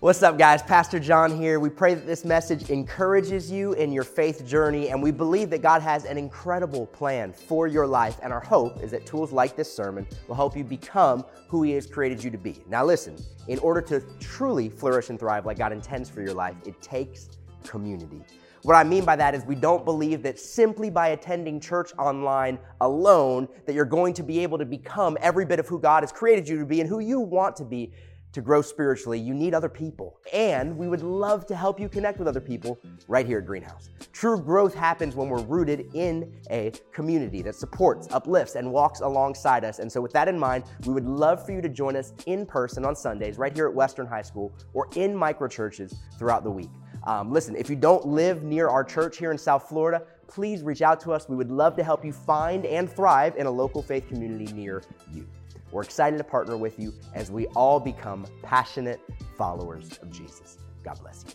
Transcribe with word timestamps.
What's 0.00 0.22
up, 0.22 0.38
guys? 0.38 0.62
Pastor 0.62 0.98
John 0.98 1.36
here. 1.36 1.60
We 1.60 1.68
pray 1.68 1.92
that 1.92 2.06
this 2.06 2.24
message 2.24 2.70
encourages 2.70 3.50
you 3.50 3.74
in 3.74 3.92
your 3.92 4.02
faith 4.02 4.46
journey, 4.46 4.88
and 4.88 5.02
we 5.02 5.10
believe 5.10 5.50
that 5.50 5.60
God 5.60 5.82
has 5.82 6.06
an 6.06 6.16
incredible 6.16 6.86
plan 6.86 7.34
for 7.34 7.66
your 7.66 7.86
life. 7.86 8.18
And 8.22 8.32
our 8.32 8.40
hope 8.40 8.82
is 8.82 8.92
that 8.92 9.04
tools 9.04 9.30
like 9.30 9.56
this 9.56 9.70
sermon 9.70 10.06
will 10.26 10.36
help 10.36 10.56
you 10.56 10.64
become 10.64 11.22
who 11.48 11.64
He 11.64 11.72
has 11.72 11.86
created 11.86 12.24
you 12.24 12.30
to 12.30 12.38
be. 12.38 12.62
Now, 12.66 12.82
listen, 12.82 13.14
in 13.48 13.58
order 13.58 13.82
to 13.82 14.00
truly 14.20 14.70
flourish 14.70 15.10
and 15.10 15.18
thrive 15.18 15.44
like 15.44 15.58
God 15.58 15.70
intends 15.70 16.08
for 16.08 16.22
your 16.22 16.32
life, 16.32 16.56
it 16.64 16.80
takes 16.80 17.28
community. 17.62 18.24
What 18.62 18.76
I 18.76 18.84
mean 18.84 19.04
by 19.04 19.16
that 19.16 19.34
is 19.34 19.44
we 19.44 19.54
don't 19.54 19.84
believe 19.84 20.22
that 20.22 20.38
simply 20.38 20.88
by 20.88 21.08
attending 21.08 21.60
church 21.60 21.92
online 21.98 22.58
alone 22.80 23.48
that 23.66 23.74
you're 23.74 23.86
going 23.86 24.14
to 24.14 24.22
be 24.22 24.40
able 24.40 24.56
to 24.58 24.66
become 24.66 25.18
every 25.20 25.44
bit 25.44 25.58
of 25.58 25.68
who 25.68 25.78
God 25.78 26.02
has 26.02 26.12
created 26.12 26.48
you 26.48 26.58
to 26.58 26.66
be 26.66 26.80
and 26.80 26.88
who 26.88 27.00
you 27.00 27.20
want 27.20 27.56
to 27.56 27.64
be 27.64 27.92
to 28.32 28.40
grow 28.40 28.62
spiritually, 28.62 29.18
you 29.18 29.34
need 29.34 29.54
other 29.54 29.68
people. 29.68 30.18
And 30.32 30.76
we 30.76 30.88
would 30.88 31.02
love 31.02 31.46
to 31.46 31.56
help 31.56 31.80
you 31.80 31.88
connect 31.88 32.18
with 32.18 32.28
other 32.28 32.40
people 32.40 32.78
right 33.08 33.26
here 33.26 33.38
at 33.38 33.46
Greenhouse. 33.46 33.90
True 34.12 34.40
growth 34.40 34.74
happens 34.74 35.16
when 35.16 35.28
we're 35.28 35.42
rooted 35.42 35.90
in 35.94 36.32
a 36.50 36.72
community 36.92 37.42
that 37.42 37.54
supports, 37.54 38.08
uplifts, 38.12 38.54
and 38.54 38.70
walks 38.70 39.00
alongside 39.00 39.64
us. 39.64 39.78
And 39.78 39.90
so, 39.90 40.00
with 40.00 40.12
that 40.12 40.28
in 40.28 40.38
mind, 40.38 40.64
we 40.86 40.92
would 40.92 41.06
love 41.06 41.44
for 41.44 41.52
you 41.52 41.60
to 41.60 41.68
join 41.68 41.96
us 41.96 42.12
in 42.26 42.46
person 42.46 42.84
on 42.84 42.94
Sundays 42.94 43.38
right 43.38 43.52
here 43.52 43.66
at 43.66 43.74
Western 43.74 44.06
High 44.06 44.22
School 44.22 44.52
or 44.74 44.88
in 44.94 45.14
micro 45.14 45.48
churches 45.48 45.94
throughout 46.18 46.44
the 46.44 46.50
week. 46.50 46.70
Um, 47.04 47.32
listen, 47.32 47.56
if 47.56 47.70
you 47.70 47.76
don't 47.76 48.06
live 48.06 48.42
near 48.42 48.68
our 48.68 48.84
church 48.84 49.16
here 49.16 49.32
in 49.32 49.38
South 49.38 49.68
Florida, 49.68 50.02
please 50.28 50.62
reach 50.62 50.82
out 50.82 51.00
to 51.00 51.12
us. 51.12 51.28
We 51.28 51.36
would 51.36 51.50
love 51.50 51.76
to 51.76 51.82
help 51.82 52.04
you 52.04 52.12
find 52.12 52.66
and 52.66 52.90
thrive 52.90 53.36
in 53.36 53.46
a 53.46 53.50
local 53.50 53.82
faith 53.82 54.06
community 54.08 54.52
near 54.52 54.82
you. 55.10 55.26
We're 55.72 55.82
excited 55.82 56.18
to 56.18 56.24
partner 56.24 56.56
with 56.56 56.78
you 56.78 56.94
as 57.14 57.30
we 57.30 57.46
all 57.48 57.78
become 57.78 58.26
passionate 58.42 59.00
followers 59.36 59.98
of 60.02 60.10
Jesus. 60.10 60.58
God 60.82 60.98
bless 61.00 61.24
you. 61.26 61.34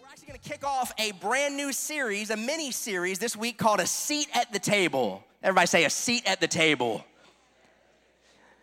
We're 0.00 0.08
actually 0.08 0.28
going 0.28 0.40
to 0.40 0.48
kick 0.48 0.64
off 0.64 0.92
a 0.98 1.12
brand 1.12 1.56
new 1.56 1.72
series, 1.72 2.30
a 2.30 2.36
mini 2.36 2.72
series 2.72 3.18
this 3.18 3.36
week 3.36 3.58
called 3.58 3.80
A 3.80 3.86
Seat 3.86 4.28
at 4.34 4.52
the 4.52 4.58
Table. 4.58 5.22
Everybody 5.42 5.66
say, 5.66 5.84
A 5.84 5.90
Seat 5.90 6.24
at 6.26 6.40
the 6.40 6.48
Table 6.48 7.04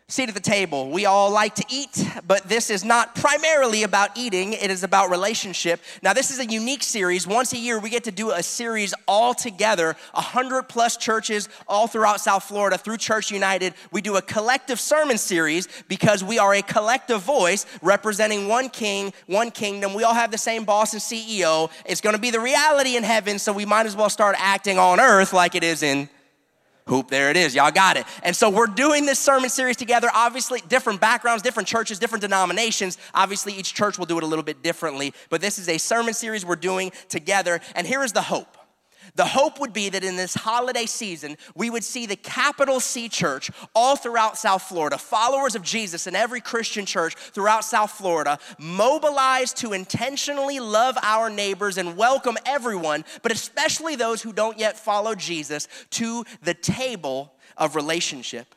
seat 0.09 0.29
at 0.29 0.35
the 0.35 0.39
table. 0.39 0.89
We 0.89 1.05
all 1.05 1.29
like 1.29 1.55
to 1.55 1.65
eat, 1.67 2.07
but 2.25 2.47
this 2.47 2.69
is 2.69 2.85
not 2.85 3.13
primarily 3.13 3.83
about 3.83 4.17
eating, 4.17 4.53
it 4.53 4.71
is 4.71 4.83
about 4.83 5.09
relationship. 5.09 5.81
Now, 6.01 6.13
this 6.13 6.31
is 6.31 6.39
a 6.39 6.45
unique 6.45 6.81
series. 6.81 7.27
Once 7.27 7.51
a 7.51 7.57
year, 7.57 7.77
we 7.77 7.89
get 7.89 8.05
to 8.05 8.11
do 8.13 8.31
a 8.31 8.41
series 8.41 8.93
all 9.05 9.33
together, 9.33 9.97
100 10.13 10.69
plus 10.69 10.95
churches 10.95 11.49
all 11.67 11.87
throughout 11.87 12.21
South 12.21 12.45
Florida 12.45 12.77
through 12.77 12.95
Church 12.95 13.31
United. 13.31 13.73
We 13.91 13.99
do 13.99 14.15
a 14.15 14.21
collective 14.21 14.79
sermon 14.79 15.17
series 15.17 15.67
because 15.89 16.23
we 16.23 16.39
are 16.39 16.53
a 16.53 16.61
collective 16.61 17.21
voice 17.23 17.65
representing 17.81 18.47
one 18.47 18.69
king, 18.69 19.11
one 19.25 19.51
kingdom. 19.51 19.93
We 19.93 20.05
all 20.05 20.13
have 20.13 20.31
the 20.31 20.37
same 20.37 20.63
boss 20.63 20.93
and 20.93 21.01
CEO. 21.01 21.69
It's 21.85 21.99
gonna 21.99 22.17
be 22.17 22.31
the 22.31 22.39
reality 22.39 22.95
in 22.95 23.03
heaven, 23.03 23.39
so 23.39 23.51
we 23.51 23.65
might 23.65 23.85
as 23.85 23.97
well 23.97 24.09
start 24.09 24.37
acting 24.39 24.79
on 24.79 25.01
earth 25.01 25.33
like 25.33 25.53
it 25.53 25.65
is 25.65 25.83
in 25.83 26.07
Hoop, 26.87 27.09
there 27.09 27.29
it 27.29 27.37
is. 27.37 27.53
Y'all 27.53 27.71
got 27.71 27.97
it. 27.97 28.05
And 28.23 28.35
so 28.35 28.49
we're 28.49 28.67
doing 28.67 29.05
this 29.05 29.19
sermon 29.19 29.49
series 29.49 29.75
together. 29.75 30.09
Obviously, 30.13 30.61
different 30.67 31.01
backgrounds, 31.01 31.43
different 31.43 31.67
churches, 31.67 31.99
different 31.99 32.21
denominations. 32.21 32.97
Obviously, 33.13 33.53
each 33.53 33.73
church 33.73 33.97
will 33.97 34.05
do 34.05 34.17
it 34.17 34.23
a 34.23 34.27
little 34.27 34.43
bit 34.43 34.63
differently. 34.63 35.13
But 35.29 35.41
this 35.41 35.59
is 35.59 35.69
a 35.69 35.77
sermon 35.77 36.13
series 36.13 36.45
we're 36.45 36.55
doing 36.55 36.91
together. 37.09 37.59
And 37.75 37.85
here 37.85 38.03
is 38.03 38.13
the 38.13 38.21
hope 38.21 38.57
the 39.17 39.25
hope 39.25 39.59
would 39.59 39.73
be 39.73 39.89
that 39.89 40.03
in 40.03 40.15
this 40.15 40.35
holiday 40.35 40.85
season, 40.85 41.37
we 41.55 41.69
would 41.71 41.83
see 41.83 42.05
the 42.05 42.15
capital 42.15 42.79
C 42.79 43.09
church 43.09 43.49
all 43.75 43.95
throughout 43.95 44.37
South 44.37 44.61
Florida, 44.61 44.97
followers 44.97 45.55
of 45.55 45.63
Jesus 45.63 46.05
in 46.05 46.15
every 46.15 46.39
Christian 46.39 46.85
church 46.85 47.15
throughout 47.15 47.65
South 47.65 47.91
Florida, 47.91 48.37
mobilized 48.59 49.57
to 49.57 49.73
intentionally 49.73 50.59
love 50.59 50.97
our 51.01 51.31
neighbors 51.31 51.77
and 51.79 51.97
welcome 51.97 52.37
everyone, 52.45 53.03
but 53.23 53.31
especially 53.31 53.95
those 53.95 54.21
who 54.21 54.31
don't 54.31 54.59
yet 54.59 54.77
follow 54.77 55.15
Jesus, 55.15 55.67
to 55.89 56.23
the 56.43 56.53
table 56.53 57.33
of 57.57 57.75
relationship. 57.75 58.53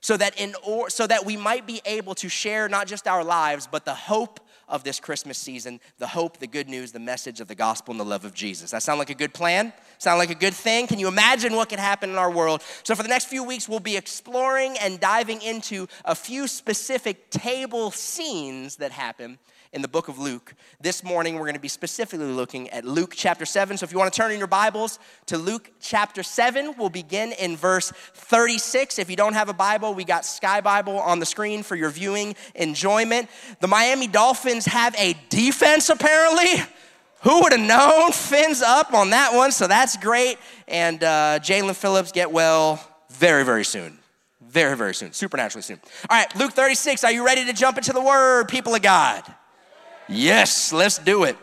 So 0.00 0.16
that, 0.16 0.40
in 0.40 0.54
or, 0.64 0.88
so 0.88 1.04
that 1.08 1.26
we 1.26 1.36
might 1.36 1.66
be 1.66 1.80
able 1.84 2.14
to 2.16 2.28
share 2.28 2.68
not 2.68 2.86
just 2.86 3.08
our 3.08 3.24
lives, 3.24 3.66
but 3.66 3.84
the 3.84 3.94
hope 3.94 4.38
of 4.68 4.84
this 4.84 5.00
Christmas 5.00 5.38
season 5.38 5.80
the 5.98 6.06
hope, 6.06 6.38
the 6.38 6.46
good 6.46 6.68
news, 6.68 6.92
the 6.92 6.98
message 6.98 7.40
of 7.40 7.48
the 7.48 7.54
gospel, 7.54 7.92
and 7.92 8.00
the 8.00 8.04
love 8.04 8.24
of 8.24 8.34
Jesus. 8.34 8.70
That 8.70 8.82
sound 8.82 8.98
like 8.98 9.10
a 9.10 9.14
good 9.14 9.34
plan? 9.34 9.72
Sound 9.98 10.18
like 10.18 10.30
a 10.30 10.34
good 10.34 10.54
thing? 10.54 10.86
Can 10.86 10.98
you 10.98 11.08
imagine 11.08 11.54
what 11.54 11.68
could 11.68 11.78
happen 11.78 12.10
in 12.10 12.16
our 12.16 12.30
world? 12.30 12.62
So, 12.82 12.94
for 12.94 13.02
the 13.02 13.08
next 13.08 13.26
few 13.26 13.44
weeks, 13.44 13.68
we'll 13.68 13.80
be 13.80 13.96
exploring 13.96 14.76
and 14.78 14.98
diving 15.00 15.42
into 15.42 15.86
a 16.04 16.14
few 16.14 16.46
specific 16.48 17.30
table 17.30 17.90
scenes 17.90 18.76
that 18.76 18.92
happen 18.92 19.38
in 19.72 19.82
the 19.82 19.88
book 19.88 20.08
of 20.08 20.18
Luke. 20.18 20.54
This 20.80 21.02
morning, 21.02 21.34
we're 21.34 21.42
going 21.42 21.54
to 21.54 21.60
be 21.60 21.68
specifically 21.68 22.26
looking 22.26 22.68
at 22.70 22.84
Luke 22.84 23.14
chapter 23.16 23.44
7. 23.44 23.76
So 23.76 23.84
if 23.84 23.92
you 23.92 23.98
want 23.98 24.12
to 24.12 24.16
turn 24.16 24.32
in 24.32 24.38
your 24.38 24.46
Bibles 24.46 24.98
to 25.26 25.38
Luke 25.38 25.70
chapter 25.80 26.22
7, 26.22 26.74
we'll 26.78 26.88
begin 26.88 27.32
in 27.32 27.56
verse 27.56 27.92
36. 28.14 28.98
If 28.98 29.10
you 29.10 29.16
don't 29.16 29.34
have 29.34 29.48
a 29.48 29.54
Bible, 29.54 29.94
we 29.94 30.04
got 30.04 30.24
Sky 30.24 30.60
Bible 30.60 30.98
on 30.98 31.18
the 31.18 31.26
screen 31.26 31.62
for 31.62 31.76
your 31.76 31.90
viewing 31.90 32.34
enjoyment. 32.54 33.28
The 33.60 33.68
Miami 33.68 34.06
Dolphins 34.06 34.66
have 34.66 34.94
a 34.96 35.14
defense, 35.28 35.88
apparently. 35.88 36.62
Who 37.22 37.42
would 37.42 37.52
have 37.52 37.60
known? 37.60 38.12
Fins 38.12 38.62
up 38.62 38.94
on 38.94 39.10
that 39.10 39.34
one, 39.34 39.50
so 39.50 39.66
that's 39.66 39.96
great. 39.96 40.38
And 40.68 41.02
uh, 41.02 41.40
Jaelan 41.40 41.74
Phillips 41.74 42.12
get 42.12 42.30
well 42.30 42.80
very, 43.10 43.44
very 43.44 43.64
soon. 43.64 43.98
Very, 44.40 44.76
very 44.76 44.94
soon. 44.94 45.12
Supernaturally 45.12 45.62
soon. 45.62 45.80
All 46.08 46.16
right, 46.16 46.34
Luke 46.36 46.52
36, 46.52 47.04
are 47.04 47.12
you 47.12 47.26
ready 47.26 47.44
to 47.44 47.52
jump 47.52 47.78
into 47.78 47.92
the 47.92 48.00
word, 48.00 48.48
people 48.48 48.74
of 48.74 48.82
God? 48.82 49.22
Yes, 50.08 50.72
let's 50.72 50.98
do 50.98 51.24
it. 51.24 51.36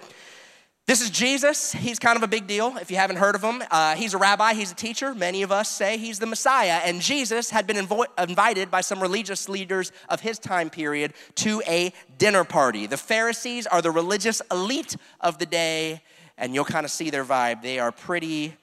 This 0.86 1.00
is 1.00 1.10
Jesus. 1.10 1.72
He's 1.72 1.98
kind 1.98 2.18
of 2.18 2.24
a 2.24 2.28
big 2.28 2.46
deal 2.46 2.76
if 2.78 2.92
you 2.92 2.98
haven't 2.98 3.16
heard 3.16 3.36
of 3.36 3.42
him. 3.42 3.64
Uh, 3.72 3.96
he's 3.96 4.14
a 4.14 4.18
rabbi, 4.18 4.54
he's 4.54 4.72
a 4.72 4.76
teacher. 4.76 5.16
Many 5.16 5.42
of 5.42 5.52
us 5.52 5.70
say 5.70 5.98
he's 5.98 6.20
the 6.20 6.26
Messiah. 6.26 6.82
And 6.84 7.02
Jesus 7.02 7.50
had 7.50 7.66
been 7.66 7.78
invo- 7.78 8.08
invited 8.22 8.70
by 8.70 8.82
some 8.82 9.02
religious 9.02 9.48
leaders 9.48 9.94
of 10.10 10.20
his 10.20 10.40
time 10.40 10.70
period 10.70 11.14
to 11.36 11.62
a 11.68 11.94
dinner 12.18 12.44
party. 12.44 12.86
The 12.86 12.98
Pharisees 12.98 13.66
are 13.66 13.82
the 13.82 13.92
religious 13.92 14.42
elite 14.52 14.98
of 15.22 15.38
the 15.38 15.46
day, 15.46 16.02
and 16.38 16.54
you'll 16.54 16.66
kind 16.66 16.86
of 16.86 16.92
see 16.92 17.10
their 17.10 17.24
vibe. 17.24 17.62
They 17.62 17.80
are 17.80 17.94
pretty 17.94 18.56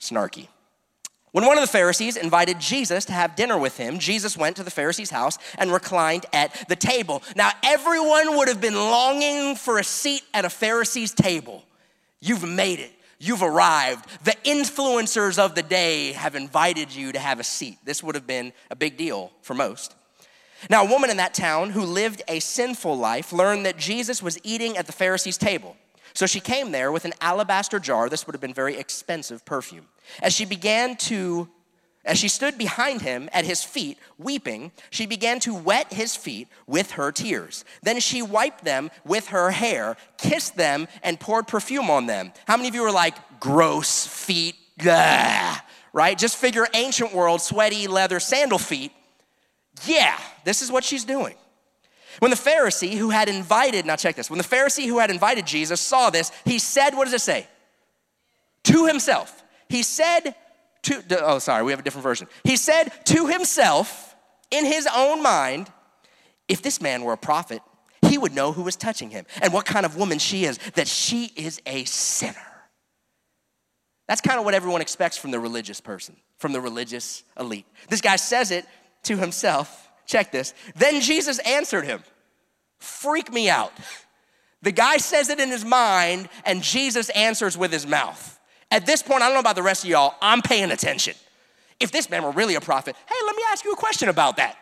snarky. 0.00 0.48
When 1.32 1.44
one 1.44 1.58
of 1.58 1.62
the 1.62 1.68
Pharisees 1.68 2.16
invited 2.16 2.58
Jesus 2.58 3.04
to 3.06 3.12
have 3.12 3.36
dinner 3.36 3.58
with 3.58 3.76
him, 3.76 3.98
Jesus 3.98 4.36
went 4.36 4.56
to 4.56 4.62
the 4.62 4.70
Pharisee's 4.70 5.10
house 5.10 5.38
and 5.58 5.72
reclined 5.72 6.24
at 6.32 6.68
the 6.68 6.76
table. 6.76 7.22
Now, 7.36 7.50
everyone 7.62 8.36
would 8.36 8.48
have 8.48 8.60
been 8.60 8.74
longing 8.74 9.54
for 9.54 9.78
a 9.78 9.84
seat 9.84 10.22
at 10.32 10.44
a 10.44 10.50
Pharisee's 10.50 11.12
table. 11.12 11.64
You've 12.20 12.48
made 12.48 12.80
it. 12.80 12.92
You've 13.18 13.42
arrived. 13.42 14.06
The 14.24 14.36
influencers 14.44 15.38
of 15.38 15.54
the 15.54 15.62
day 15.62 16.12
have 16.12 16.34
invited 16.34 16.94
you 16.94 17.12
to 17.12 17.18
have 17.18 17.40
a 17.40 17.44
seat. 17.44 17.78
This 17.84 18.02
would 18.02 18.14
have 18.14 18.26
been 18.26 18.52
a 18.70 18.76
big 18.76 18.96
deal 18.96 19.32
for 19.42 19.54
most. 19.54 19.94
Now, 20.70 20.84
a 20.84 20.90
woman 20.90 21.10
in 21.10 21.18
that 21.18 21.34
town 21.34 21.70
who 21.70 21.82
lived 21.82 22.22
a 22.26 22.40
sinful 22.40 22.96
life 22.96 23.32
learned 23.32 23.66
that 23.66 23.76
Jesus 23.76 24.22
was 24.22 24.38
eating 24.44 24.76
at 24.76 24.86
the 24.86 24.92
Pharisee's 24.92 25.38
table. 25.38 25.76
So 26.14 26.26
she 26.26 26.40
came 26.40 26.72
there 26.72 26.90
with 26.90 27.04
an 27.04 27.12
alabaster 27.20 27.78
jar. 27.78 28.08
This 28.08 28.26
would 28.26 28.34
have 28.34 28.40
been 28.40 28.54
very 28.54 28.76
expensive 28.76 29.44
perfume. 29.44 29.86
As 30.22 30.32
she 30.32 30.44
began 30.44 30.96
to 30.96 31.48
as 32.08 32.18
she 32.18 32.28
stood 32.28 32.56
behind 32.56 33.02
him 33.02 33.28
at 33.34 33.44
his 33.44 33.62
feet, 33.62 33.98
weeping, 34.16 34.72
she 34.88 35.04
began 35.04 35.40
to 35.40 35.54
wet 35.54 35.92
his 35.92 36.16
feet 36.16 36.48
with 36.66 36.92
her 36.92 37.12
tears. 37.12 37.66
Then 37.82 38.00
she 38.00 38.22
wiped 38.22 38.64
them 38.64 38.90
with 39.04 39.28
her 39.28 39.50
hair, 39.50 39.98
kissed 40.16 40.56
them, 40.56 40.88
and 41.02 41.20
poured 41.20 41.46
perfume 41.46 41.90
on 41.90 42.06
them. 42.06 42.32
How 42.46 42.56
many 42.56 42.68
of 42.68 42.74
you 42.74 42.82
are 42.84 42.92
like, 42.92 43.14
gross 43.40 44.06
feet? 44.06 44.54
Blah, 44.78 45.58
right? 45.92 46.16
Just 46.16 46.36
figure 46.38 46.66
ancient 46.72 47.12
world, 47.12 47.42
sweaty 47.42 47.88
leather 47.88 48.20
sandal 48.20 48.58
feet. 48.58 48.92
Yeah, 49.84 50.18
this 50.44 50.62
is 50.62 50.72
what 50.72 50.84
she's 50.84 51.04
doing. 51.04 51.34
When 52.20 52.30
the 52.30 52.36
Pharisee 52.36 52.96
who 52.96 53.10
had 53.10 53.28
invited, 53.28 53.84
now 53.84 53.96
check 53.96 54.16
this, 54.16 54.30
when 54.30 54.38
the 54.38 54.44
Pharisee 54.44 54.86
who 54.86 54.98
had 54.98 55.10
invited 55.10 55.46
Jesus 55.46 55.80
saw 55.80 56.08
this, 56.08 56.32
he 56.44 56.58
said, 56.58 56.94
what 56.94 57.04
does 57.04 57.12
it 57.12 57.20
say? 57.20 57.46
To 58.64 58.86
himself. 58.86 59.44
He 59.68 59.82
said 59.82 60.34
to, 60.82 61.24
oh, 61.24 61.38
sorry, 61.38 61.62
we 61.62 61.72
have 61.72 61.80
a 61.80 61.82
different 61.82 62.04
version. 62.04 62.28
He 62.44 62.56
said 62.56 62.90
to 63.06 63.26
himself 63.26 64.16
in 64.50 64.64
his 64.64 64.88
own 64.94 65.22
mind, 65.22 65.70
if 66.48 66.62
this 66.62 66.80
man 66.80 67.02
were 67.02 67.12
a 67.12 67.18
prophet, 67.18 67.60
he 68.02 68.16
would 68.16 68.34
know 68.34 68.52
who 68.52 68.62
was 68.62 68.76
touching 68.76 69.10
him 69.10 69.26
and 69.42 69.52
what 69.52 69.66
kind 69.66 69.84
of 69.84 69.96
woman 69.96 70.18
she 70.18 70.44
is, 70.44 70.58
that 70.74 70.88
she 70.88 71.26
is 71.36 71.60
a 71.66 71.84
sinner. 71.84 72.36
That's 74.06 74.22
kind 74.22 74.38
of 74.38 74.46
what 74.46 74.54
everyone 74.54 74.80
expects 74.80 75.18
from 75.18 75.30
the 75.30 75.40
religious 75.40 75.82
person, 75.82 76.16
from 76.38 76.52
the 76.52 76.60
religious 76.60 77.22
elite. 77.38 77.66
This 77.90 78.00
guy 78.00 78.16
says 78.16 78.50
it 78.50 78.64
to 79.04 79.16
himself 79.16 79.88
Check 80.08 80.32
this. 80.32 80.54
Then 80.74 81.00
Jesus 81.02 81.38
answered 81.40 81.84
him. 81.84 82.02
Freak 82.78 83.30
me 83.30 83.48
out. 83.48 83.72
The 84.62 84.72
guy 84.72 84.96
says 84.96 85.28
it 85.28 85.38
in 85.38 85.50
his 85.50 85.64
mind, 85.64 86.28
and 86.44 86.62
Jesus 86.62 87.10
answers 87.10 87.56
with 87.56 87.70
his 87.70 87.86
mouth. 87.86 88.37
At 88.70 88.86
this 88.86 89.02
point, 89.02 89.22
I 89.22 89.26
don't 89.26 89.34
know 89.34 89.40
about 89.40 89.56
the 89.56 89.62
rest 89.62 89.84
of 89.84 89.90
y'all, 89.90 90.14
I'm 90.20 90.42
paying 90.42 90.70
attention. 90.70 91.14
If 91.80 91.90
this 91.90 92.10
man 92.10 92.22
were 92.22 92.32
really 92.32 92.54
a 92.54 92.60
prophet, 92.60 92.96
hey, 93.08 93.14
let 93.26 93.36
me 93.36 93.42
ask 93.50 93.64
you 93.64 93.72
a 93.72 93.76
question 93.76 94.08
about 94.08 94.36
that. 94.36 94.56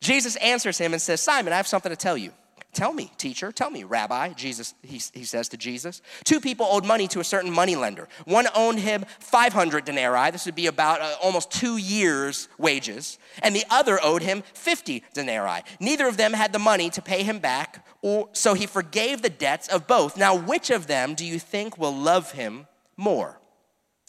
Jesus 0.00 0.36
answers 0.36 0.78
him 0.78 0.92
and 0.92 1.00
says, 1.00 1.20
Simon, 1.20 1.52
I 1.52 1.56
have 1.56 1.66
something 1.66 1.90
to 1.90 1.96
tell 1.96 2.16
you. 2.16 2.32
Tell 2.76 2.92
me, 2.92 3.10
teacher, 3.16 3.52
tell 3.52 3.70
me, 3.70 3.84
rabbi, 3.84 4.34
Jesus, 4.34 4.74
he, 4.82 5.00
he 5.14 5.24
says 5.24 5.48
to 5.48 5.56
Jesus. 5.56 6.02
Two 6.24 6.40
people 6.40 6.66
owed 6.68 6.84
money 6.84 7.08
to 7.08 7.20
a 7.20 7.24
certain 7.24 7.50
money 7.50 7.74
lender. 7.74 8.06
One 8.26 8.46
owed 8.54 8.76
him 8.76 9.06
500 9.18 9.86
denarii, 9.86 10.30
this 10.30 10.44
would 10.44 10.54
be 10.54 10.66
about 10.66 11.00
uh, 11.00 11.14
almost 11.22 11.50
two 11.50 11.78
years' 11.78 12.48
wages, 12.58 13.18
and 13.42 13.56
the 13.56 13.64
other 13.70 13.98
owed 14.02 14.20
him 14.20 14.42
50 14.52 15.02
denarii. 15.14 15.62
Neither 15.80 16.06
of 16.06 16.18
them 16.18 16.34
had 16.34 16.52
the 16.52 16.58
money 16.58 16.90
to 16.90 17.00
pay 17.00 17.22
him 17.22 17.38
back, 17.38 17.86
or, 18.02 18.28
so 18.34 18.52
he 18.52 18.66
forgave 18.66 19.22
the 19.22 19.30
debts 19.30 19.68
of 19.68 19.86
both. 19.86 20.18
Now, 20.18 20.36
which 20.36 20.68
of 20.68 20.86
them 20.86 21.14
do 21.14 21.24
you 21.24 21.38
think 21.38 21.78
will 21.78 21.96
love 21.96 22.32
him 22.32 22.66
more? 22.98 23.40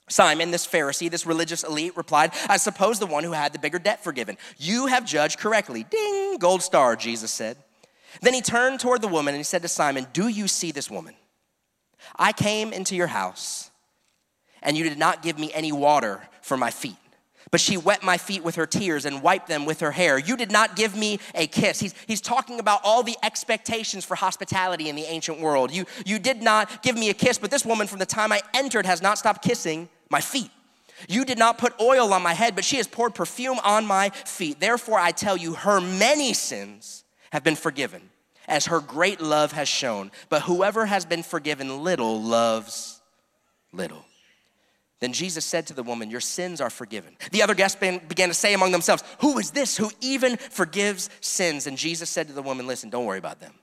Simon, 0.09 0.51
this 0.51 0.67
Pharisee, 0.67 1.09
this 1.09 1.25
religious 1.25 1.63
elite, 1.63 1.95
replied, 1.95 2.33
I 2.49 2.57
suppose 2.57 2.99
the 2.99 3.05
one 3.05 3.23
who 3.23 3.31
had 3.31 3.53
the 3.53 3.59
bigger 3.59 3.79
debt 3.79 4.03
forgiven. 4.03 4.37
You 4.57 4.87
have 4.87 5.05
judged 5.05 5.39
correctly. 5.39 5.85
Ding, 5.89 6.37
gold 6.37 6.61
star, 6.61 6.97
Jesus 6.97 7.31
said. 7.31 7.55
Then 8.21 8.33
he 8.33 8.41
turned 8.41 8.79
toward 8.79 9.01
the 9.01 9.07
woman 9.07 9.33
and 9.33 9.39
he 9.39 9.43
said 9.43 9.61
to 9.61 9.67
Simon, 9.67 10.07
Do 10.13 10.27
you 10.27 10.47
see 10.47 10.71
this 10.71 10.89
woman? 10.89 11.15
I 12.15 12.31
came 12.31 12.73
into 12.73 12.95
your 12.95 13.07
house, 13.07 13.71
and 14.61 14.77
you 14.77 14.83
did 14.83 14.97
not 14.97 15.21
give 15.21 15.37
me 15.37 15.51
any 15.53 15.71
water 15.71 16.27
for 16.41 16.57
my 16.57 16.71
feet. 16.71 16.95
But 17.49 17.61
she 17.61 17.77
wet 17.77 18.03
my 18.03 18.17
feet 18.17 18.43
with 18.43 18.55
her 18.55 18.65
tears 18.65 19.05
and 19.05 19.21
wiped 19.21 19.47
them 19.47 19.65
with 19.65 19.79
her 19.79 19.91
hair. 19.91 20.17
You 20.17 20.35
did 20.35 20.51
not 20.51 20.75
give 20.75 20.97
me 20.97 21.19
a 21.33 21.47
kiss. 21.47 21.79
He's, 21.79 21.95
he's 22.05 22.19
talking 22.19 22.59
about 22.59 22.81
all 22.83 23.03
the 23.03 23.15
expectations 23.23 24.03
for 24.03 24.15
hospitality 24.15 24.89
in 24.89 24.97
the 24.97 25.03
ancient 25.03 25.39
world. 25.39 25.71
You, 25.71 25.85
you 26.05 26.19
did 26.19 26.41
not 26.41 26.83
give 26.83 26.97
me 26.97 27.09
a 27.09 27.13
kiss, 27.13 27.37
but 27.37 27.49
this 27.49 27.65
woman, 27.65 27.87
from 27.87 27.99
the 27.99 28.05
time 28.05 28.33
I 28.33 28.41
entered, 28.53 28.85
has 28.85 29.01
not 29.01 29.17
stopped 29.17 29.43
kissing 29.43 29.87
my 30.09 30.19
feet. 30.19 30.51
You 31.07 31.23
did 31.23 31.37
not 31.37 31.57
put 31.57 31.79
oil 31.79 32.11
on 32.11 32.21
my 32.21 32.33
head, 32.33 32.53
but 32.53 32.65
she 32.65 32.77
has 32.77 32.87
poured 32.87 33.15
perfume 33.15 33.59
on 33.63 33.85
my 33.85 34.09
feet. 34.09 34.59
Therefore, 34.59 34.99
I 34.99 35.11
tell 35.11 35.37
you, 35.37 35.53
her 35.53 35.79
many 35.79 36.33
sins 36.33 37.05
have 37.31 37.43
been 37.43 37.55
forgiven, 37.55 38.09
as 38.47 38.67
her 38.67 38.79
great 38.79 39.21
love 39.21 39.51
has 39.51 39.67
shown. 39.67 40.11
But 40.29 40.43
whoever 40.43 40.85
has 40.85 41.05
been 41.05 41.23
forgiven 41.23 41.83
little 41.83 42.21
loves 42.21 43.01
little. 43.71 44.05
Then 44.99 45.13
Jesus 45.13 45.45
said 45.45 45.67
to 45.67 45.73
the 45.73 45.83
woman, 45.83 46.09
Your 46.09 46.21
sins 46.21 46.59
are 46.59 46.69
forgiven. 46.69 47.15
The 47.31 47.43
other 47.43 47.53
guests 47.53 47.79
began 47.79 48.29
to 48.29 48.33
say 48.33 48.53
among 48.53 48.71
themselves, 48.71 49.03
Who 49.19 49.37
is 49.37 49.51
this 49.51 49.77
who 49.77 49.91
even 50.01 50.37
forgives 50.37 51.09
sins? 51.21 51.67
And 51.67 51.77
Jesus 51.77 52.09
said 52.09 52.27
to 52.27 52.33
the 52.33 52.41
woman, 52.41 52.65
Listen, 52.65 52.89
don't 52.89 53.05
worry 53.05 53.19
about 53.19 53.39
them. 53.39 53.53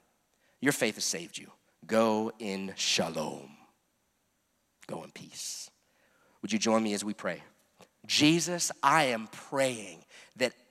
Your 0.61 0.73
faith 0.73 0.95
has 0.95 1.05
saved 1.05 1.37
you. 1.37 1.51
Go 1.87 2.33
in 2.39 2.73
shalom. 2.77 3.51
Go 4.87 5.03
in 5.03 5.11
peace. 5.11 5.71
Would 6.43 6.53
you 6.53 6.59
join 6.59 6.83
me 6.83 6.95
as 6.95 7.05
we 7.05 7.15
pray? 7.15 7.43
Jesus, 8.07 8.71
I 8.83 9.05
am 9.05 9.29
praying 9.29 10.04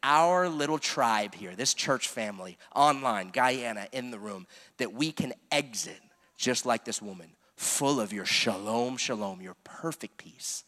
our 0.04 0.50
little 0.50 0.78
tribe 0.78 1.34
here, 1.34 1.56
this 1.56 1.74
church 1.74 2.10
family, 2.10 2.58
online, 2.76 3.30
Guyana, 3.30 3.88
in 3.92 4.12
the 4.12 4.20
room, 4.20 4.46
that 4.78 4.94
we 4.94 5.12
can 5.12 5.34
exit 5.52 6.00
just 6.38 6.66
like 6.66 6.84
this 6.84 7.02
woman, 7.02 7.30
full 7.56 8.02
of 8.02 8.12
your 8.12 8.26
shalom, 8.26 8.98
shalom, 8.98 9.42
your 9.42 9.56
perfect 9.64 10.18
peace. 10.18 10.64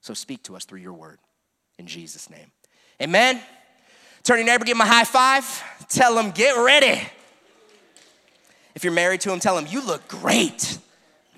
So 0.00 0.14
speak 0.14 0.42
to 0.44 0.56
us 0.56 0.64
through 0.64 0.80
your 0.80 0.94
word 0.94 1.18
in 1.78 1.86
Jesus' 1.86 2.30
name. 2.30 2.50
Amen. 3.00 3.40
Turn 4.22 4.38
your 4.38 4.46
neighbor, 4.46 4.64
give 4.64 4.76
him 4.76 4.80
a 4.80 4.86
high 4.86 5.04
five. 5.04 5.44
Tell 5.88 6.18
him, 6.18 6.30
get 6.30 6.52
ready. 6.52 7.02
If 8.74 8.84
you're 8.84 8.92
married 8.92 9.20
to 9.22 9.32
him, 9.32 9.40
tell 9.40 9.58
him, 9.58 9.66
you 9.68 9.84
look 9.84 10.08
great. 10.08 10.78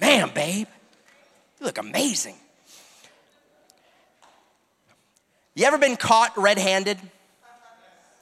Man, 0.00 0.30
babe, 0.34 0.68
you 1.58 1.66
look 1.66 1.78
amazing. 1.78 2.36
You 5.54 5.64
ever 5.66 5.78
been 5.78 5.96
caught 5.96 6.36
red 6.36 6.58
handed? 6.58 6.98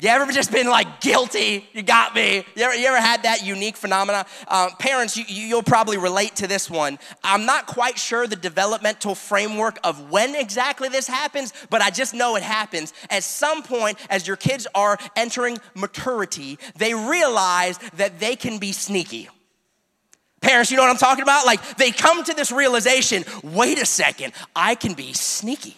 You 0.02 0.08
ever 0.08 0.32
just 0.32 0.50
been 0.50 0.68
like 0.68 1.00
guilty? 1.00 1.64
You 1.72 1.82
got 1.82 2.12
me. 2.12 2.44
You 2.56 2.64
ever, 2.64 2.74
you 2.74 2.86
ever 2.86 3.00
had 3.00 3.22
that 3.22 3.46
unique 3.46 3.76
phenomena? 3.76 4.26
Um, 4.48 4.70
parents, 4.72 5.16
you, 5.16 5.24
you'll 5.28 5.62
probably 5.62 5.96
relate 5.96 6.34
to 6.36 6.48
this 6.48 6.68
one. 6.68 6.98
I'm 7.22 7.46
not 7.46 7.66
quite 7.66 7.96
sure 7.96 8.26
the 8.26 8.34
developmental 8.34 9.14
framework 9.14 9.78
of 9.84 10.10
when 10.10 10.34
exactly 10.34 10.88
this 10.88 11.06
happens, 11.06 11.52
but 11.70 11.80
I 11.82 11.90
just 11.90 12.14
know 12.14 12.34
it 12.34 12.42
happens. 12.42 12.92
At 13.10 13.22
some 13.22 13.62
point, 13.62 13.96
as 14.10 14.26
your 14.26 14.36
kids 14.36 14.66
are 14.74 14.98
entering 15.14 15.58
maturity, 15.76 16.58
they 16.74 16.94
realize 16.94 17.78
that 17.94 18.18
they 18.18 18.34
can 18.34 18.58
be 18.58 18.72
sneaky. 18.72 19.28
Parents, 20.40 20.72
you 20.72 20.76
know 20.76 20.82
what 20.82 20.90
I'm 20.90 20.96
talking 20.96 21.22
about? 21.22 21.46
Like 21.46 21.76
they 21.76 21.92
come 21.92 22.24
to 22.24 22.34
this 22.34 22.50
realization 22.50 23.24
wait 23.44 23.80
a 23.80 23.86
second, 23.86 24.32
I 24.56 24.74
can 24.74 24.94
be 24.94 25.12
sneaky. 25.12 25.76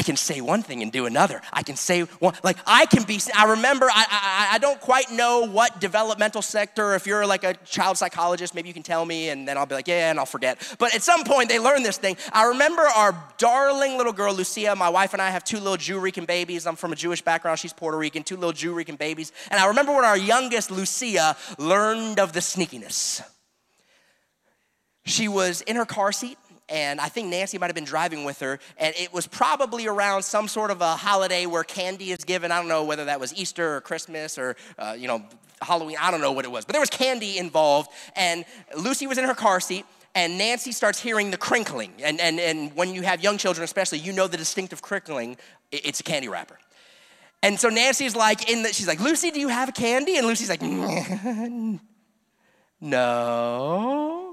I 0.00 0.02
can 0.02 0.16
say 0.16 0.40
one 0.40 0.62
thing 0.62 0.80
and 0.80 0.90
do 0.90 1.04
another. 1.04 1.42
I 1.52 1.62
can 1.62 1.76
say 1.76 2.00
one, 2.00 2.32
like 2.42 2.56
I 2.66 2.86
can 2.86 3.02
be. 3.02 3.20
I 3.36 3.50
remember. 3.50 3.84
I, 3.84 4.06
I 4.08 4.54
I 4.54 4.58
don't 4.58 4.80
quite 4.80 5.10
know 5.10 5.46
what 5.46 5.78
developmental 5.78 6.40
sector. 6.40 6.94
If 6.94 7.06
you're 7.06 7.26
like 7.26 7.44
a 7.44 7.52
child 7.66 7.98
psychologist, 7.98 8.54
maybe 8.54 8.68
you 8.68 8.72
can 8.72 8.82
tell 8.82 9.04
me, 9.04 9.28
and 9.28 9.46
then 9.46 9.58
I'll 9.58 9.66
be 9.66 9.74
like, 9.74 9.86
yeah, 9.86 10.08
and 10.08 10.18
I'll 10.18 10.24
forget. 10.24 10.56
But 10.78 10.94
at 10.94 11.02
some 11.02 11.22
point, 11.22 11.50
they 11.50 11.58
learn 11.58 11.82
this 11.82 11.98
thing. 11.98 12.16
I 12.32 12.46
remember 12.46 12.80
our 12.80 13.14
darling 13.36 13.98
little 13.98 14.14
girl 14.14 14.32
Lucia. 14.32 14.74
My 14.74 14.88
wife 14.88 15.12
and 15.12 15.20
I 15.20 15.28
have 15.28 15.44
two 15.44 15.58
little 15.58 15.76
Jew 15.76 16.00
Rican 16.00 16.24
babies. 16.24 16.66
I'm 16.66 16.76
from 16.76 16.94
a 16.94 16.96
Jewish 16.96 17.20
background. 17.20 17.58
She's 17.58 17.74
Puerto 17.74 17.98
Rican. 17.98 18.22
Two 18.22 18.36
little 18.36 18.54
Jew 18.54 18.72
Rican 18.72 18.96
babies. 18.96 19.32
And 19.50 19.60
I 19.60 19.66
remember 19.66 19.92
when 19.92 20.06
our 20.06 20.16
youngest 20.16 20.70
Lucia 20.70 21.36
learned 21.58 22.18
of 22.18 22.32
the 22.32 22.40
sneakiness. 22.40 23.22
She 25.04 25.28
was 25.28 25.60
in 25.60 25.76
her 25.76 25.84
car 25.84 26.10
seat 26.10 26.38
and 26.70 27.00
I 27.00 27.08
think 27.08 27.28
Nancy 27.28 27.58
might 27.58 27.66
have 27.66 27.74
been 27.74 27.84
driving 27.84 28.24
with 28.24 28.38
her, 28.40 28.60
and 28.78 28.94
it 28.96 29.12
was 29.12 29.26
probably 29.26 29.86
around 29.86 30.22
some 30.22 30.48
sort 30.48 30.70
of 30.70 30.80
a 30.80 30.96
holiday 30.96 31.44
where 31.46 31.64
candy 31.64 32.12
is 32.12 32.24
given. 32.24 32.52
I 32.52 32.58
don't 32.58 32.68
know 32.68 32.84
whether 32.84 33.04
that 33.06 33.18
was 33.18 33.34
Easter 33.34 33.76
or 33.76 33.80
Christmas 33.80 34.38
or, 34.38 34.56
uh, 34.78 34.94
you 34.96 35.08
know, 35.08 35.24
Halloween. 35.60 35.96
I 36.00 36.10
don't 36.10 36.20
know 36.20 36.32
what 36.32 36.44
it 36.44 36.50
was, 36.50 36.64
but 36.64 36.72
there 36.72 36.80
was 36.80 36.90
candy 36.90 37.38
involved, 37.38 37.90
and 38.14 38.44
Lucy 38.76 39.06
was 39.06 39.18
in 39.18 39.24
her 39.24 39.34
car 39.34 39.60
seat. 39.60 39.84
And 40.12 40.38
Nancy 40.38 40.72
starts 40.72 40.98
hearing 41.00 41.30
the 41.30 41.36
crinkling. 41.36 41.92
And, 42.02 42.20
and, 42.20 42.40
and 42.40 42.74
when 42.74 42.92
you 42.92 43.02
have 43.02 43.22
young 43.22 43.38
children, 43.38 43.62
especially, 43.62 43.98
you 43.98 44.12
know 44.12 44.26
the 44.26 44.36
distinctive 44.36 44.82
crinkling. 44.82 45.36
It's 45.70 46.00
a 46.00 46.02
candy 46.02 46.26
wrapper. 46.26 46.58
And 47.44 47.60
so 47.60 47.68
Nancy's 47.68 48.16
like, 48.16 48.50
in 48.50 48.64
the, 48.64 48.72
she's 48.72 48.88
like, 48.88 48.98
Lucy, 48.98 49.30
do 49.30 49.38
you 49.38 49.46
have 49.46 49.68
a 49.68 49.72
candy? 49.72 50.16
And 50.16 50.26
Lucy's 50.26 50.50
like, 50.50 50.62
no. 52.80 54.29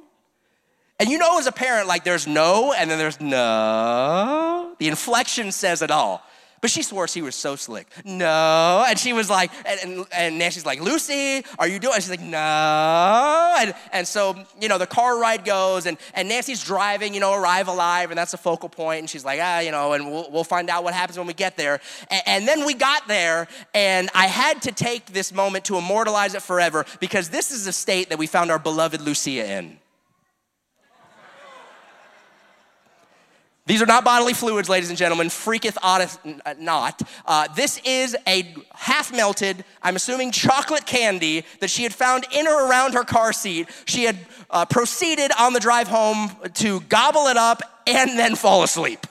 And 1.00 1.10
you 1.10 1.18
know, 1.18 1.38
as 1.38 1.46
a 1.46 1.52
parent, 1.52 1.88
like 1.88 2.04
there's 2.04 2.26
no, 2.26 2.74
and 2.74 2.90
then 2.90 2.98
there's 2.98 3.22
no. 3.22 4.74
The 4.80 4.88
inflection 4.88 5.52
says 5.52 5.82
it 5.82 5.92
all. 5.92 6.24
But 6.60 6.72
she 6.72 6.82
swore 6.82 7.08
she 7.08 7.22
was 7.22 7.36
so 7.36 7.56
slick. 7.56 7.88
No. 8.04 8.84
And 8.88 8.98
she 8.98 9.14
was 9.14 9.30
like, 9.30 9.52
and, 9.64 9.80
and, 9.84 10.08
and 10.12 10.40
Nancy's 10.40 10.66
like, 10.66 10.82
Lucy, 10.82 11.46
are 11.60 11.68
you 11.68 11.78
doing? 11.78 11.94
And 11.94 12.04
she's 12.04 12.10
like, 12.10 12.22
no. 12.22 13.56
And, 13.60 13.75
and 13.92 14.08
so, 14.08 14.36
you 14.60 14.68
know, 14.68 14.80
the 14.80 14.88
car 14.88 15.20
ride 15.20 15.46
goes, 15.46 15.86
and, 15.86 15.98
and 16.16 16.27
Nancy's 16.27 16.63
driving, 16.63 17.13
you 17.13 17.20
know, 17.20 17.34
arrive 17.34 17.68
alive, 17.68 18.10
and 18.10 18.18
that's 18.18 18.34
a 18.34 18.38
focal 18.38 18.70
point. 18.70 19.01
And 19.01 19.10
she's 19.10 19.24
like, 19.24 19.39
ah, 19.42 19.60
you 19.60 19.70
know, 19.70 19.94
and 19.94 20.12
we'll, 20.12 20.32
we'll 20.32 20.44
find 20.44 20.70
out 20.70 20.84
what 20.84 20.96
happens 20.96 21.18
when 21.18 21.27
we 21.27 21.34
get 21.34 21.58
there. 21.58 21.80
And, 22.10 22.24
and 22.25 22.48
then 22.48 22.66
we 22.66 22.74
got 22.74 23.08
there, 23.08 23.48
and 23.75 24.10
I 24.16 24.25
had 24.25 24.63
to 24.63 24.72
take 24.72 25.06
this 25.08 25.32
moment 25.32 25.66
to 25.66 25.77
immortalize 25.77 26.34
it 26.34 26.42
forever 26.42 26.86
because 27.00 27.30
this 27.30 27.51
is 27.51 27.68
a 27.68 27.74
state 27.74 28.10
that 28.10 28.18
we 28.18 28.25
found 28.25 28.50
our 28.50 28.60
beloved 28.60 29.00
Lucia 29.01 29.48
in. 29.48 29.77
These 33.67 33.81
are 33.81 33.86
not 33.86 34.05
bodily 34.05 34.33
fluids, 34.33 34.69
ladies 34.69 34.88
and 34.88 34.97
gentlemen. 34.97 35.27
Freaketh 35.27 35.77
oughteth 35.83 36.17
not. 36.57 37.01
Uh, 37.25 37.50
this 37.53 37.81
is 37.83 38.15
a 38.25 38.55
half 38.74 39.13
melted, 39.13 39.65
I'm 39.83 39.97
assuming 39.97 40.31
chocolate 40.31 40.86
candy 40.86 41.43
that 41.59 41.69
she 41.69 41.83
had 41.83 41.93
found 41.93 42.25
in 42.33 42.47
or 42.47 42.69
around 42.69 42.93
her 42.93 43.03
car 43.03 43.33
seat. 43.33 43.67
She 43.83 44.05
had 44.05 44.17
uh, 44.50 44.65
proceeded 44.65 45.31
on 45.38 45.51
the 45.51 45.59
drive 45.59 45.89
home 45.89 46.31
to 46.55 46.79
gobble 46.81 47.27
it 47.27 47.36
up 47.36 47.62
and 47.86 48.17
then 48.17 48.36
fall 48.36 48.63
asleep. 48.63 49.05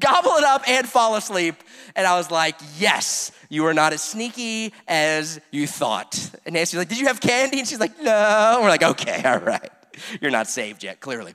Gobble 0.00 0.32
it 0.32 0.44
up 0.44 0.66
and 0.66 0.88
fall 0.88 1.16
asleep. 1.16 1.54
And 1.94 2.06
I 2.06 2.16
was 2.16 2.30
like, 2.30 2.56
yes, 2.78 3.30
you 3.50 3.66
are 3.66 3.74
not 3.74 3.92
as 3.92 4.00
sneaky 4.00 4.72
as 4.88 5.38
you 5.50 5.66
thought. 5.66 6.30
And 6.46 6.54
Nancy's 6.54 6.78
like, 6.78 6.88
did 6.88 6.98
you 6.98 7.08
have 7.08 7.20
candy? 7.20 7.58
And 7.58 7.68
she's 7.68 7.80
like, 7.80 8.00
no. 8.00 8.58
we're 8.62 8.68
like, 8.68 8.82
okay, 8.82 9.22
all 9.26 9.38
right. 9.38 9.70
You're 10.20 10.30
not 10.30 10.46
saved 10.46 10.82
yet, 10.82 11.00
clearly. 11.00 11.34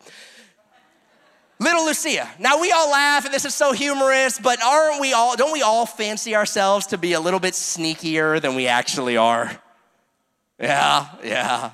Little 1.61 1.85
Lucia. 1.85 2.27
Now 2.39 2.59
we 2.59 2.71
all 2.71 2.89
laugh 2.89 3.23
and 3.23 3.31
this 3.31 3.45
is 3.45 3.53
so 3.53 3.71
humorous, 3.71 4.39
but 4.39 4.59
aren't 4.63 4.99
we 4.99 5.13
all, 5.13 5.35
don't 5.35 5.53
we 5.53 5.61
all 5.61 5.85
fancy 5.85 6.35
ourselves 6.35 6.87
to 6.87 6.97
be 6.97 7.13
a 7.13 7.19
little 7.19 7.39
bit 7.39 7.53
sneakier 7.53 8.41
than 8.41 8.55
we 8.55 8.65
actually 8.65 9.15
are? 9.15 9.51
Yeah, 10.59 11.07
yeah. 11.23 11.69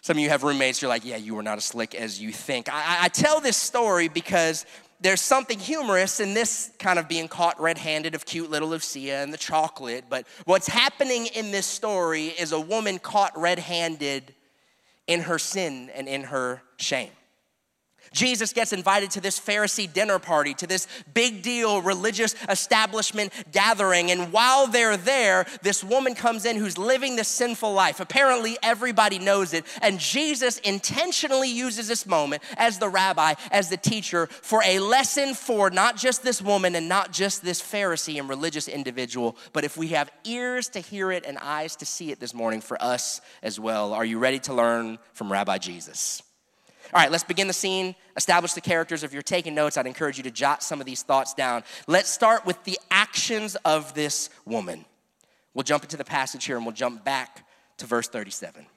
Some 0.00 0.16
of 0.16 0.22
you 0.22 0.30
have 0.30 0.42
roommates, 0.42 0.80
you're 0.80 0.88
like, 0.88 1.04
yeah, 1.04 1.18
you 1.18 1.36
are 1.38 1.42
not 1.42 1.58
as 1.58 1.66
slick 1.66 1.94
as 1.94 2.18
you 2.18 2.32
think. 2.32 2.70
I, 2.72 3.04
I 3.04 3.08
tell 3.08 3.40
this 3.40 3.58
story 3.58 4.08
because 4.08 4.64
there's 5.02 5.20
something 5.20 5.58
humorous 5.58 6.18
in 6.18 6.32
this 6.32 6.70
kind 6.78 6.98
of 6.98 7.06
being 7.06 7.28
caught 7.28 7.60
red 7.60 7.76
handed 7.76 8.14
of 8.14 8.24
cute 8.24 8.50
little 8.50 8.70
Lucia 8.70 9.16
and 9.16 9.34
the 9.34 9.38
chocolate. 9.38 10.04
But 10.08 10.26
what's 10.46 10.66
happening 10.66 11.26
in 11.26 11.50
this 11.50 11.66
story 11.66 12.28
is 12.28 12.52
a 12.52 12.60
woman 12.60 12.98
caught 12.98 13.38
red 13.38 13.58
handed 13.58 14.34
in 15.06 15.20
her 15.20 15.38
sin 15.38 15.90
and 15.94 16.08
in 16.08 16.22
her 16.22 16.62
shame. 16.78 17.10
Jesus 18.14 18.54
gets 18.54 18.72
invited 18.72 19.10
to 19.12 19.20
this 19.20 19.38
Pharisee 19.38 19.92
dinner 19.92 20.18
party, 20.18 20.54
to 20.54 20.66
this 20.66 20.88
big 21.12 21.42
deal 21.42 21.82
religious 21.82 22.34
establishment 22.48 23.32
gathering. 23.52 24.10
And 24.10 24.32
while 24.32 24.66
they're 24.66 24.96
there, 24.96 25.46
this 25.62 25.84
woman 25.84 26.14
comes 26.14 26.46
in 26.46 26.56
who's 26.56 26.78
living 26.78 27.16
this 27.16 27.28
sinful 27.28 27.74
life. 27.74 28.00
Apparently, 28.00 28.56
everybody 28.62 29.18
knows 29.18 29.52
it. 29.52 29.66
And 29.82 30.00
Jesus 30.00 30.58
intentionally 30.58 31.50
uses 31.50 31.86
this 31.86 32.06
moment 32.06 32.42
as 32.56 32.78
the 32.78 32.88
rabbi, 32.88 33.34
as 33.50 33.68
the 33.68 33.76
teacher, 33.76 34.26
for 34.26 34.62
a 34.64 34.78
lesson 34.78 35.34
for 35.34 35.68
not 35.68 35.96
just 35.96 36.22
this 36.22 36.40
woman 36.40 36.74
and 36.74 36.88
not 36.88 37.12
just 37.12 37.44
this 37.44 37.60
Pharisee 37.60 38.18
and 38.18 38.28
religious 38.28 38.68
individual, 38.68 39.36
but 39.52 39.64
if 39.64 39.76
we 39.76 39.88
have 39.88 40.10
ears 40.24 40.68
to 40.70 40.80
hear 40.80 41.12
it 41.12 41.26
and 41.26 41.38
eyes 41.38 41.76
to 41.76 41.86
see 41.86 42.10
it 42.10 42.18
this 42.20 42.32
morning, 42.32 42.54
for 42.64 42.82
us 42.82 43.20
as 43.42 43.60
well. 43.60 43.92
Are 43.92 44.04
you 44.04 44.18
ready 44.18 44.40
to 44.40 44.54
learn 44.54 44.98
from 45.12 45.30
Rabbi 45.30 45.58
Jesus? 45.58 46.23
All 46.94 47.00
right, 47.00 47.10
let's 47.10 47.24
begin 47.24 47.48
the 47.48 47.52
scene, 47.52 47.96
establish 48.16 48.52
the 48.52 48.60
characters. 48.60 49.02
If 49.02 49.12
you're 49.12 49.20
taking 49.20 49.52
notes, 49.52 49.76
I'd 49.76 49.88
encourage 49.88 50.16
you 50.16 50.22
to 50.22 50.30
jot 50.30 50.62
some 50.62 50.78
of 50.78 50.86
these 50.86 51.02
thoughts 51.02 51.34
down. 51.34 51.64
Let's 51.88 52.08
start 52.08 52.46
with 52.46 52.62
the 52.62 52.78
actions 52.88 53.56
of 53.64 53.94
this 53.94 54.30
woman. 54.46 54.84
We'll 55.54 55.64
jump 55.64 55.82
into 55.82 55.96
the 55.96 56.04
passage 56.04 56.44
here 56.44 56.56
and 56.56 56.64
we'll 56.64 56.74
jump 56.74 57.04
back 57.04 57.48
to 57.78 57.86
verse 57.86 58.06
37. 58.06 58.62
It 58.62 58.68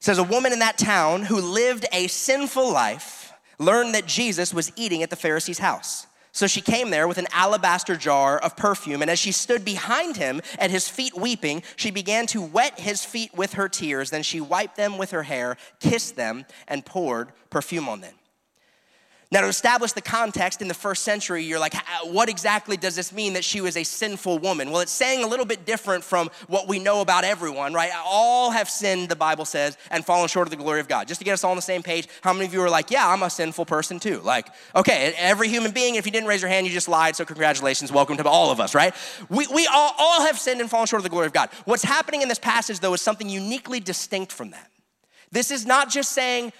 says, 0.00 0.16
A 0.16 0.24
woman 0.24 0.54
in 0.54 0.60
that 0.60 0.78
town 0.78 1.22
who 1.22 1.38
lived 1.38 1.84
a 1.92 2.06
sinful 2.06 2.72
life 2.72 3.34
learned 3.58 3.94
that 3.94 4.06
Jesus 4.06 4.54
was 4.54 4.72
eating 4.74 5.02
at 5.02 5.10
the 5.10 5.16
Pharisee's 5.16 5.58
house. 5.58 6.06
So 6.36 6.46
she 6.46 6.60
came 6.60 6.90
there 6.90 7.08
with 7.08 7.16
an 7.16 7.28
alabaster 7.32 7.96
jar 7.96 8.38
of 8.38 8.58
perfume, 8.58 9.00
and 9.00 9.10
as 9.10 9.18
she 9.18 9.32
stood 9.32 9.64
behind 9.64 10.18
him 10.18 10.42
at 10.58 10.70
his 10.70 10.86
feet 10.86 11.16
weeping, 11.16 11.62
she 11.76 11.90
began 11.90 12.26
to 12.26 12.42
wet 12.42 12.78
his 12.78 13.02
feet 13.02 13.34
with 13.34 13.54
her 13.54 13.70
tears. 13.70 14.10
Then 14.10 14.22
she 14.22 14.42
wiped 14.42 14.76
them 14.76 14.98
with 14.98 15.12
her 15.12 15.22
hair, 15.22 15.56
kissed 15.80 16.14
them, 16.14 16.44
and 16.68 16.84
poured 16.84 17.32
perfume 17.48 17.88
on 17.88 18.02
them. 18.02 18.12
Now, 19.32 19.40
to 19.40 19.48
establish 19.48 19.90
the 19.90 20.00
context 20.00 20.62
in 20.62 20.68
the 20.68 20.74
first 20.74 21.02
century, 21.02 21.42
you're 21.42 21.58
like, 21.58 21.74
what 22.04 22.28
exactly 22.28 22.76
does 22.76 22.94
this 22.94 23.12
mean 23.12 23.32
that 23.32 23.42
she 23.42 23.60
was 23.60 23.76
a 23.76 23.82
sinful 23.82 24.38
woman? 24.38 24.70
Well, 24.70 24.82
it's 24.82 24.92
saying 24.92 25.24
a 25.24 25.26
little 25.26 25.44
bit 25.44 25.66
different 25.66 26.04
from 26.04 26.30
what 26.46 26.68
we 26.68 26.78
know 26.78 27.00
about 27.00 27.24
everyone, 27.24 27.74
right? 27.74 27.90
All 28.04 28.52
have 28.52 28.70
sinned, 28.70 29.08
the 29.08 29.16
Bible 29.16 29.44
says, 29.44 29.76
and 29.90 30.04
fallen 30.04 30.28
short 30.28 30.46
of 30.46 30.52
the 30.52 30.56
glory 30.56 30.78
of 30.78 30.86
God. 30.86 31.08
Just 31.08 31.20
to 31.20 31.24
get 31.24 31.32
us 31.32 31.42
all 31.42 31.50
on 31.50 31.56
the 31.56 31.62
same 31.62 31.82
page, 31.82 32.06
how 32.20 32.32
many 32.32 32.46
of 32.46 32.54
you 32.54 32.62
are 32.62 32.70
like, 32.70 32.92
yeah, 32.92 33.08
I'm 33.08 33.24
a 33.24 33.30
sinful 33.30 33.66
person 33.66 33.98
too? 33.98 34.20
Like, 34.20 34.46
okay, 34.76 35.12
every 35.16 35.48
human 35.48 35.72
being, 35.72 35.96
if 35.96 36.06
you 36.06 36.12
didn't 36.12 36.28
raise 36.28 36.40
your 36.40 36.48
hand, 36.48 36.64
you 36.64 36.72
just 36.72 36.88
lied, 36.88 37.16
so 37.16 37.24
congratulations, 37.24 37.90
welcome 37.90 38.16
to 38.18 38.28
all 38.28 38.52
of 38.52 38.60
us, 38.60 38.76
right? 38.76 38.94
We, 39.28 39.48
we 39.48 39.66
all, 39.66 39.92
all 39.98 40.22
have 40.22 40.38
sinned 40.38 40.60
and 40.60 40.70
fallen 40.70 40.86
short 40.86 41.00
of 41.00 41.04
the 41.04 41.10
glory 41.10 41.26
of 41.26 41.32
God. 41.32 41.50
What's 41.64 41.82
happening 41.82 42.22
in 42.22 42.28
this 42.28 42.38
passage, 42.38 42.78
though, 42.78 42.94
is 42.94 43.02
something 43.02 43.28
uniquely 43.28 43.80
distinct 43.80 44.30
from 44.30 44.52
that. 44.52 44.70
This 45.32 45.50
is 45.50 45.66
not 45.66 45.90
just 45.90 46.12
saying, 46.12 46.52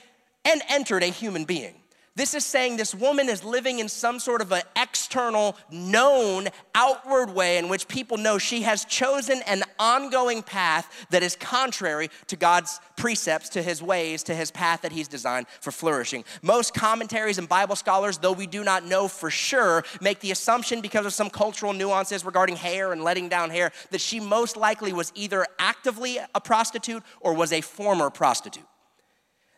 and 0.44 0.61
entered 0.68 1.04
a 1.04 1.06
human 1.06 1.44
being. 1.44 1.75
This 2.16 2.32
is 2.32 2.46
saying 2.46 2.78
this 2.78 2.94
woman 2.94 3.28
is 3.28 3.44
living 3.44 3.78
in 3.78 3.90
some 3.90 4.18
sort 4.18 4.40
of 4.40 4.50
an 4.50 4.62
external, 4.75 5.54
known, 5.70 6.49
outward 6.75 7.28
way 7.28 7.58
in 7.58 7.68
which 7.68 7.87
people 7.88 8.16
know 8.16 8.38
she 8.38 8.62
has 8.62 8.87
chosen 8.87 9.42
an 9.46 9.62
ongoing 9.78 10.42
path 10.42 11.06
that 11.11 11.23
is 11.23 11.37
contrary 11.37 12.08
to 12.28 12.37
God's 12.37 12.80
precepts, 12.96 13.50
to 13.50 13.62
his 13.62 13.82
ways, 13.82 14.23
to 14.25 14.35
his 14.35 14.50
path 14.50 14.80
that 14.80 14.92
he's 14.92 15.08
designed 15.08 15.46
for 15.61 15.70
flourishing. 15.70 16.25
Most 16.40 16.73
commentaries 16.73 17.37
and 17.37 17.46
Bible 17.46 17.76
scholars, 17.76 18.16
though 18.16 18.32
we 18.32 18.46
do 18.46 18.64
not 18.64 18.87
know 18.87 19.08
for 19.08 19.30
sure, 19.30 19.85
make 20.00 20.20
the 20.20 20.30
assumption 20.30 20.80
because 20.80 21.04
of 21.04 21.12
some 21.12 21.28
cultural 21.28 21.75
nuances 21.75 22.25
regarding 22.25 22.56
hair 22.56 22.92
and 22.92 23.04
letting 23.04 23.28
down 23.28 23.50
hair 23.50 23.73
that 23.90 24.00
she 24.00 24.20
most 24.20 24.56
likely 24.56 24.94
was 24.94 25.12
either 25.14 25.46
actively 25.58 26.18
a 26.35 26.40
prostitute 26.40 27.02
or 27.20 27.35
was 27.35 27.52
a 27.52 27.61
former 27.61 28.08
prostitute. 28.08 28.64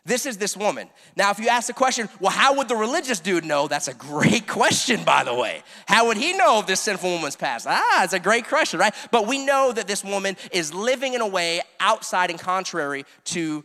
This 0.05 0.25
is 0.25 0.37
this 0.37 0.55
woman. 0.55 0.89
Now, 1.15 1.31
if 1.31 1.39
you 1.39 1.49
ask 1.49 1.67
the 1.67 1.73
question, 1.73 2.09
well, 2.19 2.31
how 2.31 2.55
would 2.55 2.67
the 2.67 2.75
religious 2.75 3.19
dude 3.19 3.45
know? 3.45 3.67
That's 3.67 3.87
a 3.87 3.93
great 3.93 4.47
question, 4.59 5.03
by 5.03 5.23
the 5.23 5.33
way. 5.33 5.63
How 5.87 6.07
would 6.07 6.17
he 6.17 6.33
know 6.33 6.59
of 6.59 6.67
this 6.67 6.79
sinful 6.79 7.09
woman's 7.09 7.35
past? 7.35 7.67
Ah, 7.69 8.03
it's 8.03 8.13
a 8.13 8.19
great 8.19 8.47
question, 8.47 8.79
right? 8.79 8.93
But 9.11 9.27
we 9.27 9.43
know 9.43 9.71
that 9.71 9.87
this 9.87 10.03
woman 10.03 10.37
is 10.51 10.73
living 10.73 11.13
in 11.13 11.21
a 11.21 11.27
way 11.27 11.61
outside 11.79 12.29
and 12.29 12.39
contrary 12.39 13.05
to 13.25 13.63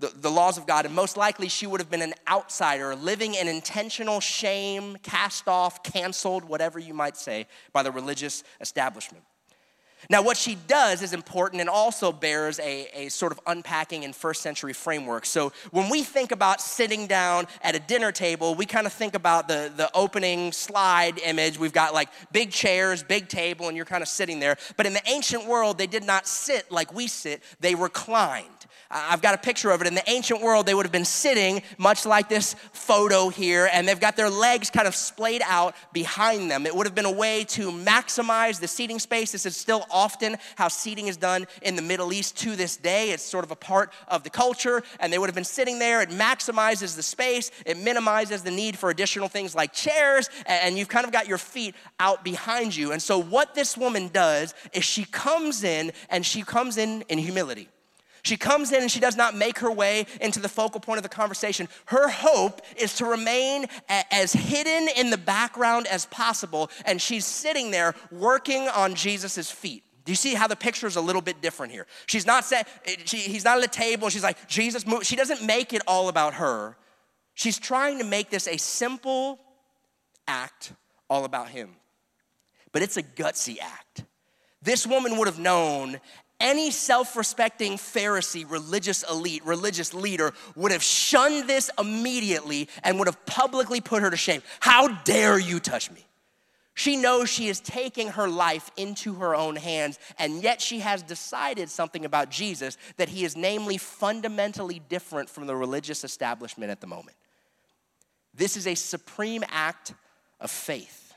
the, 0.00 0.12
the 0.16 0.30
laws 0.30 0.58
of 0.58 0.66
God, 0.66 0.86
and 0.86 0.94
most 0.94 1.16
likely 1.16 1.48
she 1.48 1.66
would 1.66 1.80
have 1.80 1.90
been 1.90 2.02
an 2.02 2.14
outsider, 2.28 2.94
living 2.96 3.34
in 3.34 3.48
intentional 3.48 4.20
shame, 4.20 4.96
cast 5.02 5.46
off, 5.46 5.82
canceled, 5.82 6.44
whatever 6.44 6.78
you 6.78 6.94
might 6.94 7.16
say, 7.16 7.46
by 7.72 7.82
the 7.82 7.92
religious 7.92 8.42
establishment. 8.60 9.24
Now, 10.08 10.22
what 10.22 10.36
she 10.36 10.56
does 10.66 11.02
is 11.02 11.12
important 11.12 11.60
and 11.60 11.68
also 11.68 12.10
bears 12.10 12.58
a, 12.60 12.88
a 12.94 13.08
sort 13.10 13.32
of 13.32 13.40
unpacking 13.46 14.02
in 14.02 14.12
first 14.12 14.40
century 14.40 14.72
framework. 14.72 15.26
So, 15.26 15.52
when 15.70 15.90
we 15.90 16.02
think 16.02 16.32
about 16.32 16.60
sitting 16.60 17.06
down 17.06 17.46
at 17.62 17.74
a 17.74 17.78
dinner 17.78 18.12
table, 18.12 18.54
we 18.54 18.64
kind 18.64 18.86
of 18.86 18.92
think 18.92 19.14
about 19.14 19.48
the, 19.48 19.70
the 19.74 19.90
opening 19.94 20.52
slide 20.52 21.18
image. 21.18 21.58
We've 21.58 21.72
got 21.72 21.92
like 21.92 22.08
big 22.32 22.50
chairs, 22.50 23.02
big 23.02 23.28
table, 23.28 23.68
and 23.68 23.76
you're 23.76 23.86
kind 23.86 24.02
of 24.02 24.08
sitting 24.08 24.40
there. 24.40 24.56
But 24.76 24.86
in 24.86 24.94
the 24.94 25.02
ancient 25.06 25.46
world, 25.46 25.76
they 25.76 25.86
did 25.86 26.04
not 26.04 26.26
sit 26.26 26.70
like 26.72 26.94
we 26.94 27.06
sit, 27.06 27.42
they 27.60 27.74
reclined. 27.74 28.59
I've 28.92 29.22
got 29.22 29.34
a 29.34 29.38
picture 29.38 29.70
of 29.70 29.80
it. 29.80 29.86
In 29.86 29.94
the 29.94 30.08
ancient 30.10 30.42
world, 30.42 30.66
they 30.66 30.74
would 30.74 30.84
have 30.84 30.90
been 30.90 31.04
sitting 31.04 31.62
much 31.78 32.04
like 32.04 32.28
this 32.28 32.54
photo 32.72 33.28
here, 33.28 33.70
and 33.72 33.86
they've 33.86 34.00
got 34.00 34.16
their 34.16 34.28
legs 34.28 34.68
kind 34.68 34.88
of 34.88 34.96
splayed 34.96 35.42
out 35.46 35.76
behind 35.92 36.50
them. 36.50 36.66
It 36.66 36.74
would 36.74 36.86
have 36.86 36.94
been 36.94 37.04
a 37.04 37.12
way 37.12 37.44
to 37.50 37.70
maximize 37.70 38.58
the 38.58 38.66
seating 38.66 38.98
space. 38.98 39.30
This 39.30 39.46
is 39.46 39.56
still 39.56 39.86
often 39.92 40.36
how 40.56 40.66
seating 40.66 41.06
is 41.06 41.16
done 41.16 41.46
in 41.62 41.76
the 41.76 41.82
Middle 41.82 42.12
East 42.12 42.36
to 42.38 42.56
this 42.56 42.76
day. 42.76 43.12
It's 43.12 43.22
sort 43.22 43.44
of 43.44 43.52
a 43.52 43.56
part 43.56 43.92
of 44.08 44.24
the 44.24 44.30
culture, 44.30 44.82
and 44.98 45.12
they 45.12 45.18
would 45.18 45.28
have 45.28 45.36
been 45.36 45.44
sitting 45.44 45.78
there. 45.78 46.02
It 46.02 46.10
maximizes 46.10 46.96
the 46.96 47.04
space, 47.04 47.52
it 47.64 47.78
minimizes 47.78 48.42
the 48.42 48.50
need 48.50 48.76
for 48.76 48.90
additional 48.90 49.28
things 49.28 49.54
like 49.54 49.72
chairs, 49.72 50.28
and 50.46 50.76
you've 50.76 50.88
kind 50.88 51.06
of 51.06 51.12
got 51.12 51.28
your 51.28 51.38
feet 51.38 51.76
out 52.00 52.24
behind 52.24 52.74
you. 52.74 52.90
And 52.90 53.00
so, 53.00 53.18
what 53.18 53.54
this 53.54 53.76
woman 53.76 54.08
does 54.08 54.52
is 54.72 54.84
she 54.84 55.04
comes 55.04 55.62
in 55.62 55.92
and 56.08 56.26
she 56.26 56.42
comes 56.42 56.76
in 56.76 57.02
in 57.02 57.18
humility. 57.18 57.68
She 58.22 58.36
comes 58.36 58.72
in 58.72 58.82
and 58.82 58.90
she 58.90 59.00
does 59.00 59.16
not 59.16 59.34
make 59.34 59.58
her 59.58 59.70
way 59.70 60.06
into 60.20 60.40
the 60.40 60.48
focal 60.48 60.80
point 60.80 60.98
of 60.98 61.02
the 61.02 61.08
conversation. 61.08 61.68
Her 61.86 62.08
hope 62.08 62.60
is 62.76 62.94
to 62.96 63.06
remain 63.06 63.66
as 63.88 64.32
hidden 64.32 64.88
in 64.96 65.10
the 65.10 65.18
background 65.18 65.86
as 65.86 66.06
possible, 66.06 66.70
and 66.84 67.00
she's 67.00 67.26
sitting 67.26 67.70
there 67.70 67.94
working 68.10 68.68
on 68.68 68.94
Jesus' 68.94 69.50
feet. 69.50 69.84
Do 70.04 70.12
you 70.12 70.16
see 70.16 70.34
how 70.34 70.46
the 70.46 70.56
picture 70.56 70.86
is 70.86 70.96
a 70.96 71.00
little 71.00 71.22
bit 71.22 71.40
different 71.40 71.72
here? 71.72 71.86
She's 72.06 72.26
not 72.26 72.44
saying, 72.44 72.64
she, 73.04 73.18
he's 73.18 73.44
not 73.44 73.58
at 73.58 73.64
a 73.64 73.68
table, 73.68 74.08
she's 74.08 74.22
like, 74.22 74.48
Jesus, 74.48 74.86
move. 74.86 75.04
She 75.04 75.16
doesn't 75.16 75.44
make 75.44 75.72
it 75.72 75.82
all 75.86 76.08
about 76.08 76.34
her. 76.34 76.76
She's 77.34 77.58
trying 77.58 77.98
to 77.98 78.04
make 78.04 78.30
this 78.30 78.48
a 78.48 78.56
simple 78.56 79.38
act 80.26 80.72
all 81.08 81.24
about 81.24 81.48
him. 81.48 81.76
But 82.72 82.82
it's 82.82 82.96
a 82.96 83.02
gutsy 83.02 83.58
act. 83.60 84.04
This 84.62 84.86
woman 84.86 85.16
would 85.18 85.26
have 85.26 85.38
known 85.38 86.00
any 86.40 86.70
self 86.70 87.16
respecting 87.16 87.74
Pharisee, 87.74 88.50
religious 88.50 89.04
elite, 89.08 89.44
religious 89.44 89.94
leader 89.94 90.32
would 90.56 90.72
have 90.72 90.82
shunned 90.82 91.48
this 91.48 91.70
immediately 91.78 92.68
and 92.82 92.98
would 92.98 93.08
have 93.08 93.24
publicly 93.26 93.80
put 93.80 94.02
her 94.02 94.10
to 94.10 94.16
shame. 94.16 94.42
How 94.60 94.88
dare 94.88 95.38
you 95.38 95.60
touch 95.60 95.90
me? 95.90 96.06
She 96.74 96.96
knows 96.96 97.28
she 97.28 97.48
is 97.48 97.60
taking 97.60 98.08
her 98.08 98.26
life 98.26 98.70
into 98.78 99.14
her 99.16 99.34
own 99.34 99.56
hands, 99.56 99.98
and 100.18 100.42
yet 100.42 100.62
she 100.62 100.78
has 100.78 101.02
decided 101.02 101.68
something 101.68 102.06
about 102.06 102.30
Jesus 102.30 102.78
that 102.96 103.10
he 103.10 103.24
is, 103.24 103.36
namely, 103.36 103.76
fundamentally 103.76 104.80
different 104.88 105.28
from 105.28 105.46
the 105.46 105.54
religious 105.54 106.04
establishment 106.04 106.70
at 106.70 106.80
the 106.80 106.86
moment. 106.86 107.18
This 108.32 108.56
is 108.56 108.66
a 108.66 108.74
supreme 108.74 109.44
act 109.50 109.92
of 110.40 110.50
faith 110.50 111.12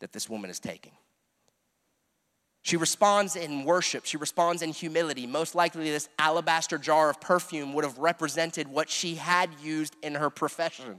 that 0.00 0.12
this 0.12 0.28
woman 0.28 0.50
is 0.50 0.58
taking. 0.58 0.92
She 2.66 2.76
responds 2.76 3.36
in 3.36 3.62
worship. 3.62 4.06
She 4.06 4.16
responds 4.16 4.60
in 4.60 4.72
humility. 4.72 5.24
Most 5.24 5.54
likely, 5.54 5.88
this 5.88 6.08
alabaster 6.18 6.78
jar 6.78 7.08
of 7.08 7.20
perfume 7.20 7.72
would 7.74 7.84
have 7.84 7.96
represented 7.98 8.66
what 8.66 8.90
she 8.90 9.14
had 9.14 9.50
used 9.62 9.94
in 10.02 10.16
her 10.16 10.30
profession. 10.30 10.98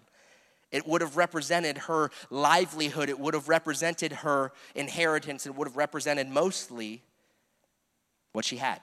It 0.71 0.88
would 0.88 1.01
have 1.01 1.17
represented 1.17 1.77
her 1.79 2.09
livelihood. 2.29 3.09
It 3.09 3.19
would 3.19 3.33
have 3.33 3.50
represented 3.50 4.13
her 4.13 4.53
inheritance. 4.75 5.45
It 5.45 5.55
would 5.55 5.67
have 5.67 5.75
represented 5.75 6.29
mostly 6.29 7.03
what 8.31 8.45
she 8.45 8.55
had. 8.55 8.79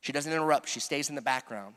She 0.00 0.12
doesn't 0.12 0.32
interrupt, 0.32 0.70
she 0.70 0.80
stays 0.80 1.10
in 1.10 1.14
the 1.14 1.20
background. 1.20 1.74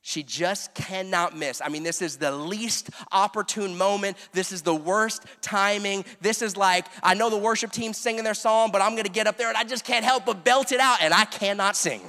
She 0.00 0.22
just 0.22 0.74
cannot 0.74 1.36
miss. 1.36 1.60
I 1.62 1.68
mean, 1.68 1.82
this 1.82 2.00
is 2.00 2.16
the 2.16 2.30
least 2.30 2.90
opportune 3.12 3.76
moment. 3.76 4.16
This 4.32 4.52
is 4.52 4.62
the 4.62 4.74
worst 4.74 5.24
timing. 5.42 6.04
This 6.20 6.40
is 6.40 6.56
like, 6.56 6.86
I 7.02 7.14
know 7.14 7.30
the 7.30 7.36
worship 7.36 7.72
team's 7.72 7.98
singing 7.98 8.24
their 8.24 8.34
song, 8.34 8.70
but 8.72 8.80
I'm 8.80 8.96
gonna 8.96 9.08
get 9.08 9.26
up 9.26 9.36
there 9.36 9.48
and 9.48 9.56
I 9.56 9.64
just 9.64 9.84
can't 9.84 10.04
help 10.04 10.24
but 10.24 10.44
belt 10.44 10.72
it 10.72 10.80
out, 10.80 10.98
and 11.02 11.12
I 11.12 11.24
cannot 11.24 11.76
sing. 11.76 12.00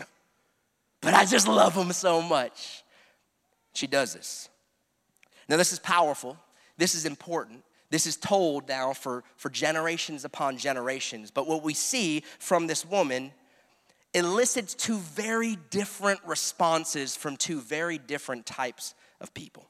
But 1.01 1.13
I 1.13 1.25
just 1.25 1.48
love 1.48 1.75
them 1.75 1.91
so 1.91 2.22
much. 2.22 2.84
She 3.74 3.88
does 3.88 4.13
this. 4.13 4.50
Now, 5.48 5.58
this 5.58 5.74
is 5.74 5.79
powerful. 5.79 6.38
This 6.77 6.96
is 6.96 7.05
important. 7.05 7.63
This 7.89 8.05
is 8.05 8.17
told 8.17 8.67
now 8.67 8.93
for, 8.93 9.24
for 9.36 9.50
generations 9.50 10.24
upon 10.24 10.58
generations. 10.58 11.31
But 11.31 11.48
what 11.48 11.63
we 11.63 11.74
see 11.74 12.24
from 12.38 12.67
this 12.67 12.86
woman 12.86 13.31
elicits 14.13 14.73
two 14.73 14.97
very 14.97 15.57
different 15.69 16.19
responses 16.25 17.15
from 17.15 17.37
two 17.37 17.61
very 17.61 17.97
different 17.97 18.45
types 18.45 18.95
of 19.21 19.33
people. 19.33 19.69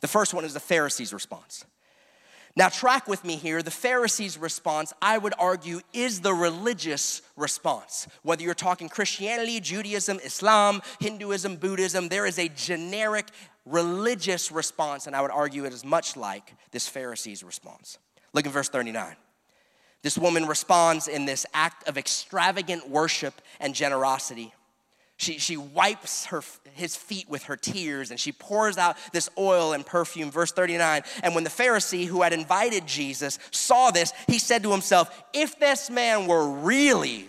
The 0.00 0.08
first 0.08 0.34
one 0.34 0.44
is 0.44 0.54
the 0.54 0.60
Pharisees' 0.60 1.12
response. 1.12 1.64
Now, 2.56 2.70
track 2.70 3.06
with 3.06 3.22
me 3.22 3.36
here. 3.36 3.62
The 3.62 3.70
Pharisees' 3.70 4.38
response, 4.38 4.94
I 5.02 5.18
would 5.18 5.34
argue, 5.38 5.80
is 5.92 6.22
the 6.22 6.32
religious 6.32 7.20
response. 7.36 8.08
Whether 8.22 8.44
you're 8.44 8.54
talking 8.54 8.88
Christianity, 8.88 9.60
Judaism, 9.60 10.18
Islam, 10.24 10.80
Hinduism, 10.98 11.56
Buddhism, 11.56 12.08
there 12.08 12.24
is 12.24 12.38
a 12.38 12.48
generic 12.48 13.26
religious 13.66 14.50
response, 14.50 15.06
and 15.06 15.14
I 15.14 15.20
would 15.20 15.30
argue 15.30 15.66
it 15.66 15.74
is 15.74 15.84
much 15.84 16.16
like 16.16 16.54
this 16.70 16.88
Pharisees' 16.88 17.44
response. 17.44 17.98
Look 18.32 18.46
at 18.46 18.52
verse 18.52 18.70
39. 18.70 19.16
This 20.06 20.16
woman 20.16 20.46
responds 20.46 21.08
in 21.08 21.24
this 21.24 21.44
act 21.52 21.88
of 21.88 21.98
extravagant 21.98 22.88
worship 22.88 23.42
and 23.58 23.74
generosity. 23.74 24.54
She, 25.16 25.38
she 25.38 25.56
wipes 25.56 26.26
her, 26.26 26.44
his 26.74 26.94
feet 26.94 27.28
with 27.28 27.42
her 27.46 27.56
tears 27.56 28.12
and 28.12 28.20
she 28.20 28.30
pours 28.30 28.78
out 28.78 28.96
this 29.12 29.28
oil 29.36 29.72
and 29.72 29.84
perfume. 29.84 30.30
Verse 30.30 30.52
39 30.52 31.02
And 31.24 31.34
when 31.34 31.42
the 31.42 31.50
Pharisee 31.50 32.06
who 32.06 32.22
had 32.22 32.32
invited 32.32 32.86
Jesus 32.86 33.40
saw 33.50 33.90
this, 33.90 34.12
he 34.28 34.38
said 34.38 34.62
to 34.62 34.70
himself, 34.70 35.24
If 35.32 35.58
this 35.58 35.90
man 35.90 36.28
were 36.28 36.50
really 36.50 37.28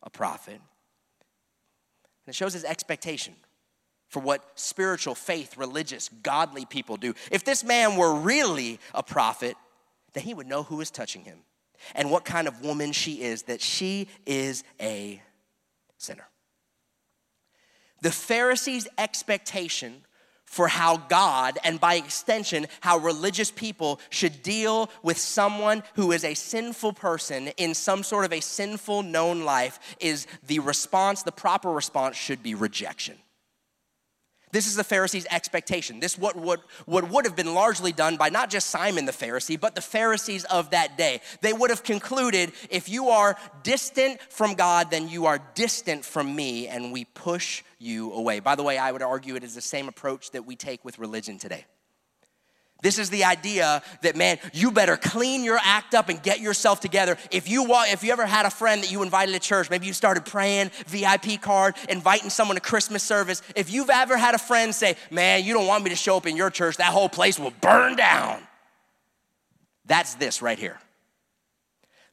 a 0.00 0.08
prophet, 0.08 0.54
and 0.54 2.28
it 2.28 2.36
shows 2.36 2.52
his 2.52 2.62
expectation 2.62 3.34
for 4.06 4.20
what 4.20 4.52
spiritual, 4.54 5.16
faith, 5.16 5.56
religious, 5.56 6.10
godly 6.22 6.64
people 6.64 6.96
do. 6.96 7.14
If 7.32 7.42
this 7.42 7.64
man 7.64 7.96
were 7.96 8.14
really 8.14 8.78
a 8.94 9.02
prophet, 9.02 9.56
then 10.12 10.22
he 10.22 10.32
would 10.32 10.46
know 10.46 10.62
who 10.62 10.80
is 10.80 10.92
touching 10.92 11.24
him 11.24 11.40
and 11.94 12.10
what 12.10 12.24
kind 12.24 12.48
of 12.48 12.62
woman 12.62 12.92
she 12.92 13.22
is, 13.22 13.42
that 13.44 13.60
she 13.60 14.08
is 14.26 14.64
a 14.80 15.20
sinner. 15.96 16.28
The 18.00 18.12
Pharisees' 18.12 18.86
expectation 18.96 20.04
for 20.44 20.66
how 20.66 20.96
God, 20.96 21.58
and 21.62 21.78
by 21.78 21.96
extension, 21.96 22.66
how 22.80 22.98
religious 22.98 23.50
people 23.50 24.00
should 24.08 24.42
deal 24.42 24.90
with 25.02 25.18
someone 25.18 25.82
who 25.94 26.12
is 26.12 26.24
a 26.24 26.32
sinful 26.32 26.94
person 26.94 27.48
in 27.58 27.74
some 27.74 28.02
sort 28.02 28.24
of 28.24 28.32
a 28.32 28.40
sinful 28.40 29.02
known 29.02 29.44
life 29.44 29.78
is 30.00 30.26
the 30.46 30.58
response, 30.60 31.22
the 31.22 31.32
proper 31.32 31.70
response 31.70 32.16
should 32.16 32.42
be 32.42 32.54
rejection. 32.54 33.18
This 34.52 34.66
is 34.66 34.76
the 34.76 34.84
Pharisees' 34.84 35.26
expectation. 35.30 36.00
This 36.00 36.18
what, 36.18 36.36
what, 36.36 36.60
what 36.86 37.08
would 37.10 37.24
have 37.24 37.36
been 37.36 37.54
largely 37.54 37.92
done 37.92 38.16
by 38.16 38.28
not 38.28 38.50
just 38.50 38.70
Simon 38.70 39.04
the 39.04 39.12
Pharisee, 39.12 39.58
but 39.58 39.74
the 39.74 39.80
Pharisees 39.80 40.44
of 40.44 40.70
that 40.70 40.96
day. 40.96 41.20
They 41.40 41.52
would 41.52 41.70
have 41.70 41.82
concluded 41.82 42.52
if 42.70 42.88
you 42.88 43.08
are 43.08 43.36
distant 43.62 44.20
from 44.30 44.54
God, 44.54 44.90
then 44.90 45.08
you 45.08 45.26
are 45.26 45.38
distant 45.54 46.04
from 46.04 46.34
me, 46.34 46.68
and 46.68 46.92
we 46.92 47.04
push 47.04 47.62
you 47.78 48.12
away. 48.12 48.40
By 48.40 48.54
the 48.54 48.62
way, 48.62 48.78
I 48.78 48.92
would 48.92 49.02
argue 49.02 49.36
it 49.36 49.44
is 49.44 49.54
the 49.54 49.60
same 49.60 49.88
approach 49.88 50.30
that 50.32 50.46
we 50.46 50.56
take 50.56 50.84
with 50.84 50.98
religion 50.98 51.38
today. 51.38 51.64
This 52.80 52.98
is 53.00 53.10
the 53.10 53.24
idea 53.24 53.82
that 54.02 54.14
man, 54.14 54.38
you 54.52 54.70
better 54.70 54.96
clean 54.96 55.42
your 55.42 55.58
act 55.60 55.94
up 55.94 56.08
and 56.08 56.22
get 56.22 56.38
yourself 56.38 56.78
together. 56.78 57.16
If 57.32 57.48
you 57.48 57.66
if 57.68 58.04
you 58.04 58.12
ever 58.12 58.24
had 58.24 58.46
a 58.46 58.50
friend 58.50 58.82
that 58.82 58.92
you 58.92 59.02
invited 59.02 59.32
to 59.32 59.40
church, 59.40 59.68
maybe 59.68 59.86
you 59.86 59.92
started 59.92 60.24
praying, 60.24 60.70
VIP 60.86 61.40
card, 61.40 61.74
inviting 61.88 62.30
someone 62.30 62.54
to 62.54 62.60
Christmas 62.60 63.02
service. 63.02 63.42
If 63.56 63.72
you've 63.72 63.90
ever 63.90 64.16
had 64.16 64.36
a 64.36 64.38
friend 64.38 64.72
say, 64.72 64.96
"Man, 65.10 65.44
you 65.44 65.54
don't 65.54 65.66
want 65.66 65.82
me 65.82 65.90
to 65.90 65.96
show 65.96 66.16
up 66.16 66.26
in 66.26 66.36
your 66.36 66.50
church, 66.50 66.76
that 66.76 66.92
whole 66.92 67.08
place 67.08 67.36
will 67.36 67.50
burn 67.60 67.96
down." 67.96 68.46
That's 69.84 70.14
this 70.14 70.40
right 70.40 70.58
here. 70.58 70.78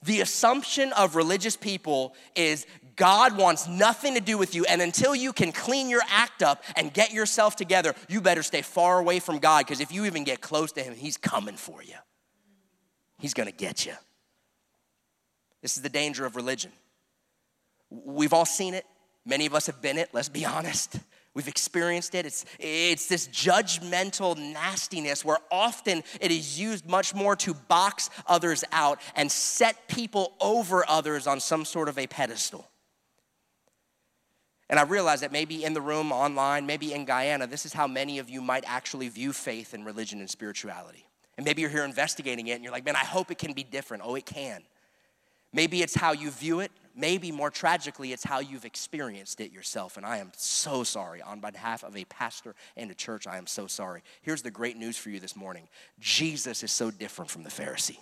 The 0.02 0.22
assumption 0.22 0.94
of 0.94 1.16
religious 1.16 1.56
people 1.56 2.16
is 2.36 2.66
God 2.96 3.38
wants 3.38 3.68
nothing 3.68 4.14
to 4.16 4.22
do 4.22 4.38
with 4.38 4.56
you. 4.56 4.66
And 4.66 4.82
until 4.82 5.16
you 5.16 5.34
can 5.34 5.52
clean 5.52 5.90
your 5.90 6.02
act 6.10 6.44
up 6.44 6.64
and 6.76 6.94
get 6.94 7.12
yourself 7.12 7.56
together, 7.56 7.94
you 8.08 8.22
better 8.22 8.44
stay 8.44 8.62
far 8.62 9.00
away 9.00 9.20
from 9.20 9.40
God 9.40 9.66
because 9.66 9.80
if 9.80 9.92
you 9.92 10.06
even 10.06 10.24
get 10.24 10.42
close 10.42 10.72
to 10.74 10.84
Him, 10.84 10.96
He's 10.96 11.18
coming 11.18 11.56
for 11.56 11.84
you. 11.84 11.96
He's 13.18 13.34
gonna 13.34 13.52
get 13.52 13.86
you. 13.86 13.94
This 15.62 15.78
is 15.78 15.84
the 15.84 15.90
danger 15.90 16.26
of 16.26 16.36
religion. 16.36 16.72
We've 17.90 18.34
all 18.34 18.46
seen 18.46 18.74
it, 18.74 18.86
many 19.26 19.46
of 19.46 19.56
us 19.56 19.68
have 19.68 19.82
been 19.82 19.98
it, 19.98 20.10
let's 20.14 20.30
be 20.30 20.46
honest. 20.46 21.00
We've 21.34 21.50
experienced 21.50 22.16
it. 22.16 22.26
It's, 22.26 22.46
it's 22.60 23.08
this 23.08 23.28
judgmental 23.28 24.38
nastiness 24.38 25.26
where 25.26 25.40
often 25.52 26.02
it 26.22 26.32
is 26.32 26.58
used 26.58 26.88
much 26.88 27.14
more 27.14 27.36
to 27.38 27.54
box 27.54 28.10
others 28.26 28.64
out 28.72 29.02
and 29.16 29.30
set 29.30 29.90
people 29.90 30.32
over 30.40 30.90
others 30.90 31.28
on 31.28 31.42
some 31.42 31.66
sort 31.66 31.90
of 31.90 31.98
a 32.00 32.08
pedestal. 32.08 32.70
And 34.70 34.80
I 34.80 34.84
realize 34.84 35.22
that 35.22 35.32
maybe 35.32 35.64
in 35.64 35.74
the 35.74 35.82
room, 35.82 36.12
online, 36.12 36.66
maybe 36.66 36.94
in 36.94 37.06
Guyana, 37.06 37.46
this 37.46 37.66
is 37.66 37.74
how 37.74 37.88
many 37.88 38.18
of 38.20 38.30
you 38.30 38.42
might 38.42 38.64
actually 38.66 39.10
view 39.10 39.32
faith 39.32 39.74
and 39.74 39.86
religion 39.86 40.20
and 40.20 40.30
spirituality. 40.30 41.06
And 41.38 41.46
maybe 41.46 41.62
you're 41.62 41.70
here 41.70 41.84
investigating 41.84 42.48
it 42.48 42.54
and 42.54 42.64
you're 42.64 42.74
like, 42.74 42.86
man, 42.86 42.96
I 42.96 43.06
hope 43.06 43.30
it 43.30 43.38
can 43.38 43.54
be 43.54 43.64
different. 43.64 44.04
Oh, 44.06 44.16
it 44.16 44.26
can. 44.26 44.64
Maybe 45.54 45.82
it's 45.82 45.96
how 45.96 46.14
you 46.14 46.32
view 46.32 46.62
it. 46.62 46.72
Maybe 46.98 47.32
more 47.32 47.52
tragically, 47.52 48.14
it's 48.14 48.24
how 48.24 48.40
you've 48.40 48.64
experienced 48.64 49.42
it 49.42 49.52
yourself. 49.52 49.98
And 49.98 50.06
I 50.06 50.18
am 50.18 50.32
so 50.36 50.84
sorry. 50.84 51.22
On 51.22 51.42
behalf 51.42 51.84
of 51.84 51.96
a 51.96 52.06
pastor 52.06 52.56
and 52.78 52.90
a 52.90 52.94
church, 52.94 53.28
I 53.28 53.38
am 53.38 53.48
so 53.48 53.68
sorry. 53.68 54.02
Here's 54.22 54.42
the 54.42 54.52
great 54.52 54.78
news 54.78 54.98
for 54.98 55.10
you 55.10 55.20
this 55.20 55.36
morning 55.36 55.68
Jesus 56.00 56.64
is 56.64 56.72
so 56.72 56.90
different 56.90 57.30
from 57.30 57.44
the 57.44 57.50
Pharisee. 57.50 58.00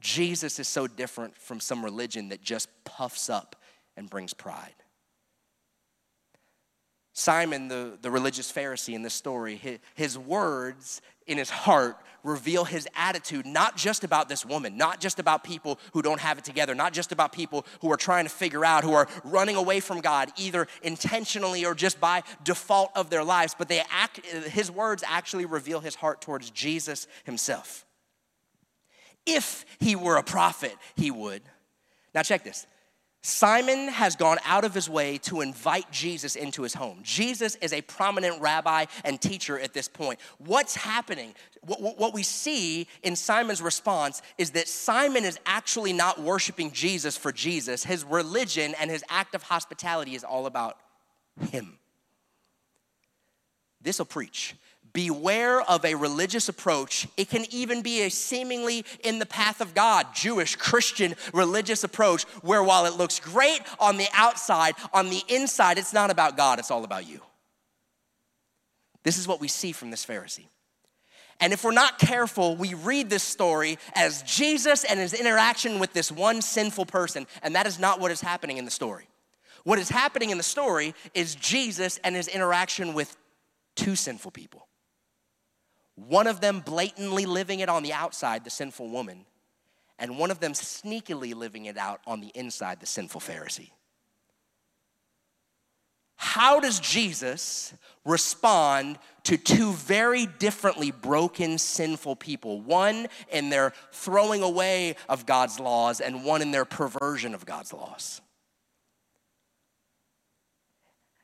Jesus 0.00 0.58
is 0.58 0.66
so 0.66 0.86
different 0.86 1.36
from 1.36 1.60
some 1.60 1.84
religion 1.84 2.30
that 2.30 2.42
just 2.42 2.68
puffs 2.84 3.30
up 3.30 3.56
and 3.96 4.10
brings 4.10 4.34
pride. 4.34 4.74
Simon, 7.12 7.68
the, 7.68 7.98
the 8.02 8.10
religious 8.10 8.52
Pharisee 8.52 8.94
in 8.94 9.02
this 9.02 9.14
story, 9.14 9.56
his, 9.56 9.78
his, 9.94 10.18
words 10.18 11.02
in 11.26 11.38
his 11.38 11.50
heart 11.50 11.96
reveal 12.22 12.64
his 12.64 12.86
attitude, 12.94 13.46
not 13.46 13.76
just 13.76 14.04
about 14.04 14.28
this 14.28 14.46
woman, 14.46 14.76
not 14.76 15.00
just 15.00 15.18
about 15.18 15.42
people 15.42 15.80
who 15.92 16.02
don't 16.02 16.20
have 16.20 16.38
it 16.38 16.44
together, 16.44 16.74
not 16.74 16.92
just 16.92 17.10
about 17.10 17.32
people 17.32 17.66
who 17.80 17.90
are 17.90 17.96
trying 17.96 18.24
to 18.24 18.30
figure 18.30 18.64
out, 18.64 18.84
who 18.84 18.92
are 18.92 19.08
running 19.24 19.56
away 19.56 19.80
from 19.80 20.00
God, 20.00 20.30
either 20.36 20.68
intentionally 20.82 21.64
or 21.64 21.74
just 21.74 22.00
by 22.00 22.22
default 22.44 22.90
of 22.94 23.10
their 23.10 23.24
lives, 23.24 23.56
but 23.58 23.68
they 23.68 23.82
act, 23.90 24.24
his 24.24 24.70
words 24.70 25.02
actually 25.06 25.46
reveal 25.46 25.80
his 25.80 25.96
heart 25.96 26.20
towards 26.20 26.50
Jesus 26.50 27.08
himself. 27.24 27.84
If 29.26 29.64
he 29.80 29.96
were 29.96 30.16
a 30.16 30.22
prophet, 30.22 30.76
he 30.94 31.10
would. 31.10 31.42
Now, 32.14 32.22
check 32.22 32.44
this. 32.44 32.66
Simon 33.22 33.88
has 33.88 34.16
gone 34.16 34.38
out 34.46 34.64
of 34.64 34.72
his 34.72 34.88
way 34.88 35.18
to 35.18 35.42
invite 35.42 35.90
Jesus 35.90 36.36
into 36.36 36.62
his 36.62 36.72
home. 36.72 37.00
Jesus 37.02 37.54
is 37.56 37.74
a 37.74 37.82
prominent 37.82 38.40
rabbi 38.40 38.86
and 39.04 39.20
teacher 39.20 39.58
at 39.58 39.74
this 39.74 39.88
point. 39.88 40.18
What's 40.38 40.74
happening? 40.74 41.34
What 41.66 42.14
we 42.14 42.22
see 42.22 42.88
in 43.02 43.16
Simon's 43.16 43.60
response 43.60 44.22
is 44.38 44.52
that 44.52 44.68
Simon 44.68 45.26
is 45.26 45.38
actually 45.44 45.92
not 45.92 46.18
worshiping 46.18 46.70
Jesus 46.70 47.18
for 47.18 47.30
Jesus. 47.30 47.84
His 47.84 48.04
religion 48.04 48.74
and 48.80 48.90
his 48.90 49.04
act 49.10 49.34
of 49.34 49.42
hospitality 49.42 50.14
is 50.14 50.24
all 50.24 50.46
about 50.46 50.78
him. 51.50 51.78
This 53.82 53.98
will 53.98 54.06
preach 54.06 54.54
beware 54.92 55.60
of 55.62 55.84
a 55.84 55.94
religious 55.94 56.48
approach. 56.48 57.06
It 57.16 57.28
can 57.28 57.44
even 57.50 57.82
be 57.82 58.02
a 58.02 58.10
seemingly 58.10 58.84
in 59.04 59.18
the 59.18 59.26
path 59.26 59.60
of 59.60 59.74
God, 59.74 60.06
Jewish, 60.14 60.56
Christian, 60.56 61.14
religious 61.32 61.84
approach, 61.84 62.24
where 62.42 62.62
while 62.62 62.86
it 62.86 62.94
looks 62.94 63.20
great 63.20 63.60
on 63.78 63.96
the 63.96 64.08
outside, 64.14 64.74
on 64.92 65.10
the 65.10 65.22
inside, 65.28 65.78
it's 65.78 65.92
not 65.92 66.10
about 66.10 66.36
God, 66.36 66.58
it's 66.58 66.70
all 66.70 66.84
about 66.84 67.08
you. 67.08 67.20
This 69.02 69.18
is 69.18 69.26
what 69.26 69.40
we 69.40 69.48
see 69.48 69.72
from 69.72 69.90
this 69.90 70.04
Pharisee. 70.04 70.46
And 71.40 71.54
if 71.54 71.64
we're 71.64 71.72
not 71.72 71.98
careful, 71.98 72.54
we 72.54 72.74
read 72.74 73.08
this 73.08 73.22
story 73.22 73.78
as 73.94 74.22
Jesus 74.22 74.84
and 74.84 75.00
his 75.00 75.14
interaction 75.14 75.78
with 75.78 75.94
this 75.94 76.12
one 76.12 76.42
sinful 76.42 76.84
person, 76.84 77.26
and 77.42 77.54
that 77.54 77.66
is 77.66 77.78
not 77.78 77.98
what 77.98 78.10
is 78.10 78.20
happening 78.20 78.58
in 78.58 78.66
the 78.66 78.70
story. 78.70 79.08
What 79.64 79.78
is 79.78 79.88
happening 79.88 80.30
in 80.30 80.36
the 80.36 80.44
story 80.44 80.94
is 81.14 81.34
Jesus 81.34 81.98
and 82.04 82.14
his 82.14 82.28
interaction 82.28 82.92
with 82.92 83.16
two 83.74 83.96
sinful 83.96 84.32
people. 84.32 84.66
One 86.08 86.26
of 86.26 86.40
them 86.40 86.60
blatantly 86.60 87.26
living 87.26 87.60
it 87.60 87.68
on 87.68 87.82
the 87.82 87.92
outside, 87.92 88.44
the 88.44 88.50
sinful 88.50 88.88
woman, 88.88 89.26
and 89.98 90.18
one 90.18 90.30
of 90.30 90.40
them 90.40 90.52
sneakily 90.52 91.34
living 91.34 91.66
it 91.66 91.76
out 91.76 92.00
on 92.06 92.20
the 92.20 92.32
inside, 92.34 92.80
the 92.80 92.86
sinful 92.86 93.20
Pharisee. 93.20 93.70
How 96.16 96.60
does 96.60 96.80
Jesus 96.80 97.72
respond 98.04 98.98
to 99.24 99.36
two 99.36 99.72
very 99.72 100.26
differently 100.26 100.90
broken, 100.90 101.58
sinful 101.58 102.16
people? 102.16 102.60
One 102.60 103.08
in 103.30 103.48
their 103.48 103.72
throwing 103.92 104.42
away 104.42 104.96
of 105.08 105.24
God's 105.26 105.58
laws, 105.58 106.00
and 106.00 106.24
one 106.24 106.42
in 106.42 106.50
their 106.50 106.64
perversion 106.66 107.34
of 107.34 107.46
God's 107.46 107.72
laws. 107.72 108.20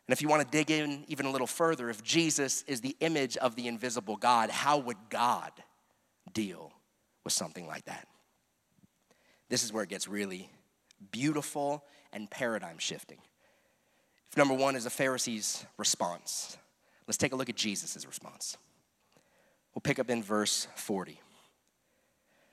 And 0.06 0.12
if 0.12 0.22
you 0.22 0.28
want 0.28 0.42
to 0.42 0.48
dig 0.48 0.70
in 0.70 1.04
even 1.08 1.26
a 1.26 1.30
little 1.30 1.46
further, 1.46 1.90
if 1.90 2.02
Jesus 2.02 2.62
is 2.66 2.80
the 2.80 2.96
image 3.00 3.36
of 3.38 3.56
the 3.56 3.66
invisible 3.66 4.16
God, 4.16 4.50
how 4.50 4.78
would 4.78 4.96
God 5.10 5.50
deal 6.32 6.72
with 7.24 7.32
something 7.32 7.66
like 7.66 7.84
that? 7.86 8.06
This 9.48 9.64
is 9.64 9.72
where 9.72 9.82
it 9.82 9.88
gets 9.88 10.06
really 10.06 10.48
beautiful 11.10 11.84
and 12.12 12.30
paradigm 12.30 12.78
shifting. 12.78 13.18
If 14.30 14.36
number 14.36 14.54
one 14.54 14.76
is 14.76 14.86
a 14.86 14.90
Pharisee's 14.90 15.64
response, 15.76 16.56
Let's 17.06 17.18
take 17.18 17.32
a 17.32 17.36
look 17.36 17.48
at 17.48 17.56
Jesus' 17.56 18.04
response. 18.06 18.56
We'll 19.74 19.80
pick 19.82 19.98
up 19.98 20.10
in 20.10 20.22
verse 20.22 20.66
40. 20.74 21.20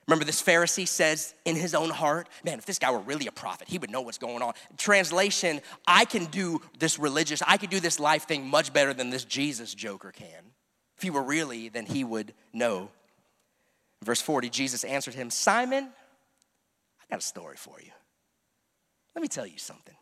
Remember, 0.08 0.26
this 0.26 0.42
Pharisee 0.42 0.88
says 0.88 1.34
in 1.46 1.56
his 1.56 1.74
own 1.74 1.90
heart, 1.90 2.28
man, 2.44 2.58
if 2.58 2.66
this 2.66 2.78
guy 2.78 2.92
were 2.92 3.00
really 3.00 3.28
a 3.28 3.32
prophet, 3.32 3.70
he 3.70 3.78
would 3.78 3.90
know 3.90 4.02
what's 4.02 4.18
going 4.18 4.42
on. 4.42 4.54
Translation, 4.78 5.62
I 5.88 6.04
can 6.06 6.26
do 6.26 6.62
this 6.78 7.00
religious, 7.00 7.42
I 7.48 7.58
could 7.58 7.70
do 7.70 7.80
this 7.80 8.00
life 8.00 8.28
thing 8.28 8.48
much 8.48 8.74
better 8.74 8.94
than 8.94 9.10
this 9.10 9.24
Jesus 9.24 9.74
joker 9.74 10.12
can. 10.12 10.52
If 10.98 11.04
he 11.04 11.10
were 11.10 11.24
really, 11.24 11.70
then 11.70 11.86
he 11.86 12.04
would 12.04 12.34
know. 12.52 12.90
Verse 14.04 14.22
40, 14.22 14.50
Jesus 14.50 14.84
answered 14.84 15.14
him, 15.14 15.30
Simon, 15.30 15.86
I 15.86 17.04
got 17.10 17.20
a 17.20 17.24
story 17.24 17.56
for 17.56 17.80
you. 17.82 17.92
Let 19.16 19.22
me 19.22 19.30
tell 19.30 19.48
you 19.48 19.58
something. 19.58 19.96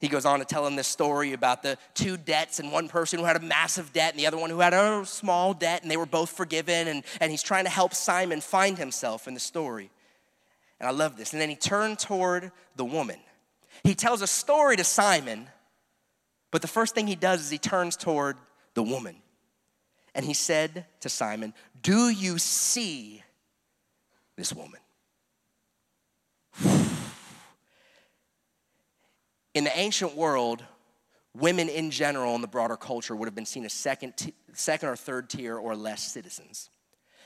He 0.00 0.08
goes 0.08 0.24
on 0.24 0.38
to 0.38 0.44
tell 0.44 0.64
him 0.66 0.76
this 0.76 0.86
story 0.86 1.32
about 1.32 1.62
the 1.62 1.76
two 1.94 2.16
debts 2.16 2.60
and 2.60 2.70
one 2.70 2.88
person 2.88 3.18
who 3.18 3.24
had 3.24 3.36
a 3.36 3.40
massive 3.40 3.92
debt 3.92 4.12
and 4.12 4.20
the 4.20 4.26
other 4.28 4.38
one 4.38 4.48
who 4.48 4.60
had 4.60 4.72
a 4.72 5.04
small 5.04 5.54
debt, 5.54 5.82
and 5.82 5.90
they 5.90 5.96
were 5.96 6.06
both 6.06 6.30
forgiven. 6.30 6.86
And, 6.86 7.02
and 7.20 7.30
he's 7.30 7.42
trying 7.42 7.64
to 7.64 7.70
help 7.70 7.94
Simon 7.94 8.40
find 8.40 8.78
himself 8.78 9.26
in 9.26 9.34
the 9.34 9.40
story. 9.40 9.90
And 10.78 10.88
I 10.88 10.92
love 10.92 11.16
this. 11.16 11.32
And 11.32 11.42
then 11.42 11.48
he 11.48 11.56
turned 11.56 11.98
toward 11.98 12.52
the 12.76 12.84
woman. 12.84 13.18
He 13.82 13.94
tells 13.94 14.22
a 14.22 14.26
story 14.26 14.76
to 14.76 14.84
Simon, 14.84 15.48
but 16.50 16.62
the 16.62 16.68
first 16.68 16.94
thing 16.94 17.06
he 17.06 17.16
does 17.16 17.40
is 17.40 17.50
he 17.50 17.58
turns 17.58 17.96
toward 17.96 18.36
the 18.74 18.82
woman. 18.82 19.16
And 20.14 20.24
he 20.24 20.34
said 20.34 20.86
to 21.00 21.08
Simon, 21.08 21.54
Do 21.82 22.08
you 22.08 22.38
see 22.38 23.22
this 24.36 24.52
woman? 24.52 24.80
In 29.54 29.64
the 29.64 29.78
ancient 29.78 30.16
world, 30.16 30.62
women 31.34 31.68
in 31.68 31.90
general 31.90 32.34
in 32.34 32.40
the 32.40 32.48
broader 32.48 32.76
culture 32.76 33.14
would 33.14 33.26
have 33.26 33.34
been 33.34 33.46
seen 33.46 33.64
as 33.64 33.72
second, 33.72 34.16
t- 34.16 34.34
second 34.52 34.88
or 34.88 34.96
third 34.96 35.30
tier 35.30 35.56
or 35.56 35.76
less 35.76 36.02
citizens. 36.02 36.70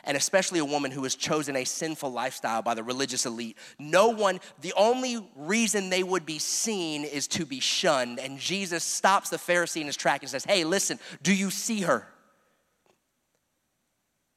And 0.04 0.16
especially 0.16 0.58
a 0.58 0.64
woman 0.64 0.90
who 0.90 1.04
has 1.04 1.14
chosen 1.14 1.54
a 1.54 1.64
sinful 1.64 2.10
lifestyle 2.10 2.60
by 2.60 2.74
the 2.74 2.82
religious 2.82 3.24
elite. 3.24 3.56
No 3.78 4.08
one, 4.08 4.40
the 4.60 4.72
only 4.76 5.30
reason 5.36 5.90
they 5.90 6.02
would 6.02 6.26
be 6.26 6.40
seen 6.40 7.04
is 7.04 7.28
to 7.28 7.46
be 7.46 7.60
shunned. 7.60 8.18
And 8.18 8.38
Jesus 8.38 8.82
stops 8.82 9.30
the 9.30 9.36
Pharisee 9.36 9.80
in 9.80 9.86
his 9.86 9.96
track 9.96 10.22
and 10.22 10.30
says, 10.30 10.44
Hey, 10.44 10.64
listen, 10.64 10.98
do 11.22 11.32
you 11.32 11.50
see 11.50 11.82
her? 11.82 12.08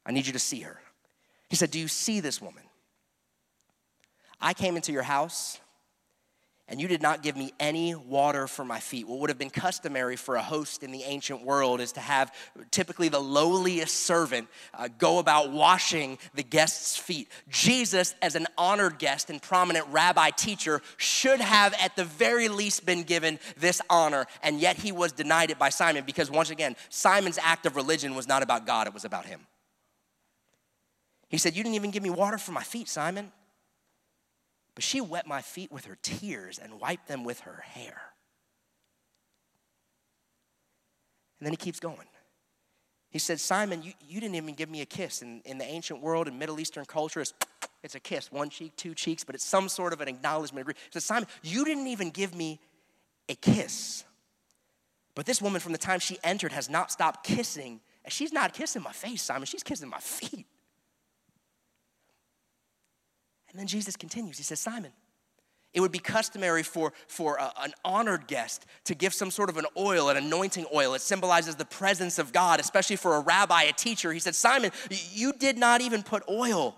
I 0.06 0.12
need 0.12 0.28
you 0.28 0.34
to 0.34 0.40
see 0.40 0.62
her. 0.62 0.80
He 1.50 1.56
said, 1.56 1.72
Do 1.72 1.80
you 1.80 1.88
see 1.88 2.20
this 2.20 2.40
woman? 2.40 2.64
I 4.40 4.54
came 4.54 4.76
into 4.76 4.92
your 4.92 5.04
house 5.04 5.60
and 6.68 6.82
you 6.82 6.88
did 6.88 7.02
not 7.02 7.22
give 7.22 7.38
me 7.38 7.54
any 7.60 7.94
water 7.94 8.48
for 8.48 8.66
my 8.66 8.80
feet. 8.80 9.08
What 9.08 9.20
would 9.20 9.30
have 9.30 9.38
been 9.38 9.52
customary 9.52 10.16
for 10.16 10.36
a 10.36 10.42
host 10.42 10.82
in 10.82 10.92
the 10.92 11.04
ancient 11.04 11.44
world 11.44 11.80
is 11.80 11.92
to 11.92 12.00
have 12.00 12.34
typically 12.72 13.08
the 13.08 13.20
lowliest 13.20 13.96
servant 13.96 14.48
uh, 14.74 14.90
go 14.98 15.20
about 15.20 15.52
washing 15.52 16.18
the 16.34 16.42
guest's 16.42 16.98
feet. 16.98 17.30
Jesus, 17.50 18.16
as 18.22 18.36
an 18.36 18.48
honored 18.58 18.98
guest 18.98 19.30
and 19.30 19.40
prominent 19.42 19.86
rabbi 19.90 20.32
teacher, 20.32 20.82
should 20.98 21.40
have 21.40 21.76
at 21.80 21.96
the 21.96 22.06
very 22.06 22.48
least 22.48 22.84
been 22.84 23.04
given 23.04 23.40
this 23.58 23.80
honor, 23.88 24.26
and 24.42 24.60
yet 24.60 24.76
he 24.76 24.92
was 24.92 25.12
denied 25.12 25.52
it 25.52 25.60
by 25.60 25.70
Simon 25.70 26.04
because, 26.04 26.32
once 26.32 26.50
again, 26.50 26.76
Simon's 26.90 27.38
act 27.44 27.68
of 27.68 27.76
religion 27.76 28.16
was 28.16 28.28
not 28.28 28.42
about 28.42 28.66
God, 28.66 28.88
it 28.88 28.94
was 28.94 29.06
about 29.06 29.26
him. 29.26 29.42
He 31.30 31.38
said, 31.38 31.56
You 31.56 31.64
didn't 31.64 31.76
even 31.76 31.92
give 31.92 32.02
me 32.02 32.10
water 32.10 32.38
for 32.38 32.54
my 32.54 32.64
feet, 32.64 32.88
Simon. 32.88 33.32
But 34.76 34.84
she 34.84 35.02
wet 35.02 35.26
my 35.26 35.42
feet 35.42 35.72
with 35.72 35.86
her 35.86 35.98
tears 36.02 36.60
and 36.60 36.80
wiped 36.80 37.08
them 37.08 37.24
with 37.24 37.42
her 37.42 37.64
hair. 37.66 38.02
And 41.40 41.46
then 41.46 41.54
he 41.54 41.58
keeps 41.58 41.80
going. 41.80 42.08
He 43.10 43.20
said, 43.20 43.40
Simon, 43.40 43.82
you, 43.82 43.94
you 44.06 44.20
didn't 44.20 44.36
even 44.36 44.56
give 44.56 44.70
me 44.70 44.82
a 44.82 44.86
kiss. 44.86 45.22
In, 45.22 45.42
in 45.46 45.58
the 45.58 45.66
ancient 45.66 46.02
world, 46.02 46.28
in 46.28 46.38
Middle 46.38 46.60
Eastern 46.60 46.84
culture, 46.84 47.22
it's, 47.22 47.34
it's 47.82 47.96
a 47.96 48.00
kiss, 48.00 48.30
one 48.32 48.50
cheek, 48.50 48.76
two 48.76 48.94
cheeks, 48.94 49.24
but 49.24 49.36
it's 49.36 49.46
some 49.46 49.70
sort 49.70 49.94
of 49.94 50.02
an 50.02 50.10
acknowledgement. 50.10 50.68
He 50.68 50.74
said, 50.92 51.04
Simon, 51.04 51.28
you 51.42 51.64
didn't 51.64 51.88
even 51.88 52.10
give 52.10 52.36
me 52.36 52.60
a 53.30 53.36
kiss. 53.36 54.04
But 55.14 55.26
this 55.26 55.42
woman, 55.42 55.62
from 55.62 55.72
the 55.72 55.78
time 55.78 56.00
she 56.00 56.18
entered, 56.24 56.52
has 56.52 56.70
not 56.70 56.92
stopped 56.92 57.26
kissing. 57.26 57.80
And 58.04 58.12
she's 58.12 58.34
not 58.34 58.54
kissing 58.54 58.82
my 58.82 58.92
face, 58.92 59.22
Simon, 59.22 59.46
she's 59.46 59.64
kissing 59.64 59.90
my 59.90 60.00
feet. 60.00 60.46
And 63.56 63.60
then 63.62 63.68
Jesus 63.68 63.96
continues. 63.96 64.36
He 64.36 64.44
says, 64.44 64.60
Simon, 64.60 64.92
it 65.74 65.80
would 65.80 65.94
be 65.94 66.00
customary 66.00 66.62
for, 66.62 66.92
for 67.08 67.38
a, 67.38 67.54
an 67.62 67.72
honored 67.86 68.28
guest 68.28 68.66
to 68.84 68.94
give 68.94 69.14
some 69.14 69.32
sort 69.32 69.50
of 69.50 69.56
an 69.56 69.66
oil, 69.78 70.10
an 70.10 70.18
anointing 70.18 70.66
oil. 70.74 70.94
It 70.94 71.00
symbolizes 71.00 71.56
the 71.56 71.64
presence 71.64 72.20
of 72.20 72.34
God, 72.34 72.60
especially 72.60 72.98
for 72.98 73.16
a 73.16 73.22
rabbi, 73.22 73.64
a 73.64 73.72
teacher. 73.72 74.12
He 74.12 74.20
said, 74.20 74.36
Simon, 74.36 74.72
you 75.14 75.32
did 75.32 75.58
not 75.58 75.80
even 75.80 76.04
put 76.04 76.24
oil 76.30 76.76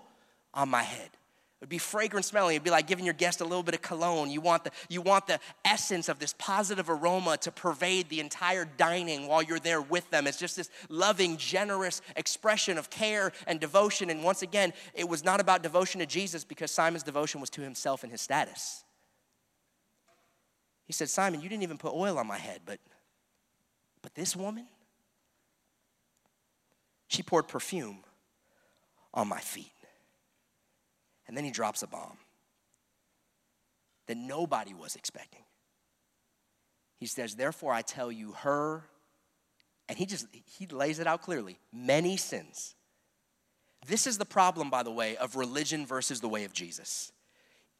on 0.54 0.68
my 0.68 0.84
head. 0.84 1.10
It 1.58 1.62
would 1.62 1.70
be 1.70 1.78
fragrant 1.78 2.24
smelling. 2.24 2.54
It'd 2.54 2.62
be 2.62 2.70
like 2.70 2.86
giving 2.86 3.04
your 3.04 3.14
guest 3.14 3.40
a 3.40 3.44
little 3.44 3.64
bit 3.64 3.74
of 3.74 3.82
cologne. 3.82 4.30
You 4.30 4.40
want, 4.40 4.62
the, 4.62 4.70
you 4.88 5.00
want 5.00 5.26
the 5.26 5.40
essence 5.64 6.08
of 6.08 6.20
this 6.20 6.32
positive 6.38 6.88
aroma 6.88 7.36
to 7.38 7.50
pervade 7.50 8.08
the 8.08 8.20
entire 8.20 8.64
dining 8.64 9.26
while 9.26 9.42
you're 9.42 9.58
there 9.58 9.80
with 9.80 10.08
them. 10.10 10.28
It's 10.28 10.38
just 10.38 10.54
this 10.54 10.70
loving, 10.88 11.36
generous 11.36 12.00
expression 12.14 12.78
of 12.78 12.90
care 12.90 13.32
and 13.48 13.58
devotion. 13.58 14.08
And 14.08 14.22
once 14.22 14.42
again, 14.42 14.72
it 14.94 15.08
was 15.08 15.24
not 15.24 15.40
about 15.40 15.64
devotion 15.64 15.98
to 15.98 16.06
Jesus 16.06 16.44
because 16.44 16.70
Simon's 16.70 17.02
devotion 17.02 17.40
was 17.40 17.50
to 17.50 17.60
himself 17.60 18.04
and 18.04 18.12
his 18.12 18.20
status. 18.20 18.84
He 20.84 20.92
said, 20.92 21.08
Simon, 21.08 21.40
you 21.40 21.48
didn't 21.48 21.64
even 21.64 21.76
put 21.76 21.92
oil 21.92 22.18
on 22.18 22.28
my 22.28 22.38
head, 22.38 22.60
but, 22.64 22.78
but 24.00 24.14
this 24.14 24.36
woman, 24.36 24.68
she 27.08 27.24
poured 27.24 27.48
perfume 27.48 27.98
on 29.12 29.26
my 29.26 29.40
feet. 29.40 29.72
And 31.28 31.36
then 31.36 31.44
he 31.44 31.50
drops 31.50 31.82
a 31.82 31.86
bomb 31.86 32.16
that 34.06 34.16
nobody 34.16 34.74
was 34.74 34.96
expecting. 34.96 35.42
He 36.96 37.06
says, 37.06 37.36
Therefore, 37.36 37.72
I 37.72 37.82
tell 37.82 38.10
you, 38.10 38.32
her, 38.40 38.84
and 39.88 39.96
he 39.96 40.06
just, 40.06 40.26
he 40.32 40.66
lays 40.66 40.98
it 40.98 41.06
out 41.06 41.22
clearly 41.22 41.58
many 41.72 42.16
sins. 42.16 42.74
This 43.86 44.06
is 44.06 44.18
the 44.18 44.24
problem, 44.24 44.70
by 44.70 44.82
the 44.82 44.90
way, 44.90 45.16
of 45.16 45.36
religion 45.36 45.86
versus 45.86 46.20
the 46.20 46.28
way 46.28 46.44
of 46.44 46.52
Jesus. 46.52 47.12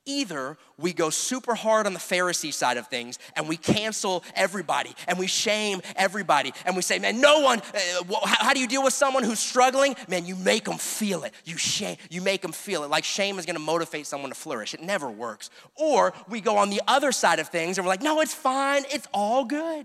Either 0.08 0.56
we 0.78 0.94
go 0.94 1.10
super 1.10 1.54
hard 1.54 1.86
on 1.86 1.92
the 1.92 1.98
Pharisee 1.98 2.52
side 2.52 2.78
of 2.78 2.86
things 2.86 3.18
and 3.36 3.46
we 3.46 3.58
cancel 3.58 4.24
everybody 4.34 4.94
and 5.06 5.18
we 5.18 5.26
shame 5.26 5.82
everybody 5.96 6.54
and 6.64 6.74
we 6.74 6.80
say, 6.80 6.98
man, 6.98 7.20
no 7.20 7.40
one, 7.40 7.60
uh, 7.60 8.16
how, 8.24 8.54
do 8.54 8.60
you 8.60 8.66
deal 8.66 8.82
with 8.82 8.94
someone 8.94 9.22
who's 9.22 9.38
struggling? 9.38 9.94
Man, 10.08 10.24
you 10.24 10.34
make 10.34 10.64
them 10.64 10.78
feel 10.78 11.24
it. 11.24 11.34
You 11.44 11.58
shame, 11.58 11.98
you 12.08 12.22
make 12.22 12.40
them 12.40 12.52
feel 12.52 12.84
it. 12.84 12.90
Like 12.90 13.04
shame 13.04 13.38
is 13.38 13.44
gonna 13.44 13.58
motivate 13.58 14.06
someone 14.06 14.30
to 14.30 14.34
flourish. 14.34 14.72
It 14.72 14.82
never 14.82 15.10
works. 15.10 15.50
Or 15.76 16.14
we 16.26 16.40
go 16.40 16.56
on 16.56 16.70
the 16.70 16.80
other 16.88 17.12
side 17.12 17.38
of 17.38 17.48
things 17.48 17.76
and 17.76 17.86
we're 17.86 17.92
like, 17.92 18.02
no, 18.02 18.20
it's 18.22 18.34
fine, 18.34 18.84
it's 18.90 19.06
all 19.12 19.44
good. 19.44 19.84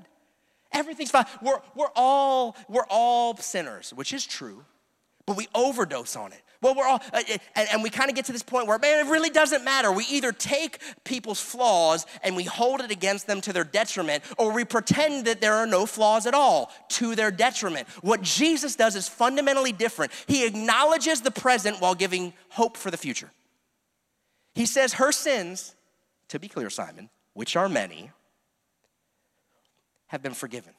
Everything's 0.72 1.12
fine. 1.12 1.26
We're, 1.42 1.60
we're, 1.76 1.92
all, 1.98 2.56
we're 2.70 2.88
all 2.90 3.36
sinners, 3.36 3.94
which 3.94 4.14
is 4.14 4.26
true, 4.26 4.64
but 5.26 5.38
we 5.38 5.48
overdose 5.56 6.16
on 6.16 6.34
it. 6.34 6.42
Well, 6.64 6.76
we're 6.76 6.88
all, 6.88 7.02
uh, 7.12 7.22
uh, 7.30 7.38
and, 7.56 7.68
and 7.74 7.84
we 7.84 7.90
kind 7.90 8.10
of 8.10 8.16
get 8.16 8.26
to 8.26 8.32
this 8.32 8.42
point 8.42 8.68
where, 8.68 8.80
man, 8.80 9.06
it 9.06 9.10
really 9.10 9.30
doesn't 9.30 9.66
matter. 9.66 9.92
We 9.92 10.06
either 10.10 10.32
take 10.32 10.80
people's 11.04 11.42
flaws 11.42 12.06
and 12.24 12.38
we 12.38 12.46
hold 12.46 12.80
it 12.80 12.90
against 12.90 13.28
them 13.28 13.42
to 13.42 13.52
their 13.52 13.66
detriment, 13.66 14.24
or 14.38 14.54
we 14.54 14.64
pretend 14.64 15.26
that 15.26 15.42
there 15.42 15.56
are 15.56 15.68
no 15.68 15.86
flaws 15.86 16.26
at 16.26 16.34
all 16.34 16.72
to 16.90 17.16
their 17.16 17.32
detriment. 17.32 17.88
What 18.02 18.22
Jesus 18.22 18.78
does 18.78 18.96
is 18.96 19.10
fundamentally 19.10 19.74
different. 19.74 20.14
He 20.26 20.46
acknowledges 20.46 21.20
the 21.20 21.32
present 21.32 21.82
while 21.82 21.96
giving 21.96 22.32
hope 22.48 22.78
for 22.78 22.90
the 22.90 22.98
future. 22.98 23.30
He 24.56 24.66
says, 24.66 24.94
Her 24.94 25.12
sins, 25.12 25.76
to 26.30 26.40
be 26.40 26.48
clear, 26.48 26.70
Simon, 26.70 27.10
which 27.34 27.58
are 27.58 27.68
many, 27.68 28.12
have 30.08 30.24
been 30.24 30.34
forgiven, 30.34 30.74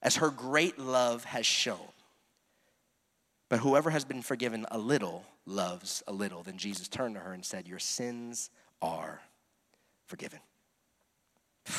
as 0.00 0.16
her 0.16 0.30
great 0.30 0.78
love 0.78 1.24
has 1.24 1.44
shown. 1.44 1.78
But 3.48 3.60
whoever 3.60 3.90
has 3.90 4.04
been 4.04 4.22
forgiven 4.22 4.66
a 4.70 4.78
little 4.78 5.24
loves 5.46 6.02
a 6.06 6.12
little. 6.12 6.42
Then 6.42 6.56
Jesus 6.56 6.88
turned 6.88 7.14
to 7.14 7.20
her 7.20 7.32
and 7.32 7.44
said, 7.44 7.68
Your 7.68 7.78
sins 7.78 8.50
are 8.80 9.20
forgiven. 10.06 10.40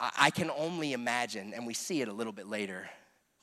I 0.00 0.30
can 0.30 0.50
only 0.50 0.92
imagine, 0.92 1.54
and 1.54 1.66
we 1.66 1.74
see 1.74 2.02
it 2.02 2.08
a 2.08 2.12
little 2.12 2.32
bit 2.32 2.46
later, 2.46 2.90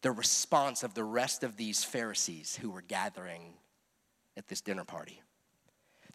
the 0.01 0.12
response 0.12 0.84
of 0.84 0.93
the 0.93 1.03
rest 1.03 1.43
of 1.43 1.57
these 1.57 1.84
Pharisees 1.84 2.55
who 2.55 2.69
were 2.69 2.81
gathering 2.81 3.53
at 4.38 4.47
this 4.47 4.62
dinner 4.62 4.84
party. 4.84 5.21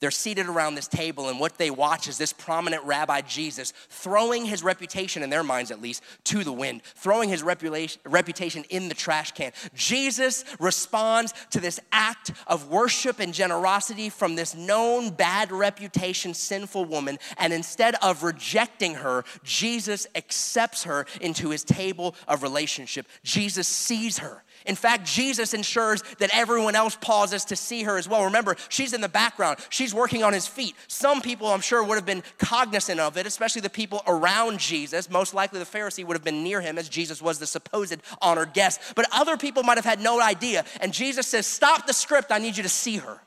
They're 0.00 0.10
seated 0.10 0.46
around 0.46 0.74
this 0.74 0.88
table, 0.88 1.28
and 1.28 1.40
what 1.40 1.58
they 1.58 1.70
watch 1.70 2.08
is 2.08 2.18
this 2.18 2.32
prominent 2.32 2.84
rabbi 2.84 3.20
Jesus 3.22 3.72
throwing 3.88 4.44
his 4.44 4.62
reputation, 4.62 5.22
in 5.22 5.30
their 5.30 5.42
minds 5.42 5.70
at 5.70 5.80
least, 5.80 6.02
to 6.24 6.44
the 6.44 6.52
wind, 6.52 6.82
throwing 6.94 7.28
his 7.28 7.42
reputation 7.42 8.64
in 8.68 8.88
the 8.88 8.94
trash 8.94 9.32
can. 9.32 9.52
Jesus 9.74 10.44
responds 10.60 11.32
to 11.50 11.60
this 11.60 11.80
act 11.92 12.32
of 12.46 12.68
worship 12.68 13.20
and 13.20 13.32
generosity 13.32 14.08
from 14.08 14.34
this 14.34 14.54
known 14.54 15.10
bad 15.10 15.50
reputation, 15.50 16.34
sinful 16.34 16.84
woman, 16.84 17.18
and 17.38 17.52
instead 17.52 17.94
of 18.02 18.22
rejecting 18.22 18.94
her, 18.94 19.24
Jesus 19.42 20.06
accepts 20.14 20.84
her 20.84 21.06
into 21.20 21.50
his 21.50 21.64
table 21.64 22.14
of 22.28 22.42
relationship. 22.42 23.06
Jesus 23.22 23.66
sees 23.68 24.18
her. 24.18 24.42
In 24.66 24.74
fact, 24.74 25.04
Jesus 25.04 25.54
ensures 25.54 26.02
that 26.18 26.30
everyone 26.32 26.74
else 26.74 26.96
pauses 27.00 27.44
to 27.46 27.56
see 27.56 27.84
her 27.84 27.96
as 27.96 28.08
well. 28.08 28.24
Remember, 28.24 28.56
she's 28.68 28.92
in 28.92 29.00
the 29.00 29.08
background, 29.08 29.58
she's 29.70 29.94
working 29.94 30.22
on 30.22 30.32
his 30.32 30.46
feet. 30.46 30.74
Some 30.88 31.20
people, 31.20 31.48
I'm 31.48 31.60
sure, 31.60 31.82
would 31.82 31.94
have 31.94 32.06
been 32.06 32.22
cognizant 32.38 33.00
of 33.00 33.16
it, 33.16 33.26
especially 33.26 33.62
the 33.62 33.70
people 33.70 34.02
around 34.06 34.58
Jesus. 34.58 35.08
Most 35.08 35.34
likely, 35.34 35.58
the 35.58 35.64
Pharisee 35.64 36.04
would 36.04 36.16
have 36.16 36.24
been 36.24 36.42
near 36.42 36.60
him 36.60 36.78
as 36.78 36.88
Jesus 36.88 37.22
was 37.22 37.38
the 37.38 37.46
supposed 37.46 37.96
honored 38.20 38.52
guest. 38.52 38.80
But 38.94 39.06
other 39.12 39.36
people 39.36 39.62
might 39.62 39.78
have 39.78 39.84
had 39.84 40.00
no 40.00 40.20
idea. 40.20 40.64
And 40.80 40.92
Jesus 40.92 41.26
says, 41.26 41.46
Stop 41.46 41.86
the 41.86 41.94
script, 41.94 42.32
I 42.32 42.38
need 42.38 42.56
you 42.56 42.62
to 42.62 42.68
see 42.68 42.98
her. 42.98 43.20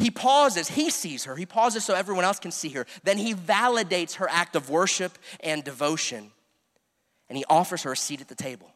He 0.00 0.10
pauses, 0.10 0.68
he 0.68 0.88
sees 0.88 1.24
her. 1.24 1.36
He 1.36 1.44
pauses 1.44 1.84
so 1.84 1.94
everyone 1.94 2.24
else 2.24 2.38
can 2.38 2.50
see 2.50 2.70
her. 2.70 2.86
Then 3.04 3.18
he 3.18 3.34
validates 3.34 4.14
her 4.14 4.28
act 4.30 4.56
of 4.56 4.70
worship 4.70 5.18
and 5.40 5.62
devotion. 5.62 6.30
And 7.28 7.36
he 7.36 7.44
offers 7.50 7.82
her 7.82 7.92
a 7.92 7.96
seat 7.96 8.22
at 8.22 8.28
the 8.28 8.34
table. 8.34 8.72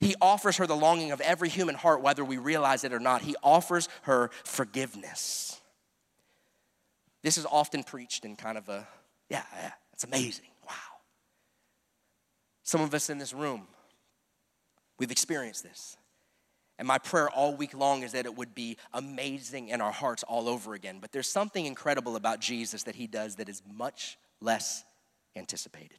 He 0.00 0.14
offers 0.20 0.56
her 0.56 0.66
the 0.66 0.76
longing 0.76 1.12
of 1.12 1.20
every 1.20 1.50
human 1.50 1.74
heart, 1.74 2.00
whether 2.00 2.24
we 2.24 2.38
realize 2.38 2.84
it 2.84 2.92
or 2.92 3.00
not. 3.00 3.22
He 3.22 3.36
offers 3.42 3.88
her 4.02 4.30
forgiveness. 4.44 5.60
This 7.22 7.36
is 7.36 7.44
often 7.44 7.82
preached 7.82 8.24
in 8.24 8.36
kind 8.36 8.56
of 8.56 8.68
a, 8.70 8.88
yeah, 9.28 9.42
yeah, 9.54 9.72
it's 9.92 10.04
amazing. 10.04 10.46
Wow. 10.66 10.74
Some 12.62 12.80
of 12.80 12.94
us 12.94 13.10
in 13.10 13.18
this 13.18 13.34
room, 13.34 13.66
we've 14.98 15.10
experienced 15.10 15.62
this. 15.62 15.98
And 16.78 16.88
my 16.88 16.96
prayer 16.96 17.28
all 17.28 17.54
week 17.54 17.76
long 17.76 18.02
is 18.02 18.12
that 18.12 18.24
it 18.24 18.34
would 18.34 18.54
be 18.54 18.78
amazing 18.94 19.68
in 19.68 19.82
our 19.82 19.92
hearts 19.92 20.22
all 20.22 20.48
over 20.48 20.72
again. 20.72 20.96
But 20.98 21.12
there's 21.12 21.28
something 21.28 21.66
incredible 21.66 22.16
about 22.16 22.40
Jesus 22.40 22.84
that 22.84 22.94
he 22.96 23.06
does 23.06 23.36
that 23.36 23.50
is 23.50 23.60
much 23.70 24.16
less 24.40 24.82
anticipated. 25.36 25.98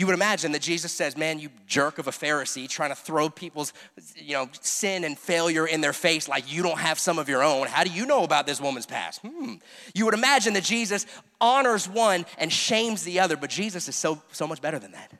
You 0.00 0.06
would 0.06 0.14
imagine 0.14 0.52
that 0.52 0.62
Jesus 0.62 0.92
says, 0.92 1.14
Man, 1.14 1.38
you 1.38 1.50
jerk 1.66 1.98
of 1.98 2.06
a 2.06 2.10
Pharisee, 2.10 2.66
trying 2.66 2.88
to 2.88 2.96
throw 2.96 3.28
people's 3.28 3.74
you 4.16 4.32
know, 4.32 4.48
sin 4.62 5.04
and 5.04 5.18
failure 5.18 5.66
in 5.66 5.82
their 5.82 5.92
face 5.92 6.26
like 6.26 6.50
you 6.50 6.62
don't 6.62 6.78
have 6.78 6.98
some 6.98 7.18
of 7.18 7.28
your 7.28 7.42
own. 7.42 7.66
How 7.66 7.84
do 7.84 7.90
you 7.90 8.06
know 8.06 8.24
about 8.24 8.46
this 8.46 8.62
woman's 8.62 8.86
past? 8.86 9.20
Hmm. 9.20 9.56
You 9.94 10.06
would 10.06 10.14
imagine 10.14 10.54
that 10.54 10.64
Jesus 10.64 11.04
honors 11.38 11.86
one 11.86 12.24
and 12.38 12.50
shames 12.50 13.04
the 13.04 13.20
other, 13.20 13.36
but 13.36 13.50
Jesus 13.50 13.88
is 13.88 13.94
so, 13.94 14.22
so 14.32 14.46
much 14.46 14.62
better 14.62 14.78
than 14.78 14.92
that. 14.92 15.12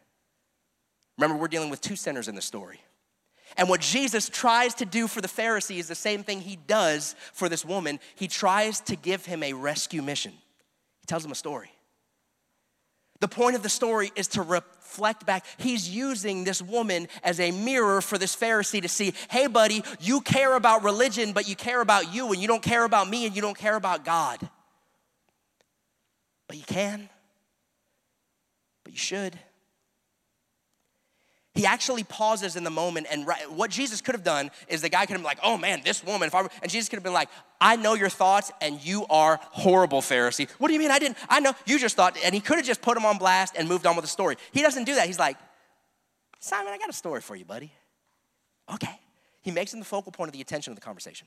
Remember, 1.18 1.38
we're 1.38 1.48
dealing 1.48 1.68
with 1.68 1.82
two 1.82 1.94
sinners 1.94 2.26
in 2.26 2.34
the 2.34 2.40
story. 2.40 2.80
And 3.58 3.68
what 3.68 3.82
Jesus 3.82 4.30
tries 4.30 4.72
to 4.76 4.86
do 4.86 5.08
for 5.08 5.20
the 5.20 5.28
Pharisee 5.28 5.76
is 5.76 5.88
the 5.88 5.94
same 5.94 6.24
thing 6.24 6.40
he 6.40 6.56
does 6.56 7.16
for 7.34 7.50
this 7.50 7.66
woman. 7.66 8.00
He 8.14 8.28
tries 8.28 8.80
to 8.80 8.96
give 8.96 9.26
him 9.26 9.42
a 9.42 9.52
rescue 9.52 10.00
mission. 10.00 10.32
He 10.32 11.06
tells 11.06 11.22
him 11.22 11.32
a 11.32 11.34
story. 11.34 11.70
The 13.20 13.28
point 13.28 13.54
of 13.54 13.62
the 13.62 13.68
story 13.68 14.10
is 14.16 14.28
to 14.28 14.42
reflect 14.42 15.26
back. 15.26 15.44
He's 15.58 15.88
using 15.88 16.44
this 16.44 16.62
woman 16.62 17.06
as 17.22 17.38
a 17.38 17.50
mirror 17.50 18.00
for 18.00 18.16
this 18.16 18.34
Pharisee 18.34 18.82
to 18.82 18.88
see 18.88 19.14
hey, 19.28 19.46
buddy, 19.46 19.84
you 20.00 20.20
care 20.22 20.54
about 20.56 20.82
religion, 20.82 21.32
but 21.32 21.48
you 21.48 21.54
care 21.54 21.80
about 21.80 22.14
you, 22.14 22.32
and 22.32 22.40
you 22.40 22.48
don't 22.48 22.62
care 22.62 22.84
about 22.84 23.08
me, 23.08 23.26
and 23.26 23.36
you 23.36 23.42
don't 23.42 23.56
care 23.56 23.76
about 23.76 24.04
God. 24.04 24.38
But 26.48 26.56
you 26.56 26.64
can, 26.64 27.08
but 28.84 28.92
you 28.92 28.98
should. 28.98 29.38
He 31.54 31.66
actually 31.66 32.04
pauses 32.04 32.54
in 32.54 32.62
the 32.62 32.70
moment, 32.70 33.08
and 33.10 33.26
what 33.48 33.70
Jesus 33.70 34.00
could 34.00 34.14
have 34.14 34.22
done 34.22 34.50
is 34.68 34.82
the 34.82 34.88
guy 34.88 35.04
could 35.04 35.14
have 35.14 35.20
been 35.20 35.24
like, 35.24 35.40
"Oh 35.42 35.58
man, 35.58 35.82
this 35.84 36.04
woman." 36.04 36.28
If 36.28 36.34
I 36.34 36.46
and 36.62 36.70
Jesus 36.70 36.88
could 36.88 36.96
have 36.96 37.02
been 37.02 37.12
like, 37.12 37.28
"I 37.60 37.74
know 37.74 37.94
your 37.94 38.08
thoughts, 38.08 38.52
and 38.60 38.80
you 38.84 39.04
are 39.10 39.40
horrible, 39.42 40.00
Pharisee." 40.00 40.48
What 40.58 40.68
do 40.68 40.74
you 40.74 40.78
mean? 40.78 40.92
I 40.92 41.00
didn't. 41.00 41.18
I 41.28 41.40
know 41.40 41.52
you 41.66 41.78
just 41.78 41.96
thought, 41.96 42.16
and 42.24 42.34
he 42.34 42.40
could 42.40 42.56
have 42.58 42.66
just 42.66 42.80
put 42.80 42.96
him 42.96 43.04
on 43.04 43.18
blast 43.18 43.56
and 43.58 43.68
moved 43.68 43.84
on 43.84 43.96
with 43.96 44.04
the 44.04 44.10
story. 44.10 44.36
He 44.52 44.62
doesn't 44.62 44.84
do 44.84 44.94
that. 44.94 45.08
He's 45.08 45.18
like, 45.18 45.38
"Simon, 46.38 46.72
I 46.72 46.78
got 46.78 46.88
a 46.88 46.92
story 46.92 47.20
for 47.20 47.34
you, 47.34 47.44
buddy." 47.44 47.72
Okay. 48.72 49.00
He 49.42 49.50
makes 49.50 49.74
him 49.74 49.80
the 49.80 49.86
focal 49.86 50.12
point 50.12 50.28
of 50.28 50.32
the 50.32 50.40
attention 50.40 50.70
of 50.70 50.76
the 50.76 50.84
conversation, 50.84 51.26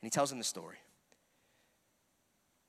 and 0.00 0.06
he 0.06 0.10
tells 0.10 0.32
him 0.32 0.38
the 0.38 0.44
story. 0.44 0.78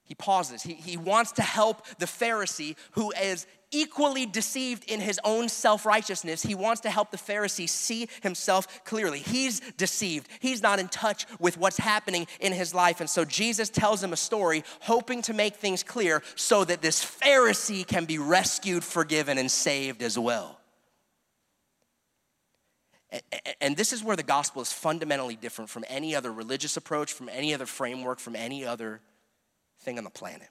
He 0.04 0.16
pauses. 0.16 0.62
He, 0.62 0.74
he 0.74 0.98
wants 0.98 1.32
to 1.34 1.42
help 1.42 1.86
the 1.98 2.06
Pharisee 2.06 2.76
who 2.92 3.12
is 3.12 3.48
equally 3.72 4.26
deceived 4.26 4.84
in 4.90 5.00
his 5.00 5.20
own 5.24 5.50
self 5.50 5.86
righteousness. 5.86 6.44
He 6.44 6.56
wants 6.56 6.82
to 6.82 6.90
help 6.90 7.12
the 7.12 7.18
Pharisee 7.18 7.68
see 7.68 8.08
himself 8.22 8.84
clearly. 8.84 9.20
He's 9.20 9.60
deceived, 9.78 10.28
he's 10.40 10.62
not 10.62 10.80
in 10.80 10.88
touch 10.90 11.26
with 11.40 11.58
what's 11.58 11.78
happening 11.78 12.28
in 12.40 12.54
his 12.54 12.74
life. 12.74 13.00
And 13.00 13.10
so 13.10 13.26
Jesus 13.26 13.70
tells 13.70 14.04
him 14.04 14.14
a 14.14 14.18
story, 14.18 14.64
hoping 14.82 15.22
to 15.24 15.34
make 15.34 15.56
things 15.56 15.84
clear 15.84 16.22
so 16.36 16.64
that 16.66 16.82
this 16.82 17.04
Pharisee 17.04 17.86
can 17.86 18.06
be 18.06 18.18
rescued, 18.18 18.84
forgiven, 18.84 19.38
and 19.38 19.50
saved 19.50 20.04
as 20.04 20.18
well. 20.20 20.60
And 23.60 23.76
this 23.76 23.92
is 23.92 24.04
where 24.04 24.16
the 24.16 24.24
gospel 24.24 24.62
is 24.62 24.72
fundamentally 24.72 25.36
different 25.36 25.70
from 25.70 25.84
any 25.90 26.16
other 26.16 26.32
religious 26.32 26.78
approach, 26.78 27.12
from 27.12 27.28
any 27.28 27.54
other 27.54 27.66
framework, 27.66 28.20
from 28.20 28.38
any 28.38 28.66
other 28.66 29.02
thing 29.82 29.98
on 29.98 30.06
the 30.06 30.10
planet. 30.10 30.48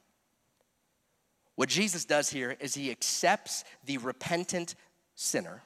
What 1.57 1.69
Jesus 1.69 2.05
does 2.05 2.31
here 2.31 2.57
is 2.61 2.75
he 2.75 2.91
accepts 2.91 3.65
the 3.85 3.99
repentant 3.99 4.75
sinner. 5.15 5.63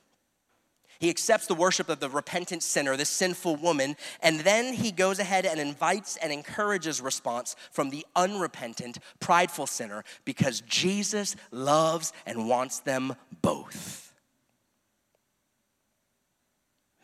He 0.98 1.10
accepts 1.10 1.46
the 1.46 1.54
worship 1.54 1.88
of 1.88 2.00
the 2.00 2.08
repentant 2.08 2.62
sinner, 2.62 2.96
the 2.96 3.04
sinful 3.04 3.56
woman, 3.56 3.96
and 4.22 4.40
then 4.40 4.72
he 4.72 4.90
goes 4.90 5.18
ahead 5.18 5.44
and 5.44 5.60
invites 5.60 6.16
and 6.16 6.32
encourages 6.32 7.00
response 7.00 7.56
from 7.72 7.90
the 7.90 8.06
unrepentant, 8.16 8.98
prideful 9.20 9.66
sinner 9.66 10.04
because 10.24 10.62
Jesus 10.62 11.36
loves 11.50 12.12
and 12.26 12.48
wants 12.48 12.78
them 12.80 13.16
both. 13.42 14.12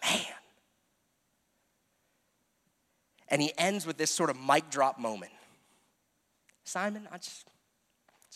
Man. 0.02 0.24
And 3.28 3.42
he 3.42 3.52
ends 3.58 3.86
with 3.86 3.96
this 3.96 4.10
sort 4.10 4.30
of 4.30 4.40
mic 4.40 4.70
drop 4.70 4.98
moment. 4.98 5.32
Simon, 6.64 7.06
I 7.12 7.18
just, 7.18 7.46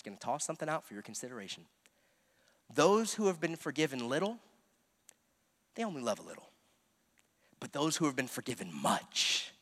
going 0.04 0.16
to 0.16 0.20
toss 0.24 0.44
something 0.44 0.68
out 0.68 0.84
for 0.84 0.94
your 0.94 1.02
consideration. 1.02 1.64
Those 2.74 3.14
who 3.14 3.26
have 3.26 3.40
been 3.40 3.56
forgiven 3.56 4.08
little, 4.08 4.38
they 5.74 5.84
only 5.84 6.02
love 6.02 6.18
a 6.18 6.22
little. 6.22 6.48
But 7.60 7.72
those 7.72 7.96
who 7.96 8.04
have 8.06 8.16
been 8.16 8.28
forgiven 8.28 8.70
much, 8.72 9.52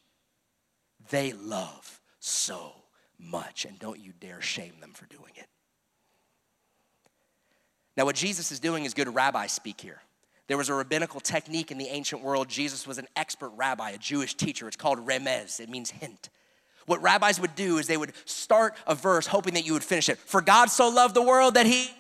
they 1.11 1.33
love 1.33 2.01
so 2.21 2.73
much. 3.19 3.65
And 3.65 3.79
don't 3.79 4.01
you 4.01 4.13
dare 4.21 4.41
shame 4.41 4.75
them 4.81 4.93
for 4.93 5.07
doing 5.07 5.33
it. 5.37 5.47
Now, 7.97 8.05
what 8.05 8.17
Jesus 8.17 8.51
is 8.51 8.59
doing 8.59 8.85
is 8.85 8.95
good 8.95 9.15
rabbi 9.15 9.47
speak 9.47 9.81
here. 9.81 10.01
There 10.49 10.57
was 10.57 10.69
a 10.69 10.75
rabbinical 10.75 11.21
technique 11.21 11.71
in 11.71 11.79
the 11.79 11.87
ancient 11.87 12.23
world. 12.23 12.49
Jesus 12.49 12.87
was 12.87 12.99
an 12.99 13.07
expert 13.17 13.51
rabbi, 13.57 13.91
a 13.91 13.99
Jewish 13.99 14.35
teacher. 14.35 14.67
It's 14.67 14.77
called 14.77 15.07
remez, 15.07 15.61
it 15.61 15.69
means 15.69 15.91
hint. 15.91 16.29
What 16.87 17.03
rabbis 17.03 17.41
would 17.41 17.55
do 17.55 17.79
is 17.79 17.87
they 17.87 17.97
would 17.97 18.13
start 18.25 18.75
a 18.87 18.95
verse 18.95 19.27
hoping 19.27 19.55
that 19.55 19.65
you 19.65 19.73
would 19.73 19.85
finish 19.85 20.09
it. 20.09 20.19
For 20.19 20.41
God 20.41 20.71
so 20.71 20.89
loved 20.89 21.15
the 21.15 21.23
world 21.23 21.55
that 21.55 21.67
he. 21.67 21.91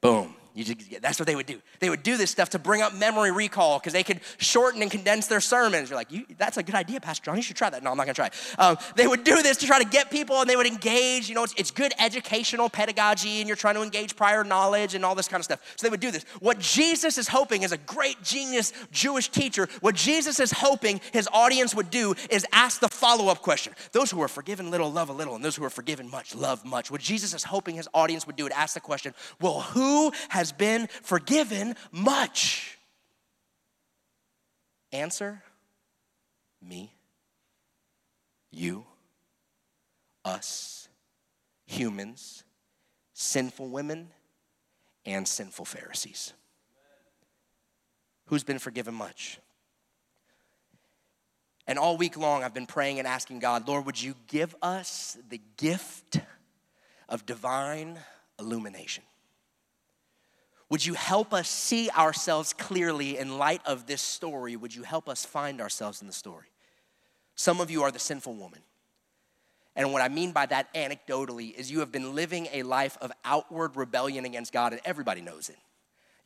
Boom. 0.00 0.34
Just, 0.64 1.00
that's 1.02 1.18
what 1.18 1.26
they 1.26 1.36
would 1.36 1.46
do. 1.46 1.60
They 1.80 1.90
would 1.90 2.02
do 2.02 2.16
this 2.16 2.30
stuff 2.30 2.50
to 2.50 2.58
bring 2.58 2.82
up 2.82 2.94
memory 2.94 3.30
recall 3.30 3.78
because 3.78 3.92
they 3.92 4.02
could 4.02 4.20
shorten 4.38 4.82
and 4.82 4.90
condense 4.90 5.26
their 5.26 5.40
sermons. 5.40 5.90
You're 5.90 5.98
like, 5.98 6.36
that's 6.36 6.56
a 6.56 6.62
good 6.62 6.74
idea, 6.74 7.00
Pastor 7.00 7.24
John. 7.24 7.36
You 7.36 7.42
should 7.42 7.56
try 7.56 7.70
that. 7.70 7.82
No, 7.82 7.90
I'm 7.90 7.96
not 7.96 8.04
going 8.04 8.14
to 8.14 8.30
try. 8.30 8.30
Um, 8.58 8.76
they 8.96 9.06
would 9.06 9.24
do 9.24 9.42
this 9.42 9.56
to 9.58 9.66
try 9.66 9.82
to 9.82 9.88
get 9.88 10.10
people 10.10 10.40
and 10.40 10.48
they 10.48 10.56
would 10.56 10.66
engage. 10.66 11.28
You 11.28 11.34
know, 11.34 11.44
it's, 11.44 11.54
it's 11.56 11.70
good 11.70 11.92
educational 11.98 12.68
pedagogy 12.68 13.40
and 13.40 13.48
you're 13.48 13.56
trying 13.56 13.74
to 13.76 13.82
engage 13.82 14.16
prior 14.16 14.44
knowledge 14.44 14.94
and 14.94 15.04
all 15.04 15.14
this 15.14 15.28
kind 15.28 15.40
of 15.40 15.44
stuff. 15.44 15.60
So 15.76 15.86
they 15.86 15.90
would 15.90 16.00
do 16.00 16.10
this. 16.10 16.24
What 16.40 16.58
Jesus 16.58 17.18
is 17.18 17.28
hoping 17.28 17.62
is 17.62 17.72
a 17.72 17.78
great 17.78 18.22
genius 18.22 18.72
Jewish 18.90 19.28
teacher. 19.28 19.68
What 19.80 19.94
Jesus 19.94 20.40
is 20.40 20.52
hoping 20.52 21.00
his 21.12 21.28
audience 21.32 21.74
would 21.74 21.90
do 21.90 22.14
is 22.30 22.46
ask 22.52 22.80
the 22.80 22.88
follow 22.88 23.28
up 23.28 23.42
question. 23.42 23.74
Those 23.92 24.10
who 24.10 24.20
are 24.22 24.28
forgiven 24.28 24.70
little 24.70 24.90
love 24.90 25.08
a 25.08 25.12
little, 25.12 25.34
and 25.34 25.44
those 25.44 25.56
who 25.56 25.64
are 25.64 25.70
forgiven 25.70 26.10
much 26.10 26.34
love 26.34 26.64
much. 26.64 26.90
What 26.90 27.00
Jesus 27.00 27.34
is 27.34 27.44
hoping 27.44 27.76
his 27.76 27.88
audience 27.94 28.26
would 28.26 28.36
do 28.36 28.46
is 28.46 28.52
ask 28.54 28.74
the 28.74 28.80
question, 28.80 29.14
well, 29.40 29.60
who 29.60 30.12
has 30.28 30.47
has 30.48 30.52
been 30.56 30.88
forgiven 31.02 31.76
much? 31.92 32.78
Answer 34.92 35.42
me, 36.62 36.92
you, 38.50 38.84
us, 40.24 40.88
humans, 41.66 42.44
sinful 43.12 43.68
women, 43.68 44.08
and 45.04 45.28
sinful 45.28 45.66
Pharisees. 45.66 46.32
Who's 48.26 48.44
been 48.44 48.58
forgiven 48.58 48.94
much? 48.94 49.38
And 51.66 51.78
all 51.78 51.98
week 51.98 52.16
long, 52.16 52.42
I've 52.42 52.54
been 52.54 52.66
praying 52.66 52.98
and 52.98 53.06
asking 53.06 53.40
God, 53.40 53.68
Lord, 53.68 53.84
would 53.84 54.00
you 54.00 54.14
give 54.26 54.56
us 54.62 55.18
the 55.28 55.40
gift 55.58 56.18
of 57.10 57.26
divine 57.26 57.98
illumination? 58.38 59.04
Would 60.70 60.84
you 60.84 60.94
help 60.94 61.32
us 61.32 61.48
see 61.48 61.88
ourselves 61.90 62.52
clearly 62.52 63.16
in 63.16 63.38
light 63.38 63.62
of 63.64 63.86
this 63.86 64.02
story? 64.02 64.54
Would 64.56 64.74
you 64.74 64.82
help 64.82 65.08
us 65.08 65.24
find 65.24 65.60
ourselves 65.60 66.02
in 66.02 66.06
the 66.06 66.12
story? 66.12 66.48
Some 67.34 67.60
of 67.60 67.70
you 67.70 67.82
are 67.82 67.90
the 67.90 67.98
sinful 67.98 68.34
woman. 68.34 68.60
And 69.74 69.92
what 69.92 70.02
I 70.02 70.08
mean 70.08 70.32
by 70.32 70.46
that 70.46 70.74
anecdotally 70.74 71.54
is 71.54 71.70
you 71.70 71.80
have 71.80 71.92
been 71.92 72.14
living 72.14 72.48
a 72.52 72.64
life 72.64 72.98
of 73.00 73.12
outward 73.24 73.76
rebellion 73.76 74.24
against 74.24 74.52
God, 74.52 74.72
and 74.72 74.82
everybody 74.84 75.20
knows 75.20 75.48
it. 75.48 75.56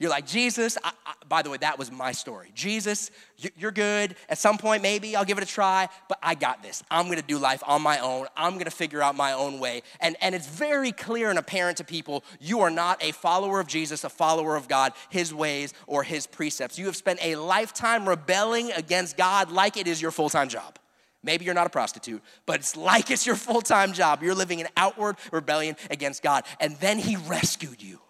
You're 0.03 0.11
like, 0.11 0.27
Jesus, 0.27 0.77
I, 0.83 0.91
I, 1.07 1.15
by 1.29 1.43
the 1.43 1.51
way, 1.51 1.59
that 1.59 1.79
was 1.79 1.93
my 1.93 2.11
story. 2.11 2.51
Jesus, 2.57 3.13
you're 3.57 3.71
good. 3.71 4.17
At 4.29 4.37
some 4.37 4.59
point, 4.59 4.83
maybe 4.83 5.15
I'll 5.15 5.25
give 5.25 5.39
it 5.39 5.45
a 5.45 5.47
try, 5.47 5.89
but 6.09 6.19
I 6.21 6.35
got 6.35 6.61
this. 6.61 6.83
I'm 6.91 7.09
gonna 7.09 7.23
do 7.23 7.39
life 7.39 7.63
on 7.65 7.83
my 7.83 8.01
own. 8.01 8.27
I'm 8.37 8.59
gonna 8.59 8.73
figure 8.73 9.01
out 9.01 9.15
my 9.15 9.33
own 9.33 9.61
way. 9.61 9.85
And, 10.01 10.17
and 10.21 10.35
it's 10.35 10.49
very 10.49 10.91
clear 10.91 11.31
and 11.31 11.39
apparent 11.39 11.77
to 11.77 11.85
people 11.85 12.25
you 12.41 12.63
are 12.63 12.69
not 12.71 13.01
a 13.01 13.13
follower 13.13 13.61
of 13.61 13.69
Jesus, 13.69 14.03
a 14.03 14.09
follower 14.09 14.57
of 14.57 14.67
God, 14.67 14.93
his 15.09 15.33
ways, 15.33 15.73
or 15.87 16.03
his 16.03 16.27
precepts. 16.27 16.81
You 16.81 16.87
have 16.87 16.97
spent 16.97 17.25
a 17.25 17.37
lifetime 17.37 18.09
rebelling 18.09 18.73
against 18.73 19.17
God 19.17 19.53
like 19.53 19.77
it 19.77 19.87
is 19.87 20.03
your 20.03 20.11
full 20.11 20.31
time 20.31 20.49
job. 20.49 20.81
Maybe 21.23 21.45
you're 21.45 21.55
not 21.55 21.69
a 21.69 21.71
prostitute, 21.71 22.25
but 22.45 22.57
it's 22.59 22.77
like 22.77 23.13
it's 23.13 23.25
your 23.25 23.37
full 23.37 23.63
time 23.63 23.93
job. 23.93 24.21
You're 24.21 24.35
living 24.35 24.59
in 24.59 24.67
outward 24.77 25.15
rebellion 25.31 25.77
against 25.93 26.25
God. 26.25 26.43
And 26.59 26.75
then 26.79 26.99
he 26.99 27.15
rescued 27.15 27.81
you. 27.81 28.01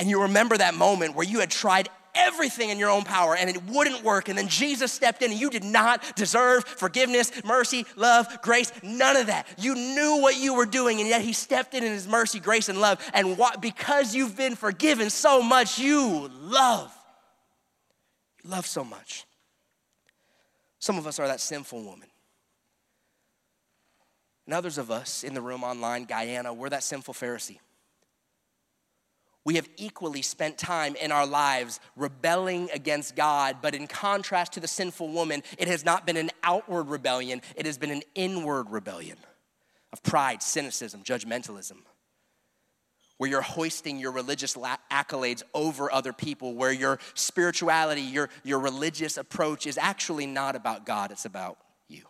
And 0.00 0.08
you 0.08 0.22
remember 0.22 0.56
that 0.56 0.74
moment 0.74 1.14
where 1.14 1.26
you 1.26 1.40
had 1.40 1.50
tried 1.50 1.90
everything 2.14 2.70
in 2.70 2.78
your 2.78 2.88
own 2.88 3.02
power 3.04 3.36
and 3.36 3.50
it 3.50 3.62
wouldn't 3.64 4.02
work. 4.02 4.30
And 4.30 4.38
then 4.38 4.48
Jesus 4.48 4.90
stepped 4.90 5.20
in 5.20 5.30
and 5.30 5.38
you 5.38 5.50
did 5.50 5.62
not 5.62 6.16
deserve 6.16 6.64
forgiveness, 6.64 7.30
mercy, 7.44 7.84
love, 7.96 8.40
grace, 8.40 8.72
none 8.82 9.16
of 9.16 9.26
that. 9.26 9.46
You 9.58 9.74
knew 9.74 10.18
what 10.22 10.38
you 10.38 10.54
were 10.54 10.64
doing 10.64 11.00
and 11.00 11.08
yet 11.08 11.20
he 11.20 11.34
stepped 11.34 11.74
in 11.74 11.84
in 11.84 11.92
his 11.92 12.08
mercy, 12.08 12.40
grace, 12.40 12.70
and 12.70 12.80
love. 12.80 12.98
And 13.12 13.38
because 13.60 14.14
you've 14.14 14.38
been 14.38 14.56
forgiven 14.56 15.10
so 15.10 15.42
much, 15.42 15.78
you 15.78 16.30
love. 16.40 16.90
You 18.42 18.48
love 18.48 18.66
so 18.66 18.82
much. 18.82 19.26
Some 20.78 20.96
of 20.96 21.06
us 21.06 21.18
are 21.18 21.26
that 21.26 21.42
sinful 21.42 21.84
woman. 21.84 22.08
And 24.46 24.54
others 24.54 24.78
of 24.78 24.90
us 24.90 25.24
in 25.24 25.34
the 25.34 25.42
room 25.42 25.62
online, 25.62 26.06
Guyana, 26.06 26.54
we're 26.54 26.70
that 26.70 26.84
sinful 26.84 27.12
Pharisee 27.12 27.58
we 29.44 29.54
have 29.54 29.68
equally 29.76 30.22
spent 30.22 30.58
time 30.58 30.94
in 30.96 31.10
our 31.12 31.26
lives 31.26 31.80
rebelling 31.96 32.68
against 32.74 33.16
God, 33.16 33.56
but 33.62 33.74
in 33.74 33.86
contrast 33.86 34.52
to 34.52 34.60
the 34.60 34.68
sinful 34.68 35.08
woman, 35.08 35.42
it 35.58 35.66
has 35.68 35.84
not 35.84 36.06
been 36.06 36.18
an 36.18 36.30
outward 36.42 36.84
rebellion, 36.84 37.40
it 37.56 37.64
has 37.64 37.78
been 37.78 37.90
an 37.90 38.02
inward 38.14 38.70
rebellion 38.70 39.16
of 39.92 40.02
pride, 40.02 40.42
cynicism, 40.42 41.02
judgmentalism, 41.02 41.78
where 43.16 43.30
you're 43.30 43.40
hoisting 43.40 43.98
your 43.98 44.12
religious 44.12 44.56
accolades 44.56 45.42
over 45.54 45.90
other 45.90 46.12
people, 46.12 46.54
where 46.54 46.72
your 46.72 46.98
spirituality, 47.14 48.02
your, 48.02 48.28
your 48.44 48.60
religious 48.60 49.16
approach 49.16 49.66
is 49.66 49.78
actually 49.78 50.26
not 50.26 50.54
about 50.54 50.84
God, 50.84 51.12
it's 51.12 51.24
about 51.24 51.56
you. 51.88 52.02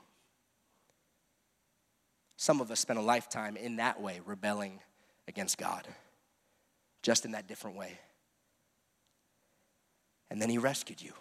Some 2.37 2.61
of 2.61 2.73
us 2.73 2.81
spend 2.81 2.99
a 2.99 3.03
lifetime 3.03 3.57
in 3.57 3.77
that 3.77 4.01
way, 4.01 4.21
rebelling 4.27 4.81
against 5.29 5.57
God 5.57 5.87
just 7.03 7.25
in 7.25 7.33
that 7.33 7.47
different 7.47 7.77
way. 7.77 7.99
And 10.31 10.41
then 10.41 10.49
he 10.49 10.59
rescued 10.59 11.03
you. 11.03 11.13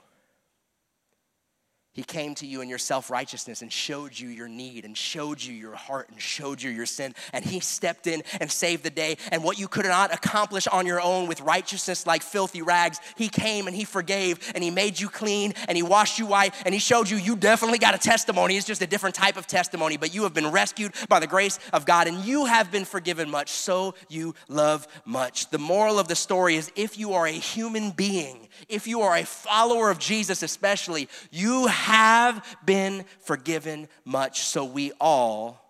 He 1.99 2.03
came 2.03 2.33
to 2.35 2.45
you 2.45 2.61
in 2.61 2.69
your 2.69 2.77
self 2.77 3.09
righteousness 3.09 3.61
and 3.61 3.69
showed 3.69 4.17
you 4.17 4.29
your 4.29 4.47
need 4.47 4.85
and 4.85 4.95
showed 4.95 5.43
you 5.43 5.53
your 5.53 5.75
heart 5.75 6.07
and 6.09 6.21
showed 6.21 6.61
you 6.61 6.69
your 6.69 6.85
sin. 6.85 7.13
And 7.33 7.43
He 7.43 7.59
stepped 7.59 8.07
in 8.07 8.23
and 8.39 8.49
saved 8.49 8.85
the 8.85 8.89
day. 8.89 9.17
And 9.33 9.43
what 9.43 9.59
you 9.59 9.67
could 9.67 9.83
not 9.83 10.13
accomplish 10.13 10.65
on 10.67 10.85
your 10.85 11.01
own 11.01 11.27
with 11.27 11.41
righteousness 11.41 12.07
like 12.07 12.23
filthy 12.23 12.61
rags, 12.61 13.01
He 13.17 13.27
came 13.27 13.67
and 13.67 13.75
He 13.75 13.83
forgave 13.83 14.49
and 14.55 14.63
He 14.63 14.71
made 14.71 14.97
you 14.97 15.09
clean 15.09 15.53
and 15.67 15.75
He 15.75 15.83
washed 15.83 16.19
you 16.19 16.25
white 16.25 16.53
and 16.63 16.73
He 16.73 16.79
showed 16.79 17.09
you 17.09 17.17
you 17.17 17.35
definitely 17.35 17.79
got 17.79 17.93
a 17.93 17.97
testimony. 17.97 18.55
It's 18.55 18.65
just 18.65 18.81
a 18.81 18.87
different 18.87 19.15
type 19.15 19.35
of 19.35 19.45
testimony, 19.45 19.97
but 19.97 20.15
you 20.15 20.23
have 20.23 20.33
been 20.33 20.51
rescued 20.51 20.93
by 21.09 21.19
the 21.19 21.27
grace 21.27 21.59
of 21.73 21.85
God 21.85 22.07
and 22.07 22.23
you 22.23 22.45
have 22.45 22.71
been 22.71 22.85
forgiven 22.85 23.29
much, 23.29 23.49
so 23.49 23.93
you 24.07 24.35
love 24.47 24.87
much. 25.03 25.49
The 25.49 25.59
moral 25.59 25.99
of 25.99 26.07
the 26.07 26.15
story 26.15 26.55
is 26.55 26.71
if 26.77 26.97
you 26.97 27.11
are 27.11 27.27
a 27.27 27.31
human 27.31 27.91
being, 27.91 28.47
if 28.67 28.87
you 28.87 29.01
are 29.01 29.15
a 29.15 29.23
follower 29.23 29.89
of 29.89 29.99
Jesus, 29.99 30.43
especially, 30.43 31.07
you 31.31 31.67
have 31.67 32.57
been 32.65 33.05
forgiven 33.21 33.87
much, 34.05 34.41
so 34.41 34.65
we 34.65 34.91
all 34.99 35.63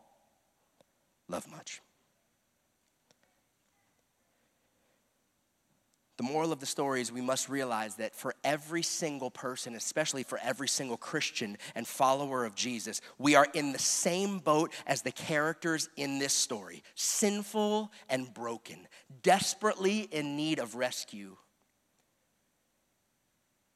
love 1.27 1.49
much. 1.51 1.81
The 6.19 6.23
moral 6.23 6.51
of 6.51 6.59
the 6.59 6.65
story 6.65 6.99
is 6.99 7.13
we 7.13 7.21
must 7.21 7.47
realize 7.47 7.95
that 7.95 8.13
for 8.13 8.35
every 8.43 8.83
single 8.83 9.31
person, 9.31 9.73
especially 9.73 10.23
for 10.23 10.37
every 10.43 10.67
single 10.67 10.97
Christian 10.97 11.57
and 11.75 11.87
follower 11.87 12.43
of 12.43 12.55
Jesus, 12.55 12.99
we 13.17 13.35
are 13.35 13.47
in 13.53 13.71
the 13.71 13.79
same 13.79 14.39
boat 14.39 14.73
as 14.85 15.01
the 15.01 15.13
characters 15.13 15.87
in 15.95 16.19
this 16.19 16.33
story 16.33 16.83
sinful 16.93 17.89
and 18.09 18.33
broken, 18.33 18.85
desperately 19.23 20.09
in 20.11 20.35
need 20.35 20.59
of 20.59 20.75
rescue 20.75 21.37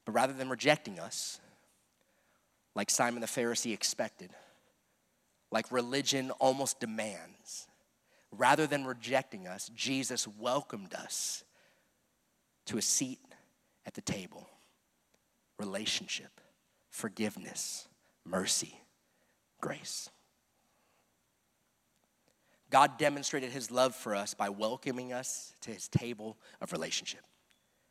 but 0.06 0.14
rather 0.14 0.34
than 0.34 0.50
rejecting 0.50 1.00
us, 1.00 1.40
like 2.76 2.90
Simon 2.90 3.22
the 3.22 3.28
Pharisee 3.28 3.74
expected, 3.74 4.32
like 5.52 5.72
religion 5.72 6.32
almost 6.32 6.80
demands, 6.80 7.68
rather 8.32 8.66
than 8.68 8.86
rejecting 8.86 9.48
us, 9.48 9.70
Jesus 9.76 10.28
welcomed 10.28 10.94
us 10.96 11.44
to 12.66 12.78
a 12.78 12.82
seat 12.82 13.20
at 13.86 13.94
the 13.94 14.02
table. 14.02 14.50
Relationship, 15.60 16.42
forgiveness, 16.90 17.88
mercy, 18.26 18.80
grace. 19.62 20.10
God 22.70 22.98
demonstrated 22.98 23.52
his 23.52 23.70
love 23.70 23.96
for 23.96 24.16
us 24.16 24.34
by 24.34 24.50
welcoming 24.50 25.14
us 25.14 25.54
to 25.62 25.70
his 25.70 25.88
table 25.88 26.38
of 26.60 26.72
relationship. 26.72 27.22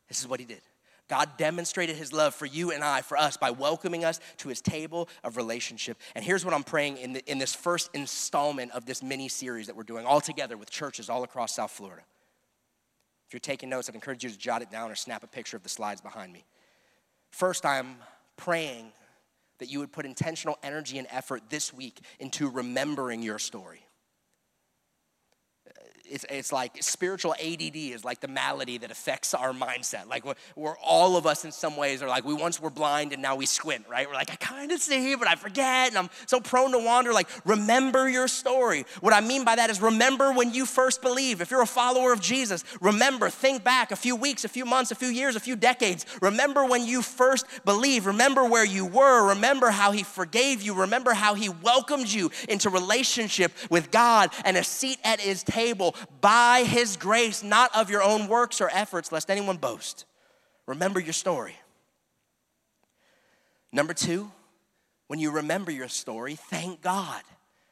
This 0.09 0.19
is 0.19 0.27
what 0.27 0.41
he 0.41 0.45
did. 0.45 0.61
God 1.09 1.37
demonstrated 1.37 1.97
his 1.97 2.13
love 2.13 2.33
for 2.33 2.45
you 2.45 2.71
and 2.71 2.83
I, 2.83 3.01
for 3.01 3.17
us, 3.17 3.35
by 3.35 3.51
welcoming 3.51 4.05
us 4.05 4.19
to 4.37 4.49
his 4.49 4.61
table 4.61 5.09
of 5.23 5.37
relationship. 5.37 5.97
And 6.15 6.23
here's 6.23 6.45
what 6.45 6.53
I'm 6.53 6.63
praying 6.63 6.97
in, 6.97 7.13
the, 7.13 7.31
in 7.31 7.39
this 7.39 7.53
first 7.53 7.89
installment 7.93 8.71
of 8.71 8.85
this 8.85 9.03
mini 9.03 9.27
series 9.27 9.67
that 9.67 9.75
we're 9.75 9.83
doing 9.83 10.05
all 10.05 10.21
together 10.21 10.55
with 10.55 10.69
churches 10.69 11.09
all 11.09 11.23
across 11.23 11.55
South 11.55 11.71
Florida. 11.71 12.03
If 13.27 13.33
you're 13.33 13.39
taking 13.41 13.69
notes, 13.69 13.89
I'd 13.89 13.95
encourage 13.95 14.23
you 14.23 14.29
to 14.29 14.37
jot 14.37 14.61
it 14.61 14.71
down 14.71 14.91
or 14.91 14.95
snap 14.95 15.23
a 15.23 15.27
picture 15.27 15.57
of 15.57 15.63
the 15.63 15.69
slides 15.69 16.01
behind 16.01 16.31
me. 16.31 16.45
First, 17.31 17.65
I'm 17.65 17.97
praying 18.37 18.91
that 19.59 19.69
you 19.69 19.79
would 19.79 19.91
put 19.91 20.05
intentional 20.05 20.57
energy 20.63 20.97
and 20.97 21.07
effort 21.11 21.43
this 21.49 21.73
week 21.73 21.99
into 22.19 22.49
remembering 22.49 23.21
your 23.21 23.39
story 23.39 23.82
it's, 26.09 26.25
it's 26.29 26.51
like 26.51 26.83
spiritual 26.83 27.33
ADD 27.33 27.75
is 27.75 28.03
like 28.03 28.19
the 28.19 28.27
malady 28.27 28.77
that 28.79 28.91
affects 28.91 29.33
our 29.33 29.53
mindset. 29.53 30.07
Like 30.07 30.25
we're, 30.25 30.35
we're, 30.55 30.77
all 30.77 31.15
of 31.15 31.25
us 31.25 31.45
in 31.45 31.51
some 31.51 31.77
ways 31.77 32.01
are 32.01 32.09
like 32.09 32.25
we 32.25 32.33
once 32.33 32.59
were 32.59 32.69
blind 32.69 33.13
and 33.13 33.21
now 33.21 33.35
we 33.35 33.45
squint, 33.45 33.85
right? 33.89 34.07
We're 34.07 34.13
like 34.13 34.31
I 34.31 34.35
kind 34.35 34.71
of 34.71 34.79
see 34.79 35.15
but 35.15 35.27
I 35.27 35.35
forget 35.35 35.89
and 35.89 35.97
I'm 35.97 36.09
so 36.25 36.39
prone 36.39 36.71
to 36.71 36.79
wander. 36.79 37.13
Like 37.13 37.29
remember 37.45 38.09
your 38.09 38.27
story. 38.27 38.85
What 38.99 39.13
I 39.13 39.21
mean 39.21 39.45
by 39.45 39.55
that 39.55 39.69
is 39.69 39.81
remember 39.81 40.33
when 40.33 40.53
you 40.53 40.65
first 40.65 41.01
believe. 41.01 41.39
If 41.41 41.51
you're 41.51 41.61
a 41.61 41.67
follower 41.67 42.11
of 42.11 42.19
Jesus, 42.19 42.63
remember, 42.81 43.29
think 43.29 43.63
back 43.63 43.91
a 43.91 43.95
few 43.95 44.15
weeks, 44.15 44.43
a 44.43 44.49
few 44.49 44.65
months, 44.65 44.91
a 44.91 44.95
few 44.95 45.07
years, 45.07 45.35
a 45.35 45.39
few 45.39 45.55
decades. 45.55 46.05
Remember 46.21 46.65
when 46.65 46.85
you 46.85 47.01
first 47.01 47.45
believe. 47.63 48.05
Remember 48.05 48.43
where 48.43 48.65
you 48.65 48.85
were. 48.85 49.29
Remember 49.29 49.69
how 49.69 49.91
He 49.91 50.03
forgave 50.03 50.61
you. 50.61 50.73
Remember 50.73 51.13
how 51.13 51.33
He 51.33 51.47
welcomed 51.47 52.11
you 52.11 52.29
into 52.49 52.69
relationship 52.69 53.53
with 53.69 53.89
God 53.89 54.31
and 54.43 54.57
a 54.57 54.63
seat 54.63 54.99
at 55.03 55.21
His 55.21 55.43
table 55.43 55.92
by 56.21 56.63
his 56.63 56.97
grace, 56.97 57.43
not 57.43 57.75
of 57.75 57.89
your 57.89 58.03
own 58.03 58.27
works 58.27 58.61
or 58.61 58.69
efforts, 58.71 59.11
lest 59.11 59.29
anyone 59.29 59.57
boast. 59.57 60.05
Remember 60.65 60.99
your 60.99 61.13
story. 61.13 61.55
Number 63.71 63.93
two, 63.93 64.31
when 65.07 65.19
you 65.19 65.31
remember 65.31 65.71
your 65.71 65.87
story, 65.87 66.35
thank 66.35 66.81
God 66.81 67.21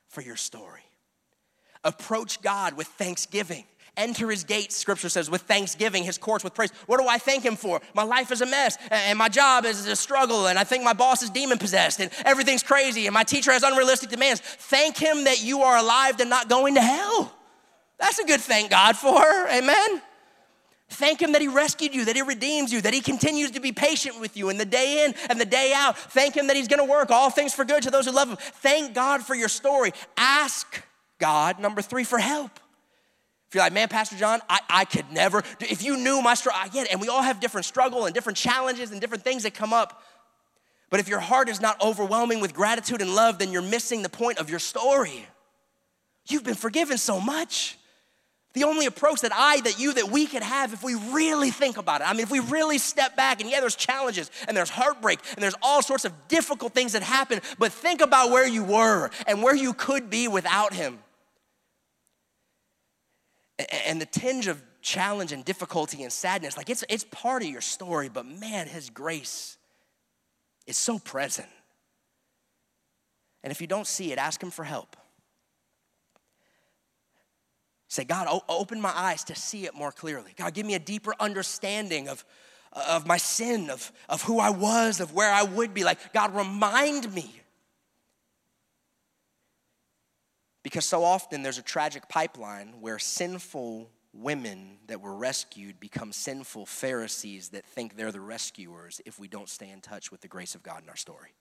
for 0.10 0.22
your 0.22 0.36
story. 0.36 0.82
Approach 1.84 2.42
God 2.42 2.76
with 2.76 2.88
thanksgiving. 2.88 3.66
Enter 3.98 4.30
his 4.30 4.46
gates, 4.46 4.78
scripture 4.78 5.10
says, 5.10 5.30
with 5.30 5.42
thanksgiving, 5.42 6.04
his 6.04 6.18
courts 6.18 6.44
with 6.44 6.54
praise. 6.54 6.72
What 6.86 7.02
do 7.02 7.08
I 7.08 7.18
thank 7.18 7.44
him 7.44 7.58
for? 7.58 7.82
My 7.94 8.04
life 8.04 8.32
is 8.32 8.40
a 8.42 8.46
mess, 8.46 8.78
and 8.90 9.18
my 9.18 9.28
job 9.28 9.66
is 9.66 9.86
a 9.86 9.96
struggle, 9.98 10.48
and 10.48 10.58
I 10.58 10.64
think 10.64 10.84
my 10.84 10.94
boss 10.94 11.22
is 11.22 11.30
demon 11.30 11.58
possessed, 11.58 12.00
and 12.00 12.10
everything's 12.24 12.64
crazy, 12.64 13.06
and 13.06 13.14
my 13.14 13.24
teacher 13.24 13.52
has 13.52 13.64
unrealistic 13.64 14.10
demands. 14.10 14.40
Thank 14.40 14.98
him 14.98 15.26
that 15.26 15.44
you 15.44 15.64
are 15.64 15.78
alive 15.78 16.20
and 16.22 16.30
not 16.30 16.48
going 16.48 16.76
to 16.76 16.82
hell. 16.82 17.36
That's 18.02 18.18
a 18.18 18.26
good 18.26 18.42
thank 18.42 18.72
God 18.72 18.98
for. 18.98 19.22
Amen. 19.48 20.02
Thank 20.90 21.22
Him 21.22 21.32
that 21.34 21.42
He 21.42 21.48
rescued 21.48 21.94
you, 21.94 22.04
that 22.06 22.16
He 22.16 22.24
redeems 22.24 22.74
you, 22.74 22.82
that 22.82 22.94
He 22.94 23.00
continues 23.00 23.52
to 23.52 23.62
be 23.62 23.72
patient 23.72 24.20
with 24.20 24.36
you 24.36 24.50
in 24.50 24.58
the 24.58 24.66
day 24.66 25.06
in 25.06 25.14
and 25.30 25.40
the 25.40 25.46
day 25.46 25.72
out. 25.74 25.98
Thank 25.98 26.36
Him 26.36 26.48
that 26.48 26.56
He's 26.58 26.68
gonna 26.68 26.84
work 26.84 27.12
all 27.12 27.30
things 27.30 27.54
for 27.54 27.64
good 27.64 27.84
to 27.84 27.92
those 27.92 28.08
who 28.08 28.12
love 28.12 28.28
Him. 28.28 28.38
Thank 28.38 28.96
God 28.96 29.22
for 29.22 29.36
your 29.36 29.48
story. 29.48 29.94
Ask 30.18 30.84
God, 31.20 31.60
number 31.60 31.82
three, 31.82 32.04
for 32.04 32.18
help. 32.18 32.52
If 33.48 33.56
you're 33.56 33.64
like, 33.64 33.74
man, 33.74 33.88
Pastor 33.88 34.16
John, 34.16 34.40
I, 34.50 34.60
I 34.70 34.86
could 34.86 35.12
never, 35.12 35.44
if 35.60 35.84
you 35.84 35.96
knew 35.96 36.22
my 36.22 36.34
struggle, 36.34 36.60
I 36.64 36.70
get 36.70 36.88
it. 36.88 36.94
And 36.94 37.00
we 37.00 37.08
all 37.08 37.22
have 37.22 37.40
different 37.40 37.66
struggle 37.66 38.06
and 38.06 38.16
different 38.16 38.38
challenges 38.38 38.92
and 38.92 39.00
different 39.00 39.24
things 39.24 39.44
that 39.44 39.54
come 39.54 39.74
up. 39.74 40.02
But 40.90 41.00
if 41.00 41.08
your 41.08 41.20
heart 41.20 41.50
is 41.50 41.62
not 41.62 41.80
overwhelming 41.82 42.40
with 42.40 42.54
gratitude 42.54 43.02
and 43.02 43.14
love, 43.14 43.38
then 43.40 43.52
you're 43.52 43.62
missing 43.62 44.02
the 44.02 44.10
point 44.10 44.40
of 44.40 44.50
your 44.50 44.60
story. 44.60 45.26
You've 46.28 46.44
been 46.44 46.56
forgiven 46.56 46.98
so 46.98 47.20
much. 47.20 47.78
The 48.54 48.66
only 48.66 48.86
approach 48.86 49.22
that 49.22 49.32
I, 49.34 49.62
that 49.62 49.80
you, 49.80 49.94
that 49.94 50.10
we 50.10 50.26
could 50.26 50.44
have 50.44 50.74
if 50.74 50.84
we 50.84 50.96
really 50.96 51.52
think 51.52 51.78
about 51.78 52.02
it. 52.02 52.10
I 52.10 52.14
mean, 52.14 52.22
if 52.22 52.32
we 52.32 52.40
really 52.40 52.78
step 52.78 53.16
back, 53.16 53.40
and 53.40 53.50
yeah, 53.50 53.62
there's 53.62 53.76
challenges 53.76 54.30
and 54.48 54.58
there's 54.58 54.70
heartbreak 54.70 55.20
and 55.34 55.42
there's 55.42 55.56
all 55.62 55.82
sorts 55.82 56.04
of 56.04 56.14
difficult 56.28 56.74
things 56.74 56.92
that 56.94 57.02
happen, 57.02 57.40
but 57.60 57.72
think 57.72 58.02
about 58.02 58.30
where 58.30 58.48
you 58.48 58.64
were 58.64 59.10
and 59.26 59.42
where 59.42 59.56
you 59.56 59.74
could 59.74 60.10
be 60.10 60.28
without 60.28 60.74
Him. 60.74 61.00
And 63.86 64.02
the 64.02 64.06
tinge 64.06 64.48
of 64.48 64.62
challenge 64.82 65.32
and 65.32 65.46
difficulty 65.46 66.04
and 66.04 66.12
sadness, 66.12 66.58
like 66.58 66.70
it's, 66.70 66.84
it's 66.90 67.06
part 67.06 67.44
of 67.44 67.48
your 67.48 67.62
story, 67.62 68.10
but 68.10 68.26
man, 68.26 68.68
His 68.68 68.90
grace 68.90 69.58
is 70.68 70.76
so 70.76 71.00
present. 71.00 71.48
And 73.44 73.52
if 73.52 73.62
you 73.62 73.68
don't 73.68 73.88
see 73.88 74.12
it, 74.12 74.18
ask 74.18 74.44
Him 74.44 74.52
for 74.52 74.66
help. 74.66 74.98
Say, 77.92 78.06
God, 78.06 78.42
open 78.48 78.80
my 78.80 78.94
eyes 78.96 79.26
to 79.26 79.36
see 79.36 79.66
it 79.66 79.76
more 79.76 79.92
clearly. 79.92 80.32
God, 80.38 80.54
give 80.54 80.66
me 80.66 80.76
a 80.76 80.80
deeper 80.80 81.14
understanding 81.20 82.08
of, 82.08 82.24
of 82.72 83.06
my 83.06 83.18
sin, 83.18 83.70
of, 83.70 83.92
of 84.08 84.22
who 84.22 84.40
I 84.40 84.50
was, 84.50 85.02
of 85.02 85.14
where 85.14 85.30
I 85.30 85.44
would 85.44 85.74
be. 85.74 85.84
Like, 85.84 86.14
God, 86.14 86.34
remind 86.34 87.14
me. 87.14 87.36
Because 90.64 90.86
so 90.86 91.04
often 91.04 91.44
there's 91.44 91.58
a 91.58 91.62
tragic 91.62 92.08
pipeline 92.08 92.76
where 92.80 92.98
sinful 92.98 93.90
women 94.14 94.78
that 94.88 95.02
were 95.02 95.14
rescued 95.14 95.78
become 95.82 96.14
sinful 96.14 96.68
Pharisees 96.68 97.50
that 97.50 97.66
think 97.66 97.98
they're 97.98 98.14
the 98.14 98.22
rescuers 98.22 99.02
if 99.06 99.20
we 99.20 99.28
don't 99.28 99.50
stay 99.50 99.70
in 99.70 99.82
touch 99.82 100.14
with 100.14 100.22
the 100.22 100.30
grace 100.30 100.56
of 100.56 100.64
God 100.64 100.82
in 100.82 100.88
our 100.88 100.96
story. 100.96 101.34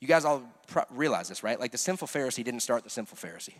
You 0.00 0.08
guys 0.08 0.24
all 0.24 0.42
realize 0.88 1.28
this, 1.28 1.42
right? 1.42 1.60
Like 1.60 1.72
the 1.72 1.76
sinful 1.76 2.08
Pharisee 2.08 2.42
didn't 2.42 2.60
start 2.60 2.82
the 2.82 2.88
sinful 2.88 3.18
Pharisee. 3.18 3.56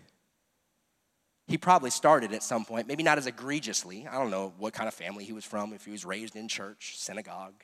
He 1.46 1.56
probably 1.56 1.90
started 1.90 2.32
at 2.32 2.42
some 2.42 2.64
point, 2.64 2.88
maybe 2.88 3.04
not 3.04 3.18
as 3.18 3.26
egregiously. 3.26 4.06
I 4.10 4.18
don't 4.18 4.30
know 4.30 4.52
what 4.58 4.72
kind 4.72 4.88
of 4.88 4.94
family 4.94 5.24
he 5.24 5.32
was 5.32 5.44
from, 5.44 5.72
if 5.72 5.84
he 5.84 5.92
was 5.92 6.04
raised 6.04 6.34
in 6.34 6.48
church, 6.48 6.94
synagogue. 6.98 7.54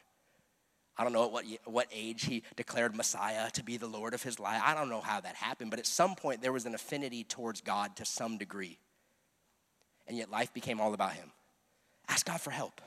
I 0.97 1.05
don't 1.05 1.13
know 1.13 1.25
at 1.25 1.33
what, 1.33 1.45
what 1.65 1.89
age 1.93 2.25
he 2.27 2.43
declared 2.55 2.95
Messiah 2.95 3.51
to 3.53 3.65
be 3.65 3.79
the 3.79 3.87
Lord 3.87 4.15
of 4.15 4.23
his 4.23 4.39
life. 4.39 4.61
I 4.65 4.75
don't 4.75 4.89
know 4.89 5.01
how 5.01 5.21
that 5.21 5.35
happened, 5.35 5.71
but 5.71 5.81
at 5.81 5.87
some 5.87 6.15
point 6.15 6.43
there 6.43 6.53
was 6.53 6.67
an 6.67 6.75
affinity 6.75 7.25
towards 7.25 7.61
God 7.61 7.97
to 7.97 8.05
some 8.05 8.39
degree. 8.39 8.79
And 10.07 10.17
yet 10.17 10.31
life 10.31 10.53
became 10.53 10.81
all 10.81 10.95
about 10.95 11.15
him. 11.15 11.33
Ask 12.09 12.27
God 12.27 12.41
for 12.41 12.51
help. 12.51 12.81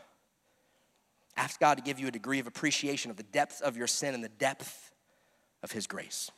Ask 1.36 1.60
God 1.60 1.76
to 1.78 1.84
give 1.84 2.00
you 2.00 2.08
a 2.08 2.12
degree 2.12 2.40
of 2.40 2.48
appreciation 2.48 3.12
of 3.12 3.18
the 3.18 3.24
depth 3.24 3.62
of 3.62 3.76
your 3.76 3.88
sin 3.88 4.14
and 4.14 4.24
the 4.24 4.30
depth 4.30 4.92
of 5.64 5.72
his 5.72 5.88
grace. 5.88 6.32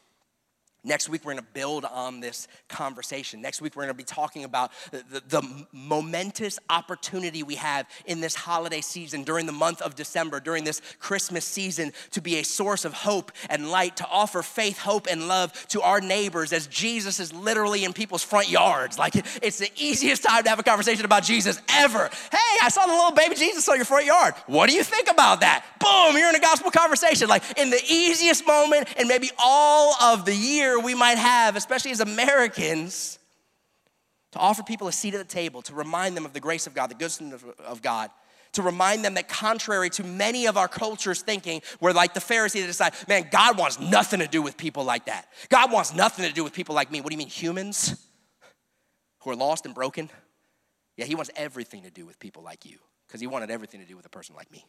Next 0.83 1.09
week, 1.09 1.25
we're 1.25 1.33
gonna 1.33 1.45
build 1.53 1.85
on 1.85 2.19
this 2.19 2.47
conversation. 2.69 3.41
Next 3.41 3.61
week, 3.61 3.75
we're 3.75 3.83
gonna 3.83 3.93
be 3.93 4.03
talking 4.03 4.43
about 4.43 4.71
the, 4.91 5.03
the, 5.09 5.23
the, 5.27 5.67
momentous 5.71 6.59
opportunity 6.69 7.43
we 7.43 7.55
have 7.55 7.87
in 8.05 8.21
this 8.21 8.35
holiday 8.35 8.81
season, 8.81 9.23
during 9.23 9.45
the 9.45 9.51
month 9.51 9.81
of 9.81 9.95
December, 9.95 10.39
during 10.39 10.63
this 10.63 10.81
Christmas 10.99 11.45
season, 11.45 11.91
to 12.11 12.21
be 12.21 12.37
a 12.37 12.43
source 12.43 12.85
of 12.85 12.93
hope 12.93 13.31
and 13.49 13.69
light, 13.69 13.97
to 13.97 14.07
offer 14.07 14.41
faith, 14.41 14.77
hope, 14.77 15.07
and 15.09 15.27
love 15.27 15.51
to 15.69 15.81
our 15.81 15.99
neighbors 15.99 16.53
as 16.53 16.67
Jesus 16.67 17.19
is 17.19 17.33
literally 17.33 17.83
in 17.83 17.91
people's 17.91 18.23
front 18.23 18.49
yards. 18.49 18.99
Like, 18.99 19.15
it's 19.41 19.59
the 19.59 19.71
easiest 19.75 20.23
time 20.23 20.43
to 20.43 20.49
have 20.49 20.59
a 20.59 20.63
conversation 20.63 21.05
about 21.05 21.23
Jesus 21.23 21.61
ever. 21.69 22.09
Hey, 22.31 22.57
I 22.61 22.69
saw 22.69 22.85
the 22.85 22.93
little 22.93 23.11
baby 23.11 23.35
Jesus 23.35 23.67
on 23.67 23.77
your 23.77 23.85
front 23.85 24.05
yard. 24.05 24.35
What 24.45 24.69
do 24.69 24.75
you 24.75 24.83
think 24.83 25.09
about 25.09 25.41
that? 25.41 25.65
Boom, 25.79 26.17
you're 26.17 26.29
in 26.29 26.35
a 26.35 26.39
gospel 26.39 26.71
conversation. 26.71 27.27
Like, 27.27 27.43
in 27.57 27.69
the 27.69 27.81
easiest 27.89 28.45
moment, 28.45 28.87
and 28.97 29.07
maybe 29.07 29.31
all 29.37 29.95
of 30.01 30.25
the 30.25 30.35
year 30.35 30.66
we 30.79 30.95
might 30.95 31.17
have, 31.17 31.55
especially 31.55 31.91
as 31.91 31.99
Americans, 31.99 33.19
to 34.31 34.39
offer 34.39 34.63
people 34.63 34.87
a 34.87 34.91
seat 34.91 35.13
at 35.13 35.19
the 35.19 35.33
table, 35.33 35.61
to 35.63 35.73
remind 35.73 36.17
them 36.17 36.25
of 36.25 36.33
the 36.33 36.39
grace 36.39 36.67
of 36.67 36.73
God, 36.73 36.89
the 36.89 36.95
goodness 36.95 37.43
of 37.65 37.81
God, 37.81 38.09
to 38.53 38.61
remind 38.61 39.05
them 39.05 39.13
that 39.15 39.27
contrary 39.27 39.89
to 39.91 40.03
many 40.03 40.47
of 40.47 40.57
our 40.57 40.67
cultures 40.67 41.21
thinking, 41.21 41.61
we're 41.79 41.91
like 41.91 42.13
the 42.13 42.21
Pharisees 42.21 42.61
that 42.63 42.67
decide, 42.67 42.93
man, 43.07 43.27
God 43.31 43.57
wants 43.57 43.79
nothing 43.79 44.19
to 44.19 44.27
do 44.27 44.41
with 44.41 44.57
people 44.57 44.83
like 44.83 45.05
that. 45.05 45.27
God 45.49 45.71
wants 45.71 45.93
nothing 45.93 46.25
to 46.25 46.33
do 46.33 46.43
with 46.43 46.53
people 46.53 46.73
like 46.75 46.91
me. 46.91 47.01
What 47.01 47.09
do 47.09 47.13
you 47.13 47.19
mean, 47.19 47.27
humans 47.27 48.03
who 49.21 49.29
are 49.29 49.35
lost 49.35 49.65
and 49.65 49.75
broken? 49.75 50.09
Yeah, 50.95 51.05
he 51.05 51.15
wants 51.15 51.29
everything 51.35 51.83
to 51.83 51.91
do 51.91 52.05
with 52.05 52.19
people 52.19 52.41
like 52.43 52.65
you 52.65 52.77
because 53.07 53.21
he 53.21 53.27
wanted 53.27 53.51
everything 53.51 53.79
to 53.79 53.85
do 53.85 53.95
with 53.95 54.05
a 54.05 54.09
person 54.09 54.35
like 54.35 54.51
me. 54.51 54.65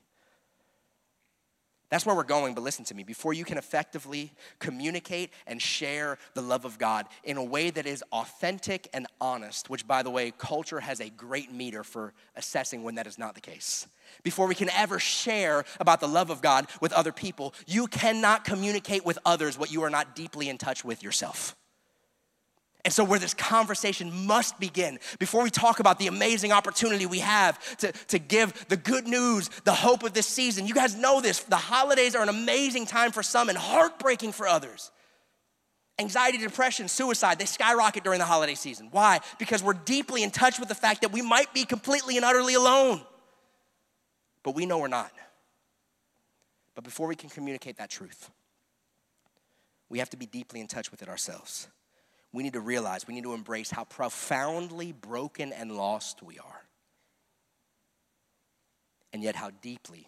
That's 1.91 2.05
where 2.05 2.15
we're 2.15 2.25
going, 2.25 2.55
but 2.55 2.63
listen 2.63 2.85
to 2.87 2.95
me. 2.95 3.03
Before 3.03 3.33
you 3.33 3.45
can 3.45 3.57
effectively 3.57 4.33
communicate 4.59 5.31
and 5.47 5.61
share 5.61 6.19
the 6.35 6.43
love 6.43 6.67
of 6.67 6.79
God 6.79 7.07
in 7.25 7.39
a 7.39 7.45
way 7.45 7.71
that 7.71 7.87
is 7.87 8.05
authentic 8.13 8.89
and 8.93 9.07
honest, 9.21 9.71
which, 9.71 9.87
by 9.87 10.03
the 10.03 10.11
way, 10.11 10.31
culture 10.37 10.81
has 10.81 11.01
a 11.01 11.09
great 11.09 11.51
meter 11.51 11.83
for 11.83 12.13
assessing 12.37 12.83
when 12.83 12.97
that 12.97 13.07
is 13.07 13.19
not 13.19 13.35
the 13.35 13.41
case. 13.41 13.87
Before 14.23 14.47
we 14.47 14.55
can 14.55 14.69
ever 14.71 14.99
share 14.99 15.65
about 15.81 16.01
the 16.01 16.09
love 16.09 16.29
of 16.29 16.43
God 16.43 16.67
with 16.81 16.93
other 16.93 17.13
people, 17.13 17.55
you 17.67 17.87
cannot 17.87 18.45
communicate 18.45 19.07
with 19.07 19.19
others 19.25 19.59
what 19.59 19.73
you 19.73 19.83
are 19.83 19.91
not 19.91 20.15
deeply 20.15 20.51
in 20.51 20.59
touch 20.59 20.85
with 20.85 21.03
yourself. 21.03 21.57
And 22.85 22.95
so, 22.95 23.03
where 23.03 23.19
this 23.19 23.35
conversation 23.35 24.27
must 24.27 24.59
begin, 24.61 24.99
before 25.19 25.43
we 25.43 25.51
talk 25.51 25.81
about 25.81 25.99
the 25.99 26.07
amazing 26.07 26.53
opportunity 26.53 27.07
we 27.07 27.19
have 27.19 27.59
to, 27.79 27.93
to 27.93 28.19
give 28.19 28.69
the 28.69 28.77
good 28.77 29.09
news, 29.09 29.51
the 29.65 29.73
hope 29.73 30.05
of 30.05 30.15
this 30.15 30.27
season, 30.27 30.67
you 30.67 30.75
guys 30.75 30.95
know 30.95 31.21
this. 31.21 31.41
The 31.41 31.57
holidays 31.57 32.15
are 32.15 32.23
an 32.23 32.29
amazing 32.29 32.87
time 32.87 33.11
for 33.11 33.23
some 33.23 33.49
and 33.49 33.59
heartbreaking 33.59 34.33
for 34.33 34.47
others. 34.47 34.93
Anxiety, 35.99 36.39
depression, 36.39 36.87
suicide, 36.87 37.41
they 37.41 37.45
skyrocket 37.45 38.05
during 38.05 38.21
the 38.21 38.25
holiday 38.25 38.55
season. 38.55 38.89
Why? 38.93 39.19
Because 39.41 39.65
we're 39.65 39.73
deeply 39.73 40.23
in 40.23 40.31
touch 40.31 40.61
with 40.61 40.69
the 40.69 40.75
fact 40.77 41.03
that 41.03 41.11
we 41.11 41.21
might 41.21 41.53
be 41.53 41.65
completely 41.65 42.17
and 42.17 42.25
utterly 42.25 42.55
alone, 42.55 43.01
but 44.45 44.55
we 44.55 44.65
know 44.65 44.79
we're 44.79 44.87
not. 44.87 45.11
But 46.77 46.85
before 46.85 47.09
we 47.09 47.17
can 47.17 47.29
communicate 47.29 47.79
that 47.79 47.91
truth, 47.91 48.31
we 49.89 49.99
have 49.99 50.11
to 50.11 50.17
be 50.17 50.27
deeply 50.27 50.61
in 50.61 50.69
touch 50.69 50.93
with 50.93 51.03
it 51.03 51.09
ourselves 51.09 51.67
we 52.33 52.43
need 52.43 52.53
to 52.53 52.61
realize, 52.61 53.07
we 53.07 53.15
need 53.15 53.25
to 53.25 53.35
embrace 53.35 53.71
how 53.71 53.85
profoundly 53.85 54.93
broken 54.93 55.53
and 55.53 55.73
lost 55.73 56.23
we 56.23 56.39
are, 56.39 56.63
and 59.13 59.23
yet 59.23 59.35
how 59.35 59.51
deeply 59.63 60.07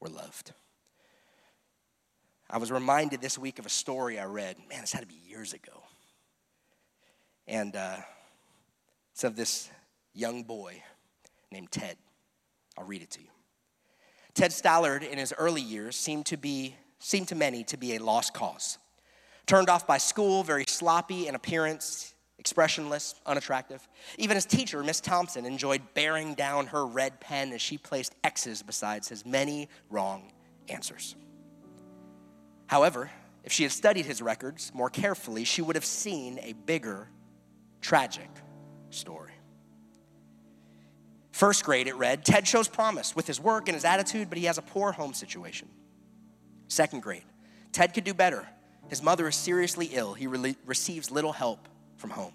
we're 0.00 0.08
loved. 0.08 0.52
I 2.50 2.56
was 2.58 2.72
reminded 2.72 3.20
this 3.20 3.38
week 3.38 3.58
of 3.58 3.66
a 3.66 3.70
story 3.70 4.18
I 4.18 4.24
read. 4.24 4.56
Man, 4.70 4.80
this 4.80 4.92
had 4.92 5.02
to 5.02 5.06
be 5.06 5.20
years 5.28 5.52
ago. 5.52 5.82
And 7.46 7.76
uh, 7.76 7.96
it's 9.12 9.22
of 9.22 9.36
this 9.36 9.68
young 10.14 10.44
boy 10.44 10.82
named 11.52 11.70
Ted. 11.70 11.98
I'll 12.78 12.86
read 12.86 13.02
it 13.02 13.10
to 13.10 13.20
you. 13.20 13.28
Ted 14.32 14.50
Stallard, 14.50 15.02
in 15.02 15.18
his 15.18 15.34
early 15.36 15.60
years, 15.60 15.94
seemed 15.94 16.24
to 16.26 16.38
be, 16.38 16.74
seemed 17.00 17.28
to 17.28 17.34
many 17.34 17.64
to 17.64 17.76
be 17.76 17.96
a 17.96 17.98
lost 17.98 18.32
cause 18.32 18.78
turned 19.48 19.70
off 19.70 19.86
by 19.86 19.98
school, 19.98 20.44
very 20.44 20.64
sloppy 20.68 21.26
in 21.26 21.34
appearance, 21.34 22.14
expressionless, 22.38 23.14
unattractive. 23.26 23.88
Even 24.18 24.36
his 24.36 24.44
teacher, 24.44 24.84
Miss 24.84 25.00
Thompson, 25.00 25.44
enjoyed 25.46 25.82
bearing 25.94 26.34
down 26.34 26.66
her 26.68 26.86
red 26.86 27.18
pen 27.18 27.52
as 27.52 27.60
she 27.60 27.78
placed 27.78 28.14
X's 28.22 28.62
besides 28.62 29.08
his 29.08 29.26
many 29.26 29.68
wrong 29.90 30.30
answers. 30.68 31.16
However, 32.66 33.10
if 33.42 33.50
she 33.50 33.62
had 33.62 33.72
studied 33.72 34.04
his 34.04 34.20
records 34.20 34.70
more 34.74 34.90
carefully, 34.90 35.44
she 35.44 35.62
would 35.62 35.74
have 35.74 35.84
seen 35.84 36.38
a 36.42 36.52
bigger, 36.52 37.08
tragic 37.80 38.28
story. 38.90 39.32
First 41.32 41.64
grade, 41.64 41.86
it 41.86 41.96
read 41.96 42.24
Ted 42.24 42.46
shows 42.46 42.68
promise 42.68 43.16
with 43.16 43.26
his 43.26 43.40
work 43.40 43.68
and 43.68 43.74
his 43.74 43.86
attitude, 43.86 44.28
but 44.28 44.36
he 44.36 44.44
has 44.44 44.58
a 44.58 44.62
poor 44.62 44.92
home 44.92 45.14
situation. 45.14 45.68
Second 46.66 47.02
grade, 47.02 47.24
Ted 47.72 47.94
could 47.94 48.04
do 48.04 48.12
better 48.12 48.46
his 48.88 49.02
mother 49.02 49.28
is 49.28 49.36
seriously 49.36 49.86
ill. 49.92 50.14
He 50.14 50.26
re- 50.26 50.56
receives 50.66 51.10
little 51.10 51.32
help 51.32 51.68
from 51.96 52.10
home. 52.10 52.32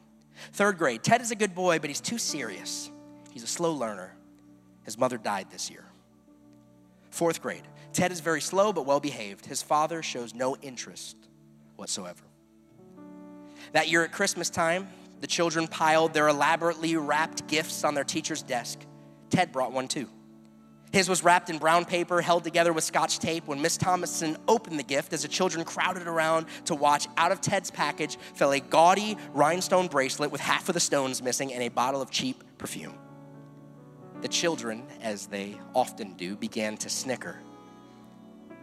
Third 0.54 0.78
grade, 0.78 1.04
Ted 1.04 1.22
is 1.22 1.32
a 1.32 1.36
good 1.36 1.56
boy, 1.56 1.80
but 1.80 1.90
he's 1.90 2.02
too 2.02 2.18
serious. 2.18 2.90
He's 3.32 3.44
a 3.44 3.48
slow 3.48 3.74
learner. 3.74 4.16
His 4.84 4.98
mother 4.98 5.18
died 5.18 5.48
this 5.50 5.70
year. 5.70 5.86
Fourth 7.10 7.42
grade, 7.42 7.64
Ted 7.94 8.12
is 8.12 8.20
very 8.20 8.42
slow 8.42 8.74
but 8.74 8.86
well 8.86 9.00
behaved. 9.00 9.46
His 9.46 9.62
father 9.62 10.02
shows 10.02 10.34
no 10.34 10.56
interest 10.62 11.16
whatsoever. 11.76 12.24
That 13.72 13.90
year 13.90 14.04
at 14.04 14.12
Christmas 14.12 14.50
time, 14.50 14.88
the 15.22 15.28
children 15.28 15.68
piled 15.68 16.14
their 16.14 16.28
elaborately 16.28 16.96
wrapped 16.98 17.48
gifts 17.48 17.84
on 17.84 17.94
their 17.94 18.04
teacher's 18.04 18.44
desk. 18.44 18.80
Ted 19.30 19.52
brought 19.52 19.72
one 19.72 19.88
too. 19.88 20.10
His 20.94 21.10
was 21.10 21.24
wrapped 21.24 21.50
in 21.50 21.58
brown 21.58 21.86
paper, 21.86 22.22
held 22.22 22.44
together 22.44 22.72
with 22.72 22.84
scotch 22.84 23.18
tape. 23.18 23.48
When 23.48 23.60
Miss 23.60 23.78
Thompson 23.78 24.38
opened 24.48 24.78
the 24.78 24.84
gift, 24.84 25.12
as 25.12 25.24
the 25.24 25.28
children 25.28 25.66
crowded 25.66 26.08
around 26.08 26.46
to 26.66 26.76
watch, 26.76 27.08
out 27.18 27.32
of 27.32 27.42
Ted's 27.42 27.72
package 27.72 28.18
fell 28.36 28.52
a 28.52 28.60
gaudy 28.60 29.18
rhinestone 29.34 29.88
bracelet 29.88 30.32
with 30.32 30.40
half 30.40 30.70
of 30.70 30.76
the 30.76 30.80
stones 30.80 31.24
missing 31.24 31.52
and 31.52 31.64
a 31.64 31.70
bottle 31.70 32.00
of 32.00 32.12
cheap 32.12 32.44
perfume. 32.60 32.94
The 34.22 34.28
children, 34.28 34.84
as 35.02 35.26
they 35.26 35.58
often 35.74 36.14
do, 36.14 36.36
began 36.36 36.78
to 36.78 36.90
snicker. 36.90 37.40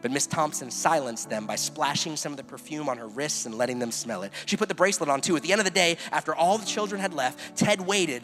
But 0.01 0.13
Miss 0.13 0.29
Thompson 0.29 0.71
silenced 0.71 1.29
them 1.29 1.47
by 1.47 1.57
splashing 1.57 2.17
some 2.17 2.33
of 2.33 2.37
the 2.37 2.45
perfume 2.45 2.89
on 2.89 2.97
her 2.97 3.09
wrists 3.09 3.45
and 3.45 3.57
letting 3.57 3.81
them 3.81 3.91
smell 3.91 4.23
it. 4.23 4.33
She 4.47 4.57
put 4.57 4.69
the 4.69 4.75
bracelet 4.75 5.11
on 5.11 5.21
too. 5.21 5.37
At 5.37 5.43
the 5.43 5.51
end 5.51 5.61
of 5.61 5.65
the 5.65 5.71
day, 5.71 5.99
after 6.13 6.33
all 6.35 6.59
the 6.59 6.65
children 6.65 7.01
had 7.01 7.13
left, 7.13 7.57
Ted 7.57 7.81
waited 7.81 8.23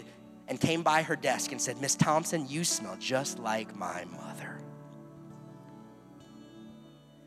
and 0.48 0.60
came 0.60 0.82
by 0.82 1.02
her 1.02 1.16
desk 1.16 1.52
and 1.52 1.60
said, 1.60 1.80
Miss 1.80 1.94
Thompson, 1.94 2.48
you 2.48 2.64
smell 2.64 2.96
just 2.98 3.38
like 3.38 3.74
my 3.74 4.04
mother. 4.04 4.58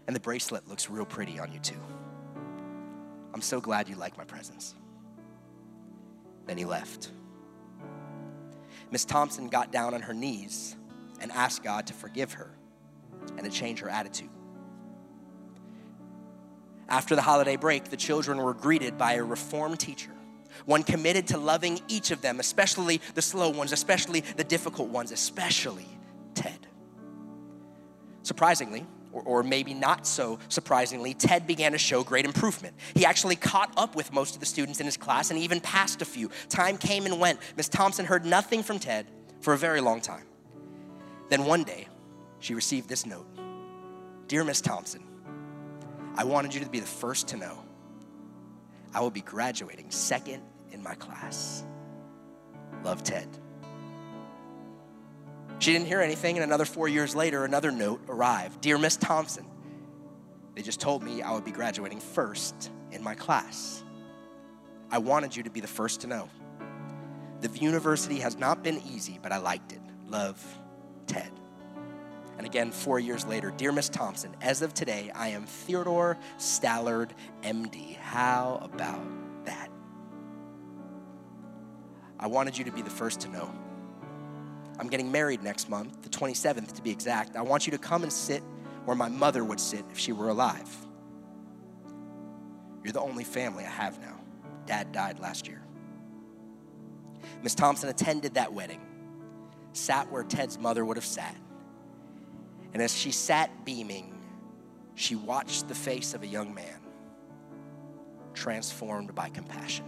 And 0.07 0.15
the 0.15 0.19
bracelet 0.19 0.67
looks 0.67 0.89
real 0.89 1.05
pretty 1.05 1.39
on 1.39 1.51
you 1.51 1.59
too. 1.59 1.81
I'm 3.33 3.41
so 3.41 3.61
glad 3.61 3.87
you 3.87 3.95
like 3.95 4.17
my 4.17 4.23
presents. 4.23 4.73
Then 6.45 6.57
he 6.57 6.65
left. 6.65 7.11
Miss 8.91 9.05
Thompson 9.05 9.49
got 9.49 9.71
down 9.71 9.93
on 9.93 10.01
her 10.01 10.13
knees 10.13 10.75
and 11.21 11.31
asked 11.31 11.63
God 11.63 11.85
to 11.87 11.93
forgive 11.93 12.33
her 12.33 12.49
and 13.37 13.43
to 13.43 13.51
change 13.51 13.79
her 13.79 13.89
attitude. 13.89 14.29
After 16.87 17.15
the 17.15 17.21
holiday 17.21 17.55
break, 17.55 17.85
the 17.85 17.97
children 17.97 18.39
were 18.39 18.55
greeted 18.55 18.97
by 18.97 19.13
a 19.13 19.23
reformed 19.23 19.79
teacher, 19.79 20.11
one 20.69 20.83
committed 20.83 21.25
to 21.25 21.37
loving 21.39 21.81
each 21.87 22.11
of 22.11 22.21
them, 22.21 22.39
especially 22.39 23.01
the 23.15 23.23
slow 23.23 23.49
ones, 23.49 23.71
especially 23.71 24.19
the 24.37 24.43
difficult 24.43 24.89
ones, 24.89 25.11
especially 25.11 25.87
Ted. 26.35 26.67
Surprisingly, 28.21 28.85
or, 29.11 29.23
or, 29.23 29.41
maybe 29.41 29.73
not 29.73 30.05
so 30.05 30.37
surprisingly, 30.47 31.15
Ted 31.15 31.47
began 31.47 31.71
to 31.71 31.79
show 31.79 32.03
great 32.03 32.23
improvement. 32.23 32.75
He 32.93 33.03
actually 33.03 33.35
caught 33.35 33.73
up 33.77 33.95
with 33.95 34.13
most 34.13 34.35
of 34.35 34.41
the 34.41 34.45
students 34.45 34.79
in 34.79 34.85
his 34.85 34.95
class 34.95 35.31
and 35.31 35.39
even 35.39 35.59
passed 35.59 36.03
a 36.03 36.05
few. 36.05 36.29
Time 36.49 36.77
came 36.77 37.07
and 37.07 37.19
went. 37.19 37.39
Miss 37.57 37.67
Thompson 37.67 38.05
heard 38.05 38.23
nothing 38.23 38.61
from 38.61 38.77
Ted 38.77 39.07
for 39.41 39.55
a 39.55 39.57
very 39.57 39.81
long 39.81 40.01
time. 40.01 40.27
Then 41.29 41.45
one 41.45 41.63
day, 41.63 41.87
she 42.37 42.53
received 42.53 42.87
this 42.87 43.07
note 43.07 43.25
Dear 44.27 44.43
Miss 44.43 44.61
Thompson, 44.61 45.03
I 46.15 46.25
wanted 46.25 46.53
you 46.53 46.59
to 46.59 46.69
be 46.69 46.79
the 46.79 46.85
first 46.85 47.29
to 47.29 47.37
know. 47.37 47.57
I 48.93 49.01
will 49.01 49.09
be 49.09 49.21
graduating 49.21 49.89
second 49.89 50.43
in 50.79 50.83
my 50.83 50.95
class. 50.95 51.63
Love 52.83 53.03
Ted. 53.03 53.27
She 55.59 55.73
didn't 55.73 55.87
hear 55.87 55.99
anything, 55.99 56.37
and 56.37 56.43
another 56.43 56.65
four 56.65 56.87
years 56.87 57.15
later, 57.15 57.43
another 57.43 57.69
note 57.69 58.01
arrived 58.07 58.61
Dear 58.61 58.77
Miss 58.77 58.95
Thompson, 58.95 59.45
they 60.55 60.61
just 60.61 60.79
told 60.79 61.03
me 61.03 61.21
I 61.21 61.31
would 61.33 61.45
be 61.45 61.51
graduating 61.51 61.99
first 61.99 62.71
in 62.91 63.03
my 63.03 63.13
class. 63.13 63.83
I 64.89 64.97
wanted 64.97 65.35
you 65.35 65.43
to 65.43 65.49
be 65.49 65.59
the 65.59 65.67
first 65.67 66.01
to 66.01 66.07
know. 66.07 66.29
The 67.41 67.49
university 67.59 68.19
has 68.19 68.37
not 68.37 68.63
been 68.63 68.81
easy, 68.81 69.19
but 69.21 69.31
I 69.31 69.37
liked 69.37 69.73
it. 69.73 69.81
Love, 70.07 70.43
Ted. 71.07 71.31
And 72.37 72.45
again, 72.45 72.71
four 72.71 72.99
years 72.99 73.25
later, 73.25 73.51
Dear 73.51 73.73
Miss 73.73 73.89
Thompson, 73.89 74.33
as 74.41 74.61
of 74.61 74.73
today, 74.73 75.11
I 75.13 75.29
am 75.29 75.43
Theodore 75.43 76.17
Stallard, 76.37 77.11
MD. 77.43 77.97
How 77.97 78.59
about? 78.61 79.28
I 82.19 82.27
wanted 82.27 82.57
you 82.57 82.65
to 82.65 82.71
be 82.71 82.81
the 82.81 82.89
first 82.89 83.21
to 83.21 83.29
know. 83.29 83.51
I'm 84.79 84.87
getting 84.87 85.11
married 85.11 85.43
next 85.43 85.69
month, 85.69 86.01
the 86.03 86.09
27th 86.09 86.73
to 86.73 86.81
be 86.81 86.91
exact. 86.91 87.35
I 87.35 87.41
want 87.41 87.67
you 87.67 87.71
to 87.71 87.77
come 87.77 88.03
and 88.03 88.11
sit 88.11 88.43
where 88.85 88.95
my 88.95 89.09
mother 89.09 89.43
would 89.43 89.59
sit 89.59 89.83
if 89.91 89.99
she 89.99 90.11
were 90.11 90.29
alive. 90.29 90.69
You're 92.83 92.93
the 92.93 93.01
only 93.01 93.23
family 93.23 93.65
I 93.65 93.69
have 93.69 93.99
now. 93.99 94.19
Dad 94.65 94.91
died 94.91 95.19
last 95.19 95.47
year. 95.47 95.61
Miss 97.43 97.55
Thompson 97.55 97.89
attended 97.89 98.35
that 98.35 98.53
wedding, 98.53 98.81
sat 99.73 100.11
where 100.11 100.23
Ted's 100.23 100.57
mother 100.57 100.85
would 100.85 100.97
have 100.97 101.05
sat 101.05 101.35
and 102.73 102.81
as 102.81 102.95
she 102.95 103.11
sat 103.11 103.65
beaming, 103.65 104.15
she 104.95 105.15
watched 105.15 105.67
the 105.67 105.75
face 105.75 106.13
of 106.13 106.23
a 106.23 106.27
young 106.27 106.53
man 106.53 106.79
transformed 108.33 109.13
by 109.15 109.29
compassion. 109.29 109.85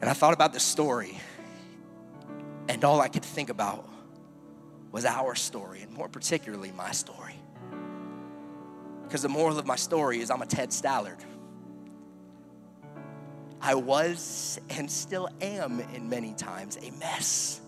And 0.00 0.08
I 0.08 0.12
thought 0.12 0.32
about 0.32 0.52
this 0.52 0.62
story, 0.62 1.18
and 2.68 2.84
all 2.84 3.00
I 3.00 3.08
could 3.08 3.24
think 3.24 3.50
about 3.50 3.88
was 4.92 5.04
our 5.04 5.34
story, 5.34 5.82
and 5.82 5.92
more 5.92 6.08
particularly 6.08 6.72
my 6.72 6.92
story. 6.92 7.34
Because 9.02 9.22
the 9.22 9.28
moral 9.28 9.58
of 9.58 9.66
my 9.66 9.76
story 9.76 10.20
is 10.20 10.30
I'm 10.30 10.42
a 10.42 10.46
Ted 10.46 10.70
Stallard. 10.70 11.18
I 13.60 13.74
was 13.74 14.60
and 14.70 14.90
still 14.90 15.28
am 15.40 15.80
in 15.94 16.08
many 16.08 16.32
times 16.34 16.78
a 16.80 16.90
mess. 16.92 17.60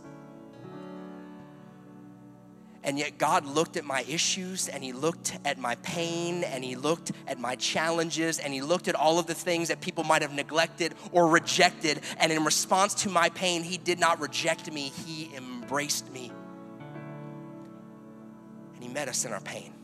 And 2.83 2.99
yet, 2.99 3.19
God 3.19 3.45
looked 3.45 3.77
at 3.77 3.85
my 3.85 4.05
issues 4.09 4.69
and 4.69 4.83
He 4.83 4.93
looked 4.93 5.39
at 5.45 5.59
my 5.59 5.75
pain 5.77 6.45
and 6.45 6.65
He 6.65 6.77
looked 6.77 7.13
at 7.27 7.39
my 7.39 7.55
challenges 7.57 8.39
and 8.39 8.55
He 8.55 8.63
looked 8.63 8.89
at 8.89 8.95
all 8.95 9.19
of 9.19 9.27
the 9.27 9.35
things 9.35 9.69
that 9.69 9.81
people 9.81 10.03
might 10.03 10.23
have 10.23 10.33
neglected 10.33 10.95
or 11.13 11.29
rejected. 11.29 12.01
And 12.19 12.33
in 12.33 12.43
response 12.43 12.95
to 13.03 13.11
my 13.11 13.29
pain, 13.31 13.63
He 13.63 13.77
did 13.77 13.99
not 13.99 14.19
reject 14.19 14.73
me, 14.73 14.93
He 15.07 15.31
embraced 15.37 16.11
me. 16.11 16.33
And 18.75 18.83
He 18.83 18.89
met 18.89 19.09
us 19.09 19.27
in 19.27 19.33
our 19.33 19.43
pain. 19.43 19.75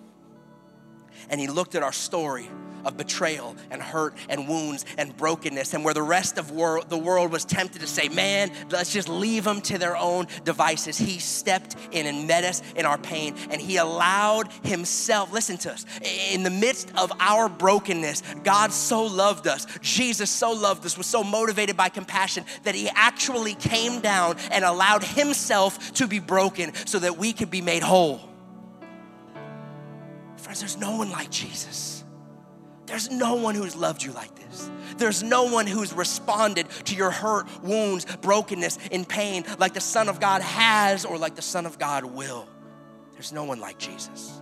And 1.28 1.38
He 1.38 1.48
looked 1.48 1.74
at 1.74 1.82
our 1.82 1.92
story 1.92 2.48
of 2.86 2.96
betrayal 2.96 3.56
and 3.70 3.82
hurt 3.82 4.14
and 4.28 4.48
wounds 4.48 4.84
and 4.96 5.14
brokenness, 5.16 5.74
and 5.74 5.84
where 5.84 5.94
the 5.94 6.02
rest 6.02 6.38
of 6.38 6.50
wor- 6.50 6.82
the 6.88 6.96
world 6.96 7.32
was 7.32 7.44
tempted 7.44 7.80
to 7.80 7.86
say, 7.86 8.08
Man, 8.08 8.50
let's 8.70 8.92
just 8.92 9.08
leave 9.08 9.44
them 9.44 9.60
to 9.62 9.78
their 9.78 9.96
own 9.96 10.26
devices. 10.44 10.96
He 10.96 11.18
stepped 11.18 11.76
in 11.90 12.06
and 12.06 12.26
met 12.26 12.44
us 12.44 12.62
in 12.76 12.86
our 12.86 12.98
pain, 12.98 13.34
and 13.50 13.60
He 13.60 13.76
allowed 13.76 14.50
Himself, 14.62 15.32
listen 15.32 15.58
to 15.58 15.72
us, 15.72 15.84
in 16.32 16.42
the 16.42 16.50
midst 16.50 16.92
of 16.96 17.12
our 17.20 17.48
brokenness, 17.48 18.22
God 18.44 18.72
so 18.72 19.04
loved 19.04 19.46
us, 19.46 19.66
Jesus 19.80 20.30
so 20.30 20.52
loved 20.52 20.86
us, 20.86 20.96
was 20.96 21.06
so 21.06 21.24
motivated 21.24 21.76
by 21.76 21.88
compassion 21.88 22.44
that 22.62 22.74
He 22.74 22.88
actually 22.94 23.54
came 23.54 24.00
down 24.00 24.36
and 24.52 24.64
allowed 24.64 25.02
Himself 25.02 25.92
to 25.94 26.06
be 26.06 26.20
broken 26.20 26.72
so 26.86 26.98
that 27.00 27.18
we 27.18 27.32
could 27.32 27.50
be 27.50 27.60
made 27.60 27.82
whole. 27.82 28.20
Friends, 30.36 30.60
there's 30.60 30.76
no 30.76 30.96
one 30.96 31.10
like 31.10 31.30
Jesus. 31.30 31.95
There's 32.86 33.10
no 33.10 33.34
one 33.34 33.54
who's 33.54 33.76
loved 33.76 34.02
you 34.02 34.12
like 34.12 34.34
this. 34.36 34.70
There's 34.96 35.22
no 35.22 35.44
one 35.44 35.66
who's 35.66 35.92
responded 35.92 36.68
to 36.86 36.94
your 36.94 37.10
hurt, 37.10 37.46
wounds, 37.62 38.06
brokenness, 38.22 38.78
and 38.90 39.06
pain 39.06 39.44
like 39.58 39.74
the 39.74 39.80
Son 39.80 40.08
of 40.08 40.20
God 40.20 40.40
has 40.42 41.04
or 41.04 41.18
like 41.18 41.34
the 41.34 41.42
Son 41.42 41.66
of 41.66 41.78
God 41.78 42.04
will. 42.04 42.48
There's 43.12 43.32
no 43.32 43.44
one 43.44 43.60
like 43.60 43.78
Jesus. 43.78 44.40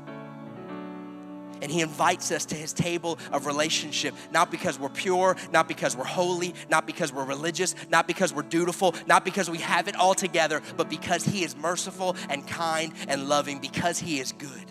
And 1.62 1.72
he 1.72 1.80
invites 1.80 2.30
us 2.30 2.44
to 2.46 2.54
his 2.54 2.74
table 2.74 3.18
of 3.32 3.46
relationship, 3.46 4.14
not 4.30 4.50
because 4.50 4.78
we're 4.78 4.90
pure, 4.90 5.36
not 5.50 5.66
because 5.66 5.96
we're 5.96 6.04
holy, 6.04 6.54
not 6.68 6.86
because 6.86 7.10
we're 7.10 7.24
religious, 7.24 7.74
not 7.88 8.06
because 8.06 8.34
we're 8.34 8.42
dutiful, 8.42 8.94
not 9.06 9.24
because 9.24 9.48
we 9.48 9.58
have 9.58 9.88
it 9.88 9.96
all 9.96 10.14
together, 10.14 10.60
but 10.76 10.90
because 10.90 11.24
he 11.24 11.42
is 11.42 11.56
merciful 11.56 12.16
and 12.28 12.46
kind 12.46 12.92
and 13.08 13.28
loving, 13.28 13.60
because 13.60 13.98
he 13.98 14.20
is 14.20 14.32
good. 14.32 14.70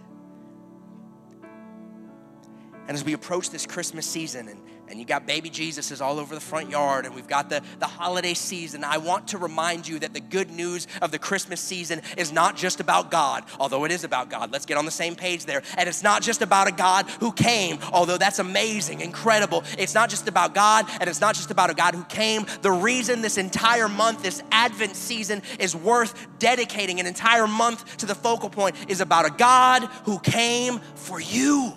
And 2.88 2.96
as 2.96 3.04
we 3.04 3.14
approach 3.14 3.50
this 3.50 3.66
Christmas 3.66 4.06
season, 4.06 4.50
and, 4.50 4.60
and 4.90 5.00
you 5.00 5.06
got 5.06 5.26
baby 5.26 5.50
Jesuses 5.50 6.02
all 6.02 6.20
over 6.20 6.36
the 6.36 6.42
front 6.42 6.70
yard, 6.70 7.06
and 7.06 7.16
we've 7.16 7.28
got 7.28 7.50
the, 7.50 7.62
the 7.80 7.88
holiday 7.88 8.34
season, 8.34 8.84
I 8.84 8.98
want 8.98 9.30
to 9.30 9.38
remind 9.38 9.88
you 9.88 10.00
that 10.00 10.14
the 10.14 10.20
good 10.20 10.52
news 10.52 10.88
of 11.02 11.12
the 11.12 11.18
Christmas 11.18 11.62
season 11.62 12.02
is 12.18 12.34
not 12.34 12.58
just 12.58 12.82
about 12.82 13.10
God, 13.10 13.46
although 13.58 13.86
it 13.86 13.92
is 13.92 14.04
about 14.04 14.30
God. 14.30 14.52
Let's 14.52 14.66
get 14.66 14.78
on 14.78 14.84
the 14.84 14.92
same 14.92 15.16
page 15.16 15.46
there. 15.46 15.64
And 15.78 15.88
it's 15.88 16.04
not 16.04 16.22
just 16.22 16.42
about 16.42 16.68
a 16.68 16.74
God 16.74 17.06
who 17.22 17.32
came, 17.32 17.80
although 17.94 18.18
that's 18.18 18.40
amazing, 18.40 19.00
incredible. 19.00 19.64
It's 19.78 19.96
not 19.96 20.10
just 20.10 20.28
about 20.28 20.54
God, 20.54 20.86
and 21.00 21.10
it's 21.10 21.22
not 21.22 21.36
just 21.36 21.52
about 21.52 21.70
a 21.70 21.74
God 21.74 21.96
who 21.96 22.04
came. 22.04 22.46
The 22.62 22.72
reason 22.72 23.22
this 23.22 23.38
entire 23.38 23.88
month, 23.88 24.24
this 24.24 24.44
Advent 24.52 24.98
season, 24.98 25.42
is 25.58 25.74
worth 25.74 26.28
dedicating 26.40 27.00
an 27.00 27.08
entire 27.08 27.48
month 27.48 27.98
to 27.98 28.06
the 28.06 28.16
focal 28.16 28.50
point 28.50 28.76
is 28.90 29.00
about 29.00 29.26
a 29.26 29.32
God 29.32 29.84
who 30.04 30.20
came 30.20 30.80
for 30.96 31.22
you. 31.22 31.74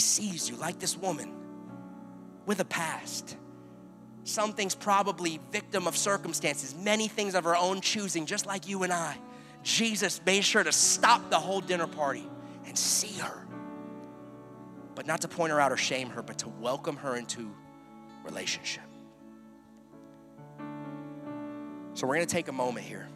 Sees 0.00 0.48
you 0.50 0.56
like 0.56 0.78
this 0.78 0.96
woman 0.96 1.32
with 2.46 2.60
a 2.60 2.64
past. 2.64 3.36
Some 4.24 4.52
things 4.52 4.74
probably 4.74 5.40
victim 5.50 5.86
of 5.86 5.96
circumstances, 5.96 6.74
many 6.74 7.08
things 7.08 7.34
of 7.34 7.44
her 7.44 7.56
own 7.56 7.80
choosing, 7.80 8.26
just 8.26 8.46
like 8.46 8.68
you 8.68 8.82
and 8.82 8.92
I. 8.92 9.16
Jesus 9.62 10.20
made 10.24 10.44
sure 10.44 10.62
to 10.62 10.72
stop 10.72 11.30
the 11.30 11.38
whole 11.38 11.60
dinner 11.60 11.86
party 11.86 12.28
and 12.66 12.76
see 12.76 13.18
her 13.20 13.46
but 15.00 15.06
not 15.06 15.22
to 15.22 15.28
point 15.28 15.50
her 15.50 15.58
out 15.58 15.72
or 15.72 15.78
shame 15.78 16.10
her, 16.10 16.20
but 16.20 16.36
to 16.36 16.48
welcome 16.60 16.94
her 16.96 17.16
into 17.16 17.50
relationship. 18.22 18.82
So 21.94 22.06
we're 22.06 22.16
going 22.16 22.26
to 22.26 22.34
take 22.34 22.48
a 22.48 22.52
moment 22.52 22.84
here. 22.84 23.08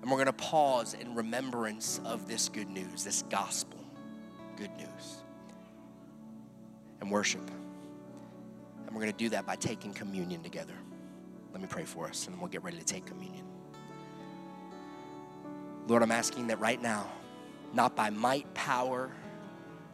And 0.00 0.10
we're 0.10 0.16
going 0.16 0.24
to 0.24 0.32
pause 0.32 0.94
in 0.94 1.14
remembrance 1.14 2.00
of 2.02 2.26
this 2.28 2.48
good 2.48 2.70
news, 2.70 3.04
this 3.04 3.24
gospel 3.28 3.78
good 4.56 4.74
news, 4.78 5.18
and 7.00 7.10
worship. 7.10 7.50
And 8.86 8.94
we're 8.94 9.02
going 9.02 9.12
to 9.12 9.18
do 9.18 9.28
that 9.30 9.46
by 9.46 9.56
taking 9.56 9.92
communion 9.92 10.42
together. 10.42 10.74
Let 11.52 11.60
me 11.60 11.68
pray 11.68 11.84
for 11.84 12.06
us, 12.06 12.26
and 12.26 12.38
we'll 12.38 12.48
get 12.48 12.62
ready 12.62 12.78
to 12.78 12.84
take 12.84 13.06
communion. 13.06 13.44
Lord, 15.86 16.02
I'm 16.02 16.12
asking 16.12 16.48
that 16.48 16.60
right 16.60 16.80
now, 16.80 17.06
not 17.72 17.96
by 17.96 18.10
might, 18.10 18.52
power, 18.54 19.10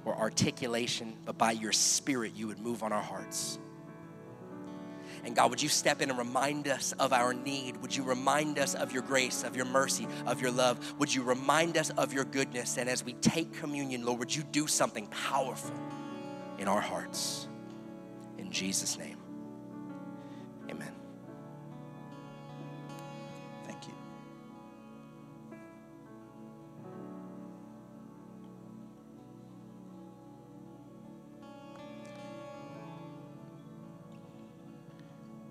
or 0.05 0.17
articulation, 0.17 1.17
but 1.25 1.39
by 1.39 1.53
your 1.53 1.73
spirit, 1.73 2.33
you 2.35 2.49
would 2.49 2.59
move 2.59 2.83
on 2.83 2.93
our 2.93 3.03
hearts. 3.03 3.59
And 5.25 5.35
God, 5.35 5.51
would 5.51 5.63
you 5.63 5.69
step 5.69 6.03
in 6.03 6.11
and 6.11 6.19
remind 6.19 6.69
us 6.69 6.93
of 6.99 7.13
our 7.13 7.33
need? 7.33 7.79
Would 7.79 7.97
you 7.97 8.03
remind 8.03 8.59
us 8.59 8.75
of 8.75 8.93
your 8.93 9.03
grace, 9.03 9.43
of 9.43 9.57
your 9.57 9.65
mercy, 9.65 10.07
of 10.27 10.43
your 10.43 10.51
love? 10.51 10.95
Would 10.99 11.15
you 11.15 11.23
remind 11.23 11.79
us 11.79 11.91
of 11.91 12.13
your 12.13 12.25
goodness? 12.25 12.77
And 12.77 12.91
as 12.91 13.03
we 13.03 13.15
take 13.15 13.55
communion, 13.55 14.05
Lord, 14.05 14.19
would 14.19 14.35
you 14.35 14.43
do 14.43 14.67
something 14.67 15.07
powerful 15.07 15.75
in 16.59 16.69
our 16.69 16.81
hearts? 16.81 17.49
In 18.39 18.51
Jesus' 18.51 18.99
name. 18.99 19.19
Amen. 20.71 20.93
Thank 23.67 23.87
you. 23.87 23.95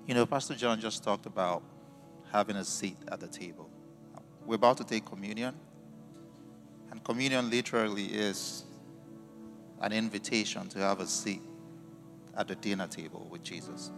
You 0.07 0.13
know, 0.13 0.25
Pastor 0.25 0.55
John 0.55 0.79
just 0.79 1.03
talked 1.03 1.25
about 1.25 1.63
having 2.31 2.55
a 2.55 2.63
seat 2.63 2.97
at 3.11 3.19
the 3.19 3.27
table. 3.27 3.69
We're 4.45 4.55
about 4.55 4.77
to 4.77 4.83
take 4.83 5.05
communion, 5.05 5.55
and 6.91 7.03
communion 7.03 7.49
literally 7.49 8.05
is 8.05 8.65
an 9.84 9.91
invitation 9.91 10.69
to 10.69 10.79
have 10.79 11.01
a 11.01 11.05
seat 11.05 11.41
at 12.38 12.47
the 12.47 12.55
dinner 12.55 12.88
table 12.88 13.27
with 13.29 13.43
Jesus. 13.43 13.91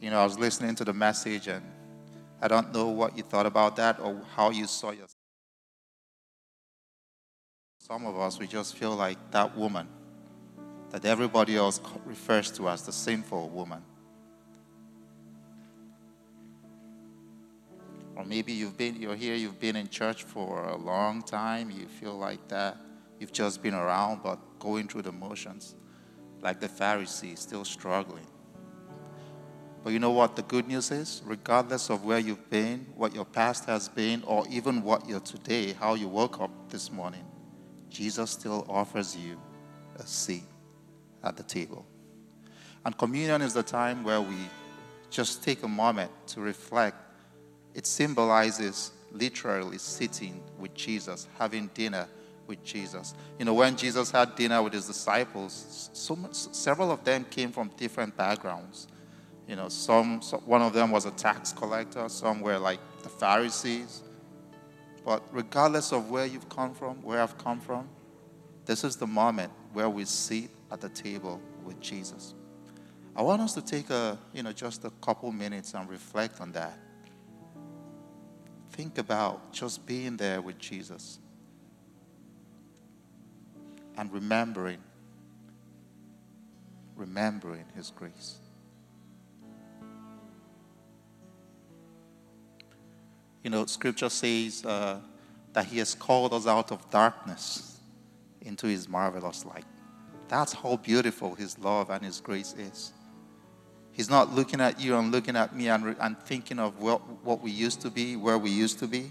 You 0.00 0.10
know, 0.10 0.20
I 0.20 0.24
was 0.24 0.38
listening 0.38 0.76
to 0.76 0.84
the 0.84 0.92
message, 0.92 1.48
and 1.48 1.64
I 2.40 2.46
don't 2.46 2.72
know 2.72 2.86
what 2.86 3.16
you 3.16 3.24
thought 3.24 3.46
about 3.46 3.74
that 3.76 3.98
or 3.98 4.22
how 4.36 4.50
you 4.50 4.68
saw 4.68 4.92
yourself. 4.92 5.14
Some 7.80 8.06
of 8.06 8.16
us, 8.16 8.38
we 8.38 8.46
just 8.46 8.76
feel 8.76 8.94
like 8.94 9.18
that 9.32 9.56
woman 9.56 9.88
that 10.90 11.04
everybody 11.04 11.56
else 11.56 11.80
refers 12.06 12.52
to 12.52 12.68
as 12.68 12.82
the 12.82 12.92
sinful 12.92 13.48
woman. 13.48 13.82
Or 18.18 18.24
maybe 18.24 18.52
you've 18.52 18.76
been 18.76 19.00
you're 19.00 19.14
here, 19.14 19.36
you've 19.36 19.60
been 19.60 19.76
in 19.76 19.88
church 19.88 20.24
for 20.24 20.64
a 20.64 20.76
long 20.76 21.22
time, 21.22 21.70
you 21.70 21.86
feel 21.86 22.18
like 22.18 22.48
that. 22.48 22.76
You've 23.20 23.32
just 23.32 23.62
been 23.62 23.74
around 23.74 24.24
but 24.24 24.58
going 24.58 24.88
through 24.88 25.02
the 25.02 25.12
motions. 25.12 25.76
Like 26.40 26.58
the 26.58 26.68
Pharisees, 26.68 27.38
still 27.38 27.64
struggling. 27.64 28.26
But 29.84 29.92
you 29.92 30.00
know 30.00 30.10
what 30.10 30.34
the 30.34 30.42
good 30.42 30.66
news 30.66 30.90
is? 30.90 31.22
Regardless 31.24 31.90
of 31.90 32.04
where 32.04 32.18
you've 32.18 32.50
been, 32.50 32.86
what 32.96 33.14
your 33.14 33.24
past 33.24 33.66
has 33.66 33.88
been, 33.88 34.24
or 34.24 34.44
even 34.50 34.82
what 34.82 35.08
you're 35.08 35.20
today, 35.20 35.72
how 35.72 35.94
you 35.94 36.08
woke 36.08 36.40
up 36.40 36.50
this 36.70 36.90
morning, 36.90 37.24
Jesus 37.88 38.32
still 38.32 38.66
offers 38.68 39.16
you 39.16 39.40
a 39.96 40.02
seat 40.04 40.44
at 41.22 41.36
the 41.36 41.44
table. 41.44 41.86
And 42.84 42.98
communion 42.98 43.42
is 43.42 43.54
the 43.54 43.62
time 43.62 44.02
where 44.02 44.20
we 44.20 44.36
just 45.08 45.44
take 45.44 45.62
a 45.62 45.68
moment 45.68 46.10
to 46.28 46.40
reflect. 46.40 46.96
It 47.78 47.86
symbolizes 47.86 48.90
literally 49.12 49.78
sitting 49.78 50.42
with 50.58 50.74
Jesus, 50.74 51.28
having 51.38 51.70
dinner 51.74 52.08
with 52.48 52.64
Jesus. 52.64 53.14
You 53.38 53.44
know, 53.44 53.54
when 53.54 53.76
Jesus 53.76 54.10
had 54.10 54.34
dinner 54.34 54.60
with 54.64 54.72
his 54.72 54.88
disciples, 54.88 55.88
so 55.92 56.16
much, 56.16 56.34
several 56.34 56.90
of 56.90 57.04
them 57.04 57.24
came 57.30 57.52
from 57.52 57.70
different 57.76 58.16
backgrounds. 58.16 58.88
You 59.46 59.54
know, 59.54 59.68
some, 59.68 60.20
some 60.22 60.40
one 60.40 60.60
of 60.60 60.72
them 60.72 60.90
was 60.90 61.06
a 61.06 61.12
tax 61.12 61.52
collector, 61.52 62.08
some 62.08 62.40
were 62.40 62.58
like 62.58 62.80
the 63.04 63.08
Pharisees. 63.08 64.02
But 65.04 65.22
regardless 65.30 65.92
of 65.92 66.10
where 66.10 66.26
you've 66.26 66.48
come 66.48 66.74
from, 66.74 67.00
where 67.04 67.22
I've 67.22 67.38
come 67.38 67.60
from, 67.60 67.88
this 68.64 68.82
is 68.82 68.96
the 68.96 69.06
moment 69.06 69.52
where 69.72 69.88
we 69.88 70.04
sit 70.04 70.50
at 70.72 70.80
the 70.80 70.88
table 70.88 71.40
with 71.62 71.78
Jesus. 71.78 72.34
I 73.14 73.22
want 73.22 73.40
us 73.40 73.54
to 73.54 73.62
take 73.62 73.88
a, 73.90 74.18
you 74.34 74.42
know, 74.42 74.50
just 74.50 74.84
a 74.84 74.90
couple 75.00 75.30
minutes 75.30 75.74
and 75.74 75.88
reflect 75.88 76.40
on 76.40 76.50
that. 76.52 76.76
Think 78.78 78.98
about 78.98 79.52
just 79.52 79.84
being 79.86 80.16
there 80.16 80.40
with 80.40 80.56
Jesus 80.60 81.18
and 83.96 84.12
remembering, 84.12 84.78
remembering 86.94 87.64
His 87.74 87.90
grace. 87.90 88.38
You 93.42 93.50
know, 93.50 93.66
Scripture 93.66 94.08
says 94.08 94.64
uh, 94.64 95.00
that 95.54 95.64
He 95.64 95.78
has 95.78 95.96
called 95.96 96.32
us 96.32 96.46
out 96.46 96.70
of 96.70 96.88
darkness 96.88 97.80
into 98.42 98.68
His 98.68 98.88
marvelous 98.88 99.44
light. 99.44 99.66
That's 100.28 100.52
how 100.52 100.76
beautiful 100.76 101.34
His 101.34 101.58
love 101.58 101.90
and 101.90 102.04
His 102.04 102.20
grace 102.20 102.54
is. 102.56 102.92
He's 103.98 104.08
not 104.08 104.32
looking 104.32 104.60
at 104.60 104.78
you 104.78 104.96
and 104.96 105.10
looking 105.10 105.34
at 105.34 105.56
me 105.56 105.68
and, 105.68 105.96
and 105.98 106.16
thinking 106.20 106.60
of 106.60 106.78
what, 106.78 107.00
what 107.24 107.42
we 107.42 107.50
used 107.50 107.80
to 107.80 107.90
be, 107.90 108.14
where 108.14 108.38
we 108.38 108.48
used 108.48 108.78
to 108.78 108.86
be. 108.86 109.10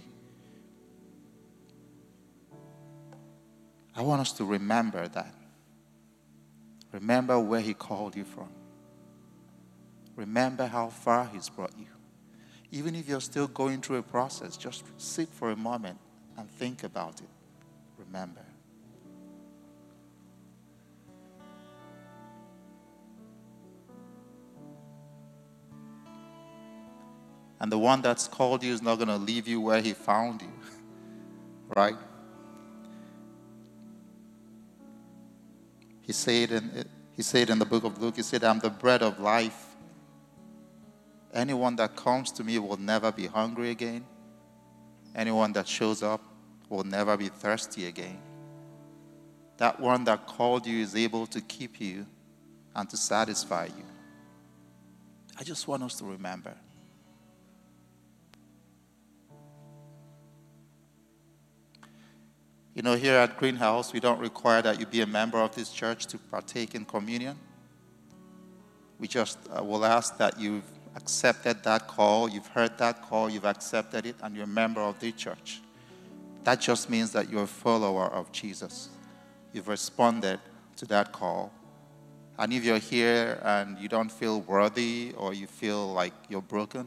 I 3.93 4.01
want 4.01 4.21
us 4.21 4.31
to 4.31 4.45
remember 4.45 5.05
that. 5.09 5.35
Remember 6.93 7.37
where 7.37 7.59
He 7.59 7.73
called 7.73 8.15
you 8.15 8.23
from. 8.23 8.47
Remember 10.15 10.67
how 10.67 10.87
far 10.87 11.29
He's 11.33 11.49
brought 11.49 11.77
you. 11.77 11.87
Even 12.71 12.95
if 12.95 13.09
you're 13.09 13.19
still 13.19 13.47
going 13.47 13.81
through 13.81 13.97
a 13.97 14.03
process, 14.03 14.55
just 14.55 14.85
sit 14.95 15.27
for 15.27 15.51
a 15.51 15.57
moment 15.57 15.99
and 16.37 16.49
think 16.49 16.85
about 16.85 17.19
it. 17.19 17.29
Remember. 17.97 18.46
And 27.59 27.71
the 27.71 27.77
one 27.77 28.01
that's 28.01 28.27
called 28.27 28.63
you 28.63 28.73
is 28.73 28.81
not 28.81 28.95
going 28.95 29.07
to 29.07 29.17
leave 29.17 29.47
you 29.47 29.59
where 29.59 29.81
he 29.81 29.93
found 29.93 30.41
you. 30.41 30.51
right? 31.75 31.97
He 36.01 36.13
said, 36.13 36.51
in, 36.51 36.85
he 37.15 37.23
said 37.23 37.49
in 37.49 37.59
the 37.59 37.65
book 37.65 37.83
of 37.83 38.01
Luke, 38.01 38.15
he 38.15 38.21
said, 38.21 38.43
I'm 38.43 38.59
the 38.59 38.69
bread 38.69 39.01
of 39.01 39.19
life. 39.19 39.75
Anyone 41.33 41.75
that 41.77 41.95
comes 41.95 42.31
to 42.33 42.43
me 42.43 42.59
will 42.59 42.77
never 42.77 43.11
be 43.11 43.27
hungry 43.27 43.71
again. 43.71 44.05
Anyone 45.15 45.51
that 45.53 45.67
shows 45.67 46.03
up 46.03 46.21
will 46.69 46.83
never 46.83 47.17
be 47.17 47.27
thirsty 47.27 47.87
again. 47.87 48.19
That 49.57 49.79
one 49.79 50.03
that 50.03 50.27
called 50.27 50.67
you 50.67 50.81
is 50.81 50.95
able 50.95 51.25
to 51.27 51.41
keep 51.41 51.81
you 51.81 52.05
and 52.75 52.87
to 52.89 52.95
satisfy 52.95 53.65
you. 53.65 53.85
I 55.39 55.43
just 55.43 55.67
want 55.67 55.83
us 55.83 55.95
to 55.95 56.05
remember 56.05 56.53
You 62.77 62.83
know, 62.83 62.93
here 62.93 63.15
at 63.15 63.37
Greenhouse, 63.37 63.91
we 63.91 63.99
don't 63.99 64.19
require 64.19 64.61
that 64.61 64.79
you 64.79 64.85
be 64.85 65.01
a 65.01 65.07
member 65.07 65.39
of 65.39 65.55
this 65.55 65.71
church 65.71 66.05
to 66.05 66.19
partake 66.19 66.75
in 66.75 66.85
communion. 66.85 67.35
We 68.99 69.07
just 69.07 69.39
uh, 69.49 69.63
will 69.63 69.83
ask 69.83 70.15
that 70.19 70.39
you've 70.39 70.69
accepted 70.95 71.63
that 71.63 71.87
call, 71.87 72.29
you've 72.29 72.45
heard 72.45 72.77
that 72.77 73.01
call, 73.01 73.31
you've 73.31 73.45
accepted 73.45 74.05
it, 74.05 74.15
and 74.21 74.35
you're 74.35 74.43
a 74.43 74.47
member 74.63 74.79
of 74.79 74.99
the 74.99 75.11
church. 75.11 75.59
That 76.43 76.61
just 76.61 76.87
means 76.87 77.11
that 77.13 77.31
you're 77.31 77.45
a 77.45 77.47
follower 77.47 78.13
of 78.13 78.31
Jesus. 78.31 78.89
You've 79.53 79.69
responded 79.69 80.39
to 80.75 80.85
that 80.85 81.11
call. 81.11 81.51
And 82.37 82.53
if 82.53 82.63
you're 82.63 82.77
here 82.77 83.41
and 83.41 83.79
you 83.79 83.89
don't 83.89 84.11
feel 84.11 84.41
worthy 84.41 85.15
or 85.17 85.33
you 85.33 85.47
feel 85.47 85.93
like 85.93 86.13
you're 86.29 86.43
broken, 86.43 86.85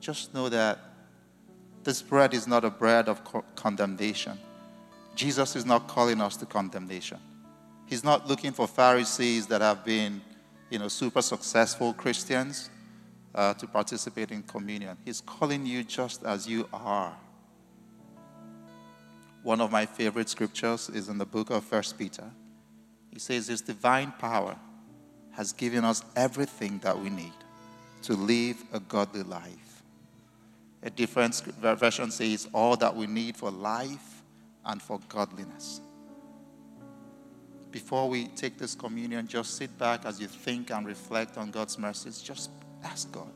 just 0.00 0.32
know 0.32 0.48
that 0.48 0.78
this 1.84 2.00
bread 2.00 2.32
is 2.32 2.46
not 2.46 2.64
a 2.64 2.70
bread 2.70 3.10
of 3.10 3.22
co- 3.24 3.44
condemnation. 3.56 4.38
Jesus 5.18 5.56
is 5.56 5.66
not 5.66 5.88
calling 5.88 6.20
us 6.20 6.36
to 6.36 6.46
condemnation. 6.46 7.18
He's 7.86 8.04
not 8.04 8.28
looking 8.28 8.52
for 8.52 8.68
Pharisees 8.68 9.48
that 9.48 9.60
have 9.60 9.84
been, 9.84 10.20
you 10.70 10.78
know, 10.78 10.86
super 10.86 11.22
successful 11.22 11.92
Christians 11.92 12.70
uh, 13.34 13.52
to 13.54 13.66
participate 13.66 14.30
in 14.30 14.44
communion. 14.44 14.96
He's 15.04 15.20
calling 15.20 15.66
you 15.66 15.82
just 15.82 16.22
as 16.22 16.46
you 16.46 16.68
are. 16.72 17.16
one 19.42 19.60
of 19.60 19.72
my 19.72 19.86
favorite 19.86 20.28
scriptures 20.28 20.88
is 20.90 21.08
in 21.08 21.18
the 21.18 21.26
book 21.26 21.50
of 21.50 21.64
First 21.64 21.98
Peter. 21.98 22.30
He 23.12 23.18
says, 23.18 23.48
His 23.48 23.60
divine 23.60 24.12
power 24.20 24.56
has 25.32 25.52
given 25.52 25.84
us 25.84 26.04
everything 26.14 26.78
that 26.84 26.96
we 26.96 27.10
need 27.10 27.32
to 28.02 28.14
live 28.14 28.62
a 28.72 28.78
godly 28.78 29.24
life. 29.24 29.82
A 30.84 30.90
different 30.90 31.34
version 31.60 32.12
says, 32.12 32.48
All 32.52 32.76
that 32.76 32.94
we 32.94 33.08
need 33.08 33.36
for 33.36 33.50
life 33.50 34.17
and 34.64 34.80
for 34.80 35.00
godliness. 35.08 35.80
Before 37.70 38.08
we 38.08 38.28
take 38.28 38.58
this 38.58 38.74
communion, 38.74 39.26
just 39.26 39.56
sit 39.56 39.76
back 39.78 40.04
as 40.04 40.20
you 40.20 40.26
think 40.26 40.70
and 40.70 40.86
reflect 40.86 41.36
on 41.36 41.50
God's 41.50 41.78
mercies. 41.78 42.22
Just 42.22 42.50
ask 42.82 43.10
God, 43.12 43.30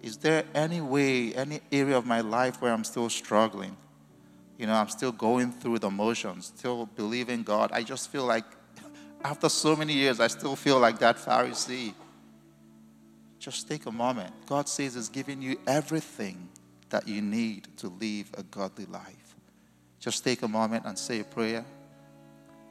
Is 0.00 0.16
there 0.16 0.44
any 0.54 0.80
way, 0.80 1.34
any 1.34 1.60
area 1.70 1.96
of 1.96 2.06
my 2.06 2.20
life 2.20 2.60
where 2.62 2.72
I'm 2.72 2.84
still 2.84 3.10
struggling? 3.10 3.76
You 4.58 4.66
know, 4.66 4.74
I'm 4.74 4.88
still 4.88 5.12
going 5.12 5.52
through 5.52 5.80
the 5.80 5.90
motions, 5.90 6.46
still 6.56 6.86
believing 6.86 7.42
God. 7.42 7.70
I 7.72 7.82
just 7.82 8.10
feel 8.10 8.24
like 8.24 8.44
after 9.24 9.48
so 9.48 9.76
many 9.76 9.92
years, 9.92 10.20
I 10.20 10.28
still 10.28 10.56
feel 10.56 10.78
like 10.78 10.98
that 11.00 11.16
Pharisee. 11.16 11.92
Just 13.38 13.68
take 13.68 13.86
a 13.86 13.92
moment. 13.92 14.32
God 14.46 14.68
says 14.68 14.94
He's 14.94 15.10
giving 15.10 15.42
you 15.42 15.60
everything 15.66 16.48
that 16.88 17.06
you 17.06 17.20
need 17.20 17.68
to 17.78 17.88
live 17.88 18.30
a 18.38 18.42
godly 18.44 18.86
life. 18.86 19.25
Just 20.06 20.22
take 20.22 20.42
a 20.42 20.48
moment 20.48 20.84
and 20.86 20.96
say 20.96 21.18
a 21.18 21.24
prayer. 21.24 21.64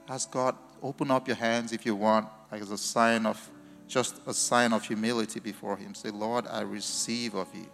Ask 0.07 0.31
God, 0.31 0.55
open 0.81 1.11
up 1.11 1.27
your 1.27 1.36
hands 1.36 1.73
if 1.73 1.86
you 1.86 1.93
want, 1.93 2.29
as 2.49 2.71
a 2.71 2.77
sign 2.77 3.25
of 3.25 3.51
just 3.89 4.21
a 4.25 4.33
sign 4.33 4.71
of 4.71 4.88
humility 4.88 5.41
before 5.41 5.75
Him. 5.75 5.93
Say, 5.95 6.11
Lord, 6.11 6.47
I 6.47 6.61
receive 6.61 7.36
of 7.36 7.53
you. 7.53 7.67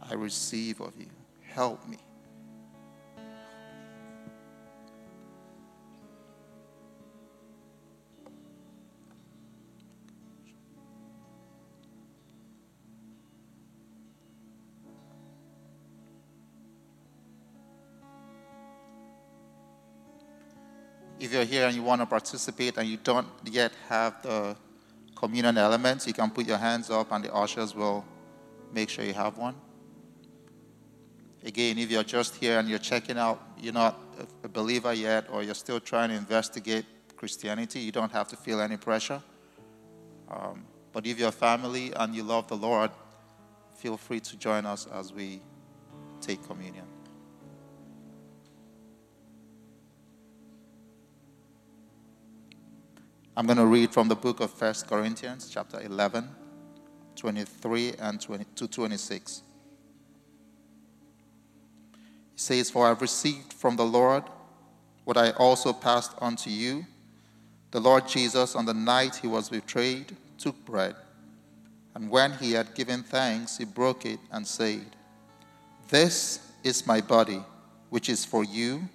I 0.00 0.14
receive 0.14 0.80
of 0.80 0.94
you. 0.98 1.10
Help 1.42 1.86
me. 1.86 1.98
If 21.24 21.32
you're 21.32 21.44
here 21.44 21.66
and 21.66 21.74
you 21.74 21.82
want 21.82 22.00
to 22.00 22.06
participate 22.06 22.76
and 22.76 22.88
you 22.88 22.98
don't 22.98 23.26
yet 23.44 23.72
have 23.88 24.22
the 24.22 24.56
communion 25.14 25.56
elements, 25.58 26.06
you 26.06 26.12
can 26.12 26.30
put 26.30 26.46
your 26.46 26.58
hands 26.58 26.90
up 26.90 27.10
and 27.12 27.24
the 27.24 27.34
ushers 27.34 27.74
will 27.74 28.04
make 28.72 28.88
sure 28.88 29.04
you 29.04 29.14
have 29.14 29.38
one. 29.38 29.54
Again, 31.44 31.78
if 31.78 31.90
you're 31.90 32.04
just 32.04 32.36
here 32.36 32.58
and 32.58 32.68
you're 32.68 32.78
checking 32.78 33.18
out, 33.18 33.40
you're 33.58 33.74
not 33.74 33.98
a 34.42 34.48
believer 34.48 34.92
yet, 34.92 35.26
or 35.30 35.42
you're 35.42 35.54
still 35.54 35.80
trying 35.80 36.08
to 36.10 36.14
investigate 36.16 36.84
Christianity, 37.16 37.80
you 37.80 37.92
don't 37.92 38.12
have 38.12 38.28
to 38.28 38.36
feel 38.36 38.60
any 38.60 38.76
pressure. 38.76 39.22
Um, 40.30 40.64
but 40.92 41.06
if 41.06 41.18
you're 41.18 41.28
a 41.28 41.32
family 41.32 41.92
and 41.94 42.14
you 42.14 42.22
love 42.22 42.48
the 42.48 42.56
Lord, 42.56 42.90
feel 43.76 43.96
free 43.96 44.20
to 44.20 44.36
join 44.36 44.64
us 44.64 44.86
as 44.86 45.12
we 45.12 45.40
take 46.20 46.42
communion. 46.46 46.93
I'm 53.36 53.46
going 53.46 53.58
to 53.58 53.66
read 53.66 53.92
from 53.92 54.06
the 54.06 54.14
book 54.14 54.38
of 54.38 54.60
1 54.60 54.74
Corinthians, 54.86 55.50
chapter 55.52 55.80
11, 55.80 56.28
23 57.16 57.94
and 57.98 58.20
20, 58.20 58.44
to 58.54 58.68
26. 58.68 59.42
It 61.88 62.40
says, 62.40 62.70
For 62.70 62.86
I 62.86 62.90
have 62.90 63.00
received 63.00 63.52
from 63.52 63.74
the 63.74 63.84
Lord 63.84 64.22
what 65.02 65.16
I 65.16 65.30
also 65.32 65.72
passed 65.72 66.12
on 66.18 66.36
to 66.36 66.50
you. 66.50 66.86
The 67.72 67.80
Lord 67.80 68.06
Jesus, 68.06 68.54
on 68.54 68.66
the 68.66 68.74
night 68.74 69.16
he 69.16 69.26
was 69.26 69.48
betrayed, 69.48 70.16
took 70.38 70.64
bread. 70.64 70.94
And 71.96 72.10
when 72.10 72.34
he 72.34 72.52
had 72.52 72.76
given 72.76 73.02
thanks, 73.02 73.58
he 73.58 73.64
broke 73.64 74.06
it 74.06 74.20
and 74.30 74.46
said, 74.46 74.86
This 75.88 76.38
is 76.62 76.86
my 76.86 77.00
body, 77.00 77.42
which 77.90 78.08
is 78.08 78.24
for 78.24 78.44
you. 78.44 78.88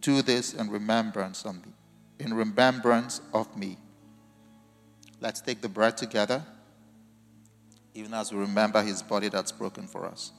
Do 0.00 0.22
this 0.22 0.54
in 0.54 0.70
remembrance 0.70 1.44
of 1.44 1.56
me 1.56 1.72
in 2.18 2.34
remembrance 2.34 3.20
of 3.32 3.56
me. 3.56 3.78
Let's 5.20 5.40
take 5.40 5.60
the 5.60 5.68
bread 5.68 5.96
together, 5.96 6.44
even 7.94 8.14
as 8.14 8.32
we 8.32 8.38
remember 8.38 8.82
his 8.82 9.02
body 9.02 9.28
that's 9.28 9.52
broken 9.52 9.86
for 9.86 10.06
us. 10.06 10.32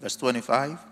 Verse 0.00 0.16
25. 0.16 0.91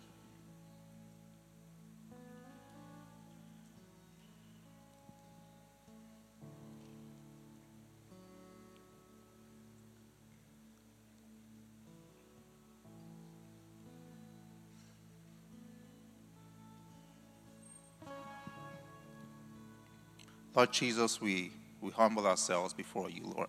Lord 20.53 20.71
Jesus, 20.73 21.21
we, 21.21 21.51
we 21.79 21.91
humble 21.91 22.27
ourselves 22.27 22.73
before 22.73 23.09
you, 23.09 23.23
Lord. 23.23 23.47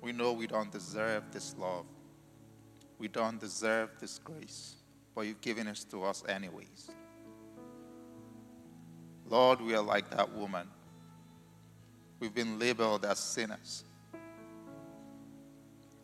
We 0.00 0.12
know 0.12 0.32
we 0.32 0.46
don't 0.46 0.70
deserve 0.70 1.24
this 1.32 1.54
love. 1.58 1.86
We 2.98 3.08
don't 3.08 3.40
deserve 3.40 3.90
this 4.00 4.18
grace, 4.18 4.76
but 5.14 5.22
you've 5.22 5.40
given 5.40 5.66
it 5.66 5.84
to 5.90 6.04
us 6.04 6.22
anyways. 6.28 6.90
Lord, 9.28 9.60
we 9.60 9.74
are 9.74 9.82
like 9.82 10.10
that 10.10 10.32
woman. 10.34 10.68
We've 12.20 12.34
been 12.34 12.58
labeled 12.58 13.04
as 13.04 13.18
sinners. 13.18 13.84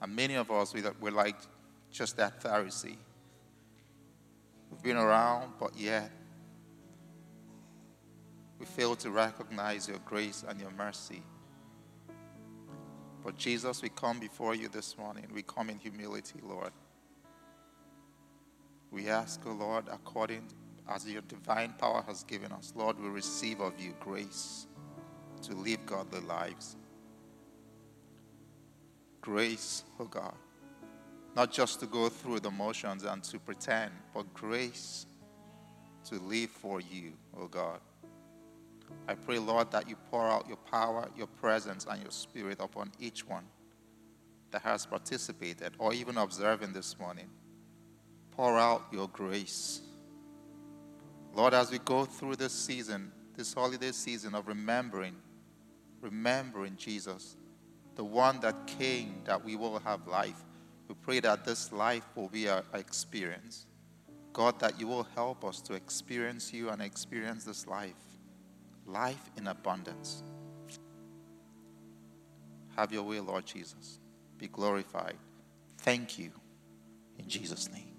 And 0.01 0.15
many 0.15 0.35
of 0.35 0.51
us, 0.51 0.75
we're 1.01 1.11
like 1.11 1.37
just 1.91 2.17
that 2.17 2.41
Pharisee. 2.41 2.97
We've 4.71 4.83
been 4.83 4.97
around, 4.97 5.53
but 5.59 5.77
yet 5.77 6.11
we 8.59 8.67
fail 8.67 8.97
to 8.97 9.11
recognize 9.11 9.89
your 9.89 9.99
grace 10.05 10.45
and 10.47 10.61
your 10.61 10.71
mercy. 10.73 11.23
But 13.25 13.37
Jesus, 13.37 13.83
we 13.83 13.89
come 13.89 14.19
before 14.21 14.55
you 14.55 14.69
this 14.69 14.97
morning. 14.97 15.27
We 15.35 15.43
come 15.43 15.71
in 15.71 15.79
humility, 15.79 16.41
Lord. 16.43 16.73
We 18.91 19.09
ask, 19.09 19.41
O 19.47 19.51
oh 19.51 19.55
Lord, 19.55 19.85
according 19.91 20.45
as 20.89 21.07
your 21.07 21.23
divine 21.23 21.75
power 21.79 22.03
has 22.07 22.25
given 22.25 22.53
us, 22.53 22.73
Lord, 22.75 22.99
we 22.99 23.09
receive 23.09 23.61
of 23.61 23.79
you 23.79 23.95
grace 24.01 24.67
to 25.43 25.55
live 25.55 25.85
godly 25.85 26.21
lives. 26.21 26.77
Grace, 29.21 29.85
oh 30.01 30.07
God, 30.07 30.35
not 31.39 31.53
just 31.53 31.79
to 31.79 31.87
go 31.87 32.09
through 32.09 32.41
the 32.41 32.51
motions 32.51 33.05
and 33.05 33.23
to 33.23 33.39
pretend, 33.39 33.93
but 34.13 34.35
grace 34.35 35.07
to 36.05 36.17
live 36.17 36.51
for 36.51 36.81
you, 36.81 37.13
oh 37.39 37.47
God. 37.47 37.79
I 39.07 39.15
pray, 39.15 39.39
Lord, 39.39 39.71
that 39.71 39.89
you 39.89 39.95
pour 40.11 40.29
out 40.29 40.49
your 40.49 40.57
power, 40.57 41.09
your 41.17 41.29
presence, 41.29 41.87
and 41.89 42.03
your 42.03 42.11
spirit 42.11 42.57
upon 42.59 42.91
each 42.99 43.25
one 43.25 43.45
that 44.51 44.63
has 44.63 44.85
participated 44.85 45.75
or 45.79 45.95
even 45.95 46.19
observing 46.19 46.73
this 46.73 46.99
morning. 46.99 47.31
Pour 48.33 48.59
out 48.59 48.87
your 48.91 49.07
grace. 49.07 49.83
Lord, 51.35 51.55
as 51.55 51.71
we 51.71 51.79
go 51.79 52.05
through 52.05 52.35
this 52.35 52.53
season, 52.53 53.13
this 53.37 53.55
holiday 53.55 53.93
season 53.93 54.35
of 54.35 54.49
remembering, 54.49 55.15
remembering 56.01 56.75
Jesus, 56.77 57.37
the 57.95 58.03
one 58.03 58.41
that 58.41 58.67
came 58.67 59.23
that 59.25 59.45
we 59.45 59.55
will 59.55 59.79
have 59.79 60.05
life. 60.09 60.43
We 60.89 60.95
pray 61.03 61.21
that 61.21 61.45
this 61.45 61.71
life 61.73 62.05
will 62.15 62.29
be 62.29 62.49
our 62.49 62.65
experience. 62.75 63.67
God, 64.33 64.59
that 64.61 64.81
you 64.81 64.87
will 64.87 65.07
help 65.15 65.45
us 65.45 65.61
to 65.63 65.75
experience 65.75 66.53
you 66.53 66.71
and 66.71 66.81
experience 66.81 67.45
this 67.45 67.67
life. 67.67 67.95
Life 68.87 69.31
in 69.37 69.49
abundance. 69.49 70.23
Have 72.77 72.93
your 72.93 73.03
way, 73.03 73.21
Lord 73.21 73.45
Jesus. 73.45 73.99
Be 74.39 74.49
glorified. 74.49 75.17
Thank 75.79 76.19
you. 76.19 76.31
In 77.19 77.29
Jesus' 77.29 77.69
name. 77.71 77.97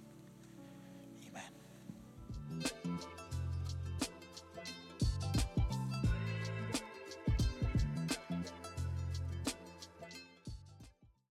Amen. 1.27 2.99